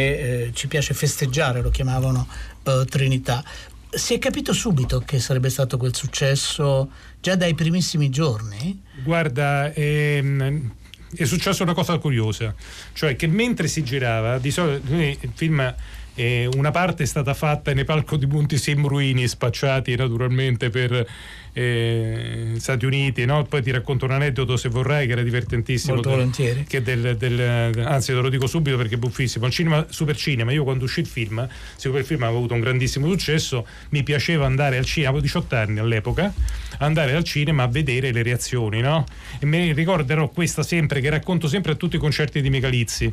eh, 0.47 0.51
ci 0.55 0.68
piace 0.68 0.95
festeggiare, 0.95 1.62
lo 1.62 1.70
chiamavano 1.70 2.28
eh, 2.64 2.86
Trinità. 2.89 3.43
Si 3.91 4.16
è 4.16 4.18
capito 4.18 4.53
subito 4.53 5.01
che 5.01 5.20
sarebbe 5.20 5.51
stato 5.51 5.78
quel 5.78 5.95
successo 5.95 6.89
già 7.22 7.36
dai 7.36 7.53
primissimi 7.53 8.10
giorni? 8.10 8.82
Guarda, 9.03 9.72
ehm, 9.72 10.78
è 11.16 11.26
successa 11.26 11.64
una 11.64 11.74
cosa 11.74 11.97
curiosa, 11.97 12.53
cioè 12.93 13.16
che 13.16 13.28
mentre 13.28 13.68
si 13.68 13.84
girava, 13.84 14.38
di 14.38 14.51
solito 14.51 14.93
il 14.93 15.32
film 15.34 15.76
eh, 16.20 16.49
una 16.57 16.72
parte 16.72 17.03
è 17.03 17.05
stata 17.05 17.34
fatta 17.34 17.74
nei 17.74 17.86
palco 17.86 18.17
di 18.17 18.26
Monti 18.26 18.57
Sembruini 18.57 19.26
spacciati 19.26 19.95
naturalmente 19.95 20.70
per 20.70 21.07
eh, 21.53 22.53
Stati 22.57 22.86
Uniti, 22.86 23.26
no? 23.26 23.43
poi 23.43 23.61
ti 23.61 23.72
racconto 23.72 24.05
un 24.05 24.11
aneddoto 24.11 24.57
se 24.57 24.70
vorrai 24.70 25.05
che 25.07 25.13
era 25.13 25.22
divertentissimo. 25.22 25.93
Molto 25.93 26.09
del- 26.09 26.17
volentieri. 26.17 26.63
Che 26.65 26.82
del, 26.82 27.15
del- 27.17 27.84
anzi 27.86 28.13
te 28.13 28.20
lo 28.20 28.30
dico 28.30 28.47
subito 28.47 28.78
perché 28.78 28.95
è 28.95 28.97
buffissimo. 28.97 29.45
Il 29.45 29.51
cinema, 29.51 29.86
super 29.89 30.15
cinema, 30.15 30.51
io 30.51 30.63
quando 30.63 30.84
uscì 30.84 30.99
il 30.99 31.07
film, 31.07 31.47
siccome 31.76 31.99
il 31.99 32.05
film 32.05 32.24
aveva 32.24 32.38
avuto 32.38 32.53
un 32.53 32.59
grandissimo 32.59 33.07
successo, 33.07 33.65
mi 33.89 34.03
piaceva 34.03 34.45
andare 34.45 34.78
al 34.78 34.86
cinema, 34.86 35.11
avevo 35.11 35.24
18 35.24 35.55
anni 35.55 35.80
all'epoca, 35.80 36.34
andare 36.80 37.15
al 37.15 37.24
cinema 37.24 37.63
a 37.63 37.67
vedere 37.67 38.11
le 38.11 38.24
reazioni, 38.24 38.82
no? 38.82 39.05
E 39.39 39.45
mi 39.45 39.74
ricorderò 39.74 40.28
questa 40.30 40.63
sempre, 40.63 41.01
che 41.01 41.09
racconto 41.09 41.47
sempre 41.47 41.72
a 41.72 41.76
tutti 41.76 41.95
i 41.95 41.99
concerti 41.99 42.41
di 42.41 42.49
Megalizzi, 42.49 43.11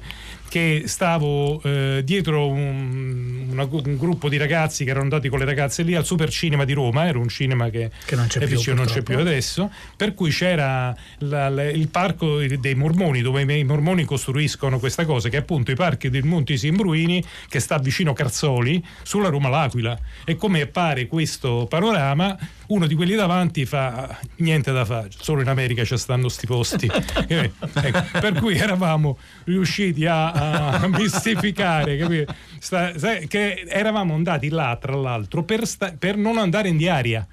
che 0.57 0.85
stavo 0.87 1.61
eh, 1.65 2.01
dietro 2.03 2.49
un, 2.49 3.49
una- 3.51 3.69
un 3.71 3.97
gruppo 3.99 4.31
di 4.31 4.39
ragazzi 4.39 4.85
che 4.85 4.91
erano 4.91 5.05
andati 5.05 5.29
con 5.29 5.39
le 5.39 5.45
ragazze 5.45 5.83
lì 5.83 5.95
al 5.95 6.07
Super 6.07 6.31
Cinema 6.31 6.65
di 6.65 6.73
Roma, 6.73 7.07
era 7.07 7.19
un 7.19 7.29
cinema 7.29 7.69
che, 7.69 7.91
Che 8.07 8.17
non 8.17 8.27
c'è 8.27 8.39
più, 8.39 8.57
vicino, 8.57 8.77
non 8.77 8.87
c'è 8.87 9.03
più 9.03 9.19
adesso, 9.19 9.71
per 9.99 10.15
cui 10.15 10.31
c'era 10.31 10.97
la- 11.19 11.51
la- 11.51 11.69
il 11.69 11.89
parco 11.89 12.39
dei 12.39 12.75
mormoni 12.75 13.21
dove 13.21 13.43
i 13.43 13.65
mormoni 13.65 14.05
costruiscono 14.05 14.79
questa 14.79 15.05
cosa, 15.05 15.29
che 15.29 15.37
è 15.37 15.41
appunto 15.41 15.73
i 15.73 15.75
parchi 15.75 16.09
del 16.09 16.25
Monti 16.25 16.57
Simbruini 16.57 17.23
che 17.51 17.61
sta 17.61 17.77
vicino 17.79 18.15
Carzoli 18.15 18.83
sulla 19.03 19.29
Roma 19.29 19.51
L'Aquila 19.51 19.99
e 20.25 20.37
come 20.37 20.63
appare 20.63 21.07
questo 21.07 21.67
panorama 21.69 22.35
uno 22.69 22.87
di 22.87 22.95
quelli 22.95 23.15
davanti 23.15 23.65
fa 23.67 24.19
niente 24.37 24.73
da 24.73 24.85
fare, 24.87 25.09
solo 25.17 25.41
in 25.43 25.49
America 25.49 25.85
ci 25.85 25.97
stanno 25.99 26.29
sti 26.31 26.47
posti. 26.47 26.91
Eh, 27.29 27.51
ecco, 27.83 28.03
per 28.21 28.35
cui 28.35 28.57
eravamo 28.57 29.19
riusciti 29.45 30.07
a, 30.07 30.31
a 30.31 30.46
mistificare, 30.89 31.97
capito? 31.97 32.35
Sta- 32.59 32.99
sai, 32.99 33.27
che 33.29 33.65
eravamo 33.69 34.15
andati 34.15 34.49
là 34.49 34.77
tra 34.81 34.95
l'altro 34.95 35.43
per, 35.43 35.67
sta- 35.67 35.95
per 35.99 36.17
non 36.17 36.39
andare 36.39 36.69
in 36.69 36.77
diaria. 36.77 37.27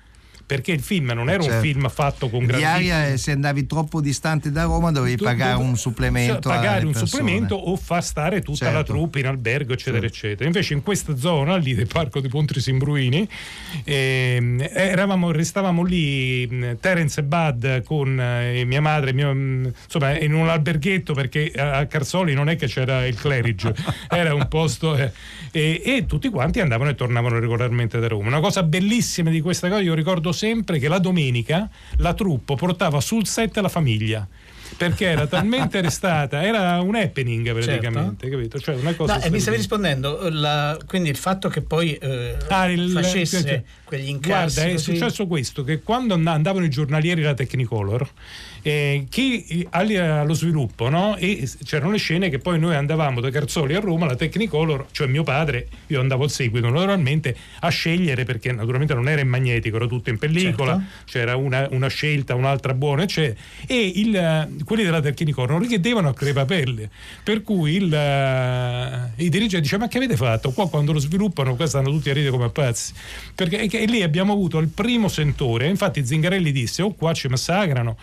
Perché 0.45 0.71
il 0.71 0.81
film 0.81 1.11
non 1.13 1.29
era 1.29 1.41
un 1.41 1.47
Certo. 1.49 1.61
film 1.61 1.89
fatto 1.89 2.29
con 2.29 2.39
Di 2.41 2.45
grandissimi 2.47 2.91
aria, 2.91 3.07
eh, 3.13 3.17
se 3.17 3.31
andavi 3.31 3.65
troppo 3.65 4.01
distante 4.01 4.51
da 4.51 4.63
Roma 4.63 4.91
dovevi 4.91 5.15
tu- 5.15 5.23
pagare 5.23 5.57
un 5.59 5.75
supplemento. 5.77 6.39
cioè, 6.41 6.53
pagare 6.55 6.85
un 6.85 6.91
persone. 6.91 7.07
supplemento 7.09 7.55
o 7.55 7.75
far 7.75 8.03
stare 8.03 8.41
tutta 8.41 8.65
la 8.65 8.77
Certo. 8.77 8.91
truppa 8.93 9.19
in 9.19 9.27
albergo 9.27 9.73
eccetera 9.73 10.05
eccetera 10.05 10.45
invece 10.45 10.73
in 10.73 10.83
questa 10.83 11.15
zona 11.17 11.55
lì 11.55 11.73
del 11.73 11.87
parco 11.87 12.19
di 12.19 12.27
Pontri 12.27 12.59
Simbruini 12.61 13.27
ehm, 13.83 14.67
eravamo, 14.71 15.31
restavamo 15.31 15.83
lì 15.83 16.47
Terence 16.79 17.19
e 17.19 17.23
Bud 17.23 17.83
con 17.83 18.19
eh, 18.19 18.63
mia 18.65 18.81
madre 18.81 19.13
mio- 19.13 19.31
insomma 19.31 20.17
in 20.19 20.33
un 20.33 20.49
alberghetto 20.49 21.13
perché 21.13 21.51
a 21.51 21.85
Carzoli 21.85 22.33
non 22.33 22.49
è 22.49 22.55
che 22.55 22.67
c'era 22.67 23.05
il 23.05 23.15
clerige 23.15 23.73
era 24.09 24.33
un 24.33 24.47
posto 24.47 24.95
eh, 24.95 25.11
e, 25.51 25.81
e 25.83 26.05
tutti 26.05 26.29
quanti 26.29 26.59
andavano 26.59 26.89
e 26.91 26.95
tornavano 26.95 27.39
regolarmente 27.39 27.99
da 27.99 28.07
Roma 28.07 28.27
una 28.27 28.39
cosa 28.39 28.63
bellissima 28.63 29.29
di 29.29 29.41
questa 29.41 29.67
cosa 29.69 29.81
io 29.81 29.93
ricordo 29.93 30.31
sempre 30.31 30.41
che 30.79 30.87
la 30.89 30.99
domenica 30.99 31.69
la 31.97 32.13
truppa 32.13 32.55
portava 32.55 32.99
sul 32.99 33.25
set 33.25 33.57
la 33.57 33.69
famiglia 33.69 34.27
perché 34.75 35.05
era 35.05 35.27
talmente 35.27 35.79
restata, 35.81 36.43
era 36.43 36.81
un 36.81 36.95
happening 36.95 37.53
praticamente, 37.53 38.27
capito? 38.27 38.59
Cioè 38.59 38.75
una 38.75 38.95
cosa 38.95 39.17
No, 39.17 39.21
e 39.23 39.29
mi 39.29 39.39
stavi 39.39 39.57
rispondendo, 39.57 40.27
la- 40.31 40.75
quindi 40.87 41.09
il 41.09 41.15
fatto 41.15 41.47
che 41.47 41.61
poi 41.61 41.93
eh, 41.93 42.35
Ah, 42.47 42.65
il- 42.71 42.89
facesse 42.89 43.41
cioè, 43.43 43.63
quegli 43.83 44.07
incassi 44.09 44.29
Guarda, 44.55 44.63
è 44.63 44.71
così- 44.73 44.83
successo 44.95 45.27
questo: 45.27 45.63
che 45.63 45.81
quando 45.83 46.15
and- 46.15 46.25
andavano 46.27 46.65
i 46.65 46.69
giornalieri 46.69 47.21
da 47.21 47.35
Technicolor, 47.35 48.09
eh, 48.63 49.05
chi 49.09 49.67
allo 49.69 50.33
sviluppo, 50.33 50.89
no? 50.89 51.15
E 51.17 51.47
c'erano 51.63 51.91
le 51.91 51.97
scene 51.97 52.29
che 52.29 52.39
poi 52.39 52.57
noi 52.59 52.75
andavamo 52.75 53.19
da 53.21 53.29
Carzoli 53.29 53.75
a 53.75 53.79
Roma, 53.79 54.05
la 54.05 54.15
Technicolor, 54.15 54.87
cioè 54.91 55.07
mio 55.07 55.23
padre, 55.23 55.67
io 55.87 55.99
andavo 55.99 56.23
al 56.23 56.31
seguito 56.31 56.69
naturalmente 56.69 57.35
a 57.59 57.69
scegliere 57.69 58.23
perché 58.23 58.51
naturalmente 58.51 58.93
non 58.93 59.07
era 59.09 59.21
in 59.21 59.27
magnetico, 59.27 59.75
era 59.75 59.85
tutto 59.87 60.09
in 60.09 60.17
pellicola, 60.17 60.73
Certo. 60.73 61.03
c'era 61.05 61.35
una, 61.35 61.67
una 61.71 61.87
scelta, 61.87 62.35
un'altra 62.35 62.73
buona, 62.73 63.03
eccetera. 63.03 63.39
E 63.67 63.91
il, 63.95 64.15
eh, 64.15 64.49
quelli 64.63 64.83
della 64.83 65.01
Technicolor 65.01 65.49
non 65.51 65.59
richiedevano 65.59 66.07
a 66.09 66.13
crepapelle, 66.13 66.89
per 67.23 67.41
cui 67.43 67.73
il, 67.75 67.93
eh, 67.93 69.11
i 69.23 69.29
dirigenti 69.29 69.63
dicevano: 69.63 69.85
Ma 69.85 69.89
che 69.89 69.97
avete 69.97 70.15
fatto? 70.15 70.51
Qua 70.51 70.69
quando 70.69 70.93
lo 70.93 70.99
sviluppano, 70.99 71.55
qua 71.55 71.67
stanno 71.67 71.89
tutti 71.89 72.09
a 72.09 72.13
ridere 72.13 72.31
come 72.31 72.49
pazzi. 72.49 72.93
Perché 73.35 73.59
e 73.59 73.69
e 73.73 73.85
lì 73.85 74.01
abbiamo 74.03 74.31
avuto 74.33 74.59
il 74.59 74.69
primo 74.69 75.07
sentore. 75.09 75.67
Infatti, 75.67 76.05
Zingarelli 76.05 76.51
disse: 76.51 76.81
O 76.81 76.93
qua 76.93 77.13
ci 77.13 77.27
massacrano, 77.27 77.97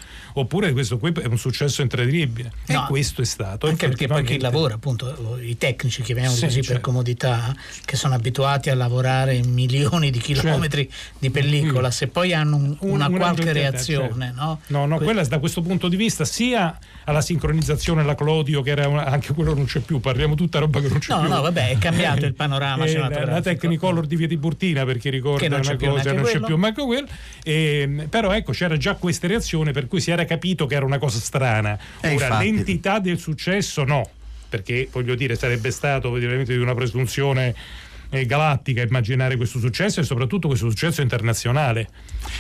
oppure 0.51 0.72
questo 0.72 0.98
qui 0.98 1.12
è 1.12 1.26
un 1.26 1.38
successo 1.38 1.80
incredibile. 1.80 2.51
No, 2.66 2.82
e 2.82 2.86
questo 2.88 3.22
è 3.22 3.24
stato. 3.24 3.68
Anche 3.68 3.86
perché 3.86 4.09
poi 4.09 4.24
chi 4.24 4.40
lavora, 4.40 4.74
appunto, 4.74 5.38
i 5.40 5.57
tecnici, 5.57 6.03
chiamiamoli 6.03 6.34
Sì, 6.36 6.44
così 6.46 6.57
per 6.57 6.64
certo. 6.66 6.80
comodità, 6.82 7.55
che 7.84 7.94
sono 7.96 8.14
abituati 8.14 8.68
a 8.68 8.74
lavorare 8.74 9.34
in 9.36 9.53
milioni 9.53 10.11
di 10.11 10.18
chilometri 10.18 10.90
di 11.20 11.30
pellicola, 11.30 11.92
se 11.92 12.09
poi 12.09 12.34
hanno 12.34 12.57
un- 12.57 12.76
una, 12.80 13.07
Un- 13.07 13.16
qualche 13.16 13.53
reazione, 13.53 14.09
certo. 14.26 14.34
no? 14.40 14.61
No, 14.66 14.86
no, 14.86 14.96
Que- 14.96 15.05
quella 15.05 15.22
da 15.24 15.38
questo 15.38 15.62
punto 15.62 15.86
di 15.86 15.94
vista 15.96 16.24
sia 16.24 16.76
alla 17.05 17.20
sincronizzazione 17.20 18.01
alla 18.01 18.16
Clodio 18.16 18.61
che 18.62 18.70
era 18.70 18.88
una- 18.88 19.05
anche 19.05 19.32
quello 19.32 19.55
non 19.55 19.66
c'è 19.66 19.78
più, 19.80 20.01
parliamo 20.01 20.34
tutta 20.34 20.59
roba 20.59 20.80
che 20.80 20.88
non 20.88 20.98
c'è 20.98 21.14
No, 21.14 21.20
più. 21.20 21.28
no, 21.28 21.40
vabbè, 21.42 21.70
è 21.70 21.78
cambiato 21.78 22.26
il 22.26 22.34
panorama 22.34 22.78
Eh, 22.82 22.86
la, 22.86 22.88
cinematografico. 22.88 23.34
la 23.34 23.40
Technicolor 23.40 24.07
di 24.07 24.16
Via 24.16 24.26
di 24.26 24.36
Burtina 24.36 24.84
per 24.84 24.98
chi 24.98 25.11
ricorda 25.11 25.38
Che 25.42 25.48
non 25.48 25.61
c'è 25.61 25.68
una 25.68 25.76
più 25.76 25.88
cosa, 25.90 26.12
non 26.12 26.22
c'è 26.24 26.30
quello. 26.32 26.46
più 26.46 26.57
manco 26.57 26.86
quello. 26.86 27.07
Ehm, 27.44 28.07
però 28.09 28.32
ecco, 28.32 28.51
c'era 28.53 28.76
già 28.76 28.94
questa 28.94 29.26
reazione 29.28 29.70
per 29.72 29.86
cui 29.86 30.01
si 30.01 30.11
era 30.11 30.24
capito 30.24 30.38
che 30.66 30.74
era 30.74 30.84
una 30.84 30.99
cosa 30.99 31.18
strana. 31.18 31.78
Eh, 32.01 32.14
Ora, 32.14 32.26
infatti. 32.26 32.45
l'entità 32.51 32.99
del 32.99 33.18
successo 33.18 33.84
no, 33.84 34.09
perché 34.49 34.88
voglio 34.91 35.14
dire 35.14 35.36
sarebbe 35.36 35.70
stato 35.70 36.11
veramente 36.11 36.53
di 36.53 36.59
una 36.61 36.74
presunzione 36.74 37.55
eh, 38.12 38.26
galattica 38.26 38.82
immaginare 38.82 39.36
questo 39.36 39.61
successo 39.61 40.01
e 40.01 40.03
soprattutto 40.03 40.49
questo 40.49 40.68
successo 40.68 41.01
internazionale. 41.01 41.88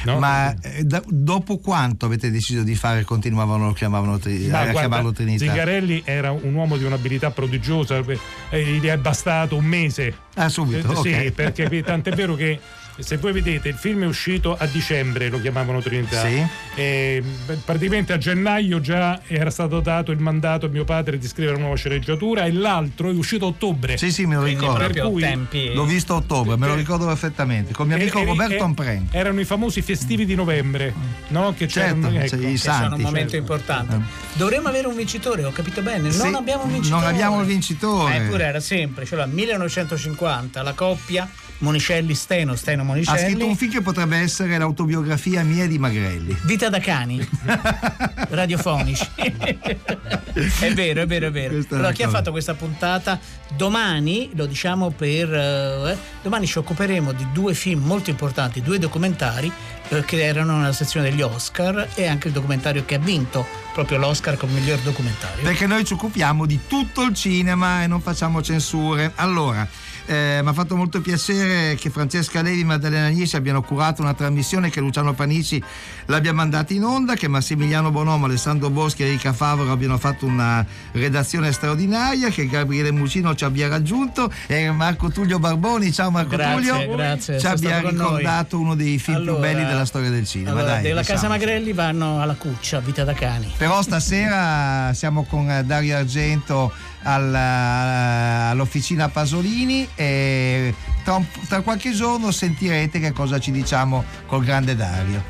no? 0.04 0.18
Ma 0.18 0.52
eh, 0.62 0.82
da- 0.82 1.00
dopo 1.06 1.58
quanto 1.58 2.06
avete 2.06 2.28
deciso 2.32 2.64
di 2.64 2.74
fare 2.74 3.04
continuavano 3.04 3.66
lo 3.66 3.72
chiamavano 3.72 4.18
tri- 4.18 4.48
Ma 4.48 4.58
a 4.58 4.62
guarda, 4.62 4.80
chiamarlo 4.80 5.12
Trinità? 5.12 5.44
Zingarelli 5.44 6.02
era 6.04 6.32
un 6.32 6.54
uomo 6.54 6.76
di 6.76 6.82
un'abilità 6.82 7.30
prodigiosa, 7.30 8.02
eh, 8.50 8.64
gli 8.64 8.86
è 8.86 8.96
bastato 8.96 9.54
un 9.54 9.64
mese. 9.64 10.12
Ah, 10.34 10.48
subito, 10.48 10.90
Eh, 10.92 10.96
ok. 10.96 11.22
Sì, 11.26 11.30
perché 11.30 11.82
tant'è 11.84 12.10
vero 12.16 12.34
che 12.34 12.58
se 12.98 13.16
voi 13.16 13.32
vedete 13.32 13.68
il 13.68 13.74
film 13.74 14.02
è 14.02 14.06
uscito 14.06 14.56
a 14.58 14.66
dicembre, 14.66 15.28
lo 15.28 15.40
chiamavano 15.40 15.80
Trinità. 15.80 16.26
Sì. 16.26 16.46
E, 16.74 17.22
praticamente 17.64 18.12
a 18.12 18.18
gennaio 18.18 18.80
già 18.80 19.20
era 19.26 19.50
stato 19.50 19.80
dato 19.80 20.10
il 20.10 20.18
mandato 20.18 20.66
a 20.66 20.68
mio 20.68 20.84
padre 20.84 21.18
di 21.18 21.26
scrivere 21.26 21.54
una 21.54 21.64
nuova 21.64 21.76
sceneggiatura 21.76 22.44
e 22.44 22.52
l'altro 22.52 23.10
è 23.10 23.12
uscito 23.14 23.46
a 23.46 23.48
ottobre. 23.48 23.96
Sì, 23.96 24.12
sì, 24.12 24.26
me 24.26 24.36
lo 24.36 24.44
ricordo. 24.44 24.86
Per 24.86 25.08
cui 25.08 25.72
L'ho 25.74 25.84
visto 25.84 26.14
a 26.14 26.16
ottobre, 26.16 26.56
me 26.56 26.66
lo 26.66 26.74
ricordo 26.74 27.06
perfettamente. 27.06 27.72
Con 27.72 27.86
mio 27.86 27.96
amico 27.96 28.20
e- 28.20 28.24
Roberto 28.24 28.64
Ampren. 28.64 29.08
Erano 29.10 29.40
i 29.40 29.44
famosi 29.44 29.82
festivi 29.82 30.24
di 30.24 30.34
novembre, 30.34 30.92
no? 31.28 31.54
Che 31.56 31.68
Certo, 31.68 32.08
c'erano, 32.08 32.18
c'è 32.26 32.36
i 32.36 32.40
che 32.40 32.56
sono 32.56 32.74
santi, 32.74 32.94
un 32.94 33.00
momento 33.02 33.30
certo. 33.30 33.36
importante. 33.36 34.00
Dovremmo 34.34 34.68
avere 34.68 34.86
un 34.86 34.96
vincitore, 34.96 35.44
ho 35.44 35.52
capito 35.52 35.82
bene. 35.82 36.10
Sì, 36.10 36.18
non 36.22 36.34
abbiamo 36.34 36.64
un 36.64 36.72
vincitore. 36.72 37.02
non 37.02 37.12
abbiamo 37.12 37.40
il 37.40 37.46
vincitore. 37.46 38.14
Eh, 38.14 38.24
eppure 38.24 38.44
era 38.44 38.60
semplice. 38.60 39.14
Allora, 39.14 39.30
1950, 39.30 40.62
la 40.62 40.72
coppia 40.72 41.28
Monicelli-Steno, 41.60 42.52
Ha 42.52 42.56
Steno-Monicelli. 42.56 43.18
scritto 43.30 43.46
un 43.46 43.56
film 43.56 43.70
che 43.72 43.80
potrebbe 43.80 44.16
essere 44.18 44.56
l'autobiografia 44.58 45.42
mia 45.42 45.66
di 45.66 45.78
Magrelli. 45.78 46.36
Vita 46.44 46.68
da 46.68 46.78
cani 46.80 47.26
radiofonici. 48.30 49.08
è 49.14 50.72
vero, 50.74 51.02
è 51.02 51.06
vero, 51.06 51.26
è 51.26 51.30
vero. 51.30 51.54
Questa 51.54 51.74
Allora, 51.76 51.92
chi 51.92 52.02
ha 52.02 52.06
cosa. 52.06 52.16
fatto 52.18 52.30
questa 52.30 52.54
puntata? 52.54 53.18
Domani, 53.56 54.30
lo 54.34 54.46
diciamo 54.46 54.90
per. 54.90 55.32
eh, 55.32 55.96
domani 56.22 56.46
ci 56.46 56.58
occuperemo 56.58 57.12
di 57.12 57.26
due 57.32 57.54
film 57.54 57.84
molto 57.84 58.10
importanti, 58.10 58.62
due 58.62 58.78
documentari 58.78 59.50
eh, 59.88 60.04
che 60.04 60.22
erano 60.24 60.56
nella 60.58 60.72
sezione 60.72 61.10
degli 61.10 61.22
Oscar 61.22 61.88
e 61.94 62.06
anche 62.06 62.28
il 62.28 62.32
documentario 62.34 62.84
che 62.84 62.94
ha 62.96 62.98
vinto 62.98 63.46
proprio 63.72 63.98
l'Oscar 63.98 64.36
come 64.36 64.52
miglior 64.54 64.78
documentario. 64.80 65.42
Perché 65.42 65.66
noi 65.66 65.84
ci 65.84 65.92
occupiamo 65.92 66.46
di 66.46 66.60
tutto 66.66 67.02
il 67.02 67.14
cinema 67.14 67.82
e 67.82 67.86
non 67.86 68.00
facciamo 68.00 68.42
censure. 68.42 69.12
Allora, 69.16 69.66
eh, 70.10 70.40
mi 70.42 70.48
ha 70.48 70.52
fatto 70.52 70.74
molto 70.74 71.00
piacere 71.00 71.76
che 71.76 71.88
Francesca 71.88 72.42
Levi 72.42 72.62
e 72.62 72.64
Maddalena 72.64 73.06
Agnesi 73.06 73.36
abbiano 73.36 73.62
curato 73.62 74.02
una 74.02 74.12
trasmissione 74.12 74.68
che 74.68 74.80
Luciano 74.80 75.14
Panici 75.14 75.62
l'abbia 76.06 76.32
mandata 76.32 76.72
in 76.72 76.82
onda, 76.82 77.14
che 77.14 77.28
Massimiliano 77.28 77.92
Bonomo, 77.92 78.24
Alessandro 78.24 78.70
Boschi 78.70 79.04
e 79.04 79.06
Erika 79.06 79.32
Favaro 79.32 79.70
abbiano 79.70 79.98
fatto 79.98 80.26
una 80.26 80.66
redazione 80.90 81.52
straordinaria, 81.52 82.28
che 82.30 82.48
Gabriele 82.48 82.90
Mucino 82.90 83.36
ci 83.36 83.44
abbia 83.44 83.68
raggiunto 83.68 84.32
e 84.48 84.68
Marco 84.72 85.10
Tullio 85.10 85.38
Barboni, 85.38 85.92
ciao 85.92 86.10
Marco 86.10 86.30
Grazie, 86.30 86.70
Tullio, 86.70 86.96
grazie, 86.96 87.38
ci 87.38 87.46
abbia 87.46 87.78
ricordato 87.78 88.58
uno 88.58 88.74
dei 88.74 88.98
film 88.98 89.18
Allora, 89.18 89.32
più 89.32 89.42
belli 89.42 89.64
della 89.64 89.84
storia 89.84 90.10
del 90.10 90.26
cinema. 90.26 90.50
Allora, 90.50 90.72
dai, 90.72 90.82
della 90.82 91.00
diciamo. 91.02 91.18
Casa 91.20 91.32
Magrelli 91.32 91.72
vanno 91.72 92.20
alla 92.20 92.34
cuccia, 92.34 92.80
Vita 92.80 93.04
da 93.04 93.12
cani. 93.12 93.52
Però 93.56 93.80
stasera 93.80 94.92
siamo 94.92 95.22
con 95.22 95.62
Dario 95.64 95.96
Argento 95.96 96.72
alla- 97.02 98.50
all'officina 98.50 99.08
Pasolini 99.08 99.88
e 99.94 100.74
tra, 101.04 101.14
un- 101.16 101.26
tra 101.48 101.60
qualche 101.62 101.92
giorno 101.92 102.30
sentirete 102.30 102.98
che 103.00 103.12
cosa 103.12 103.38
ci 103.38 103.50
diciamo 103.50 104.04
col 104.26 104.44
grande 104.44 104.74
Dario. 104.76 105.22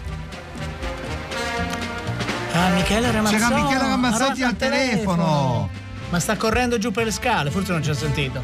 Ah, 2.52 2.68
Michele 2.70 3.10
Ramazzotti. 3.12 3.42
C'era 3.42 3.54
Michele 3.62 3.88
Ramazzotti 3.88 4.42
al 4.42 4.56
telefono. 4.56 5.68
Ma 6.10 6.18
sta 6.18 6.36
correndo 6.36 6.78
giù 6.78 6.90
per 6.90 7.04
le 7.04 7.12
scale, 7.12 7.50
forse 7.50 7.70
non 7.72 7.82
ci 7.82 7.90
ha 7.90 7.94
sentito. 7.94 8.42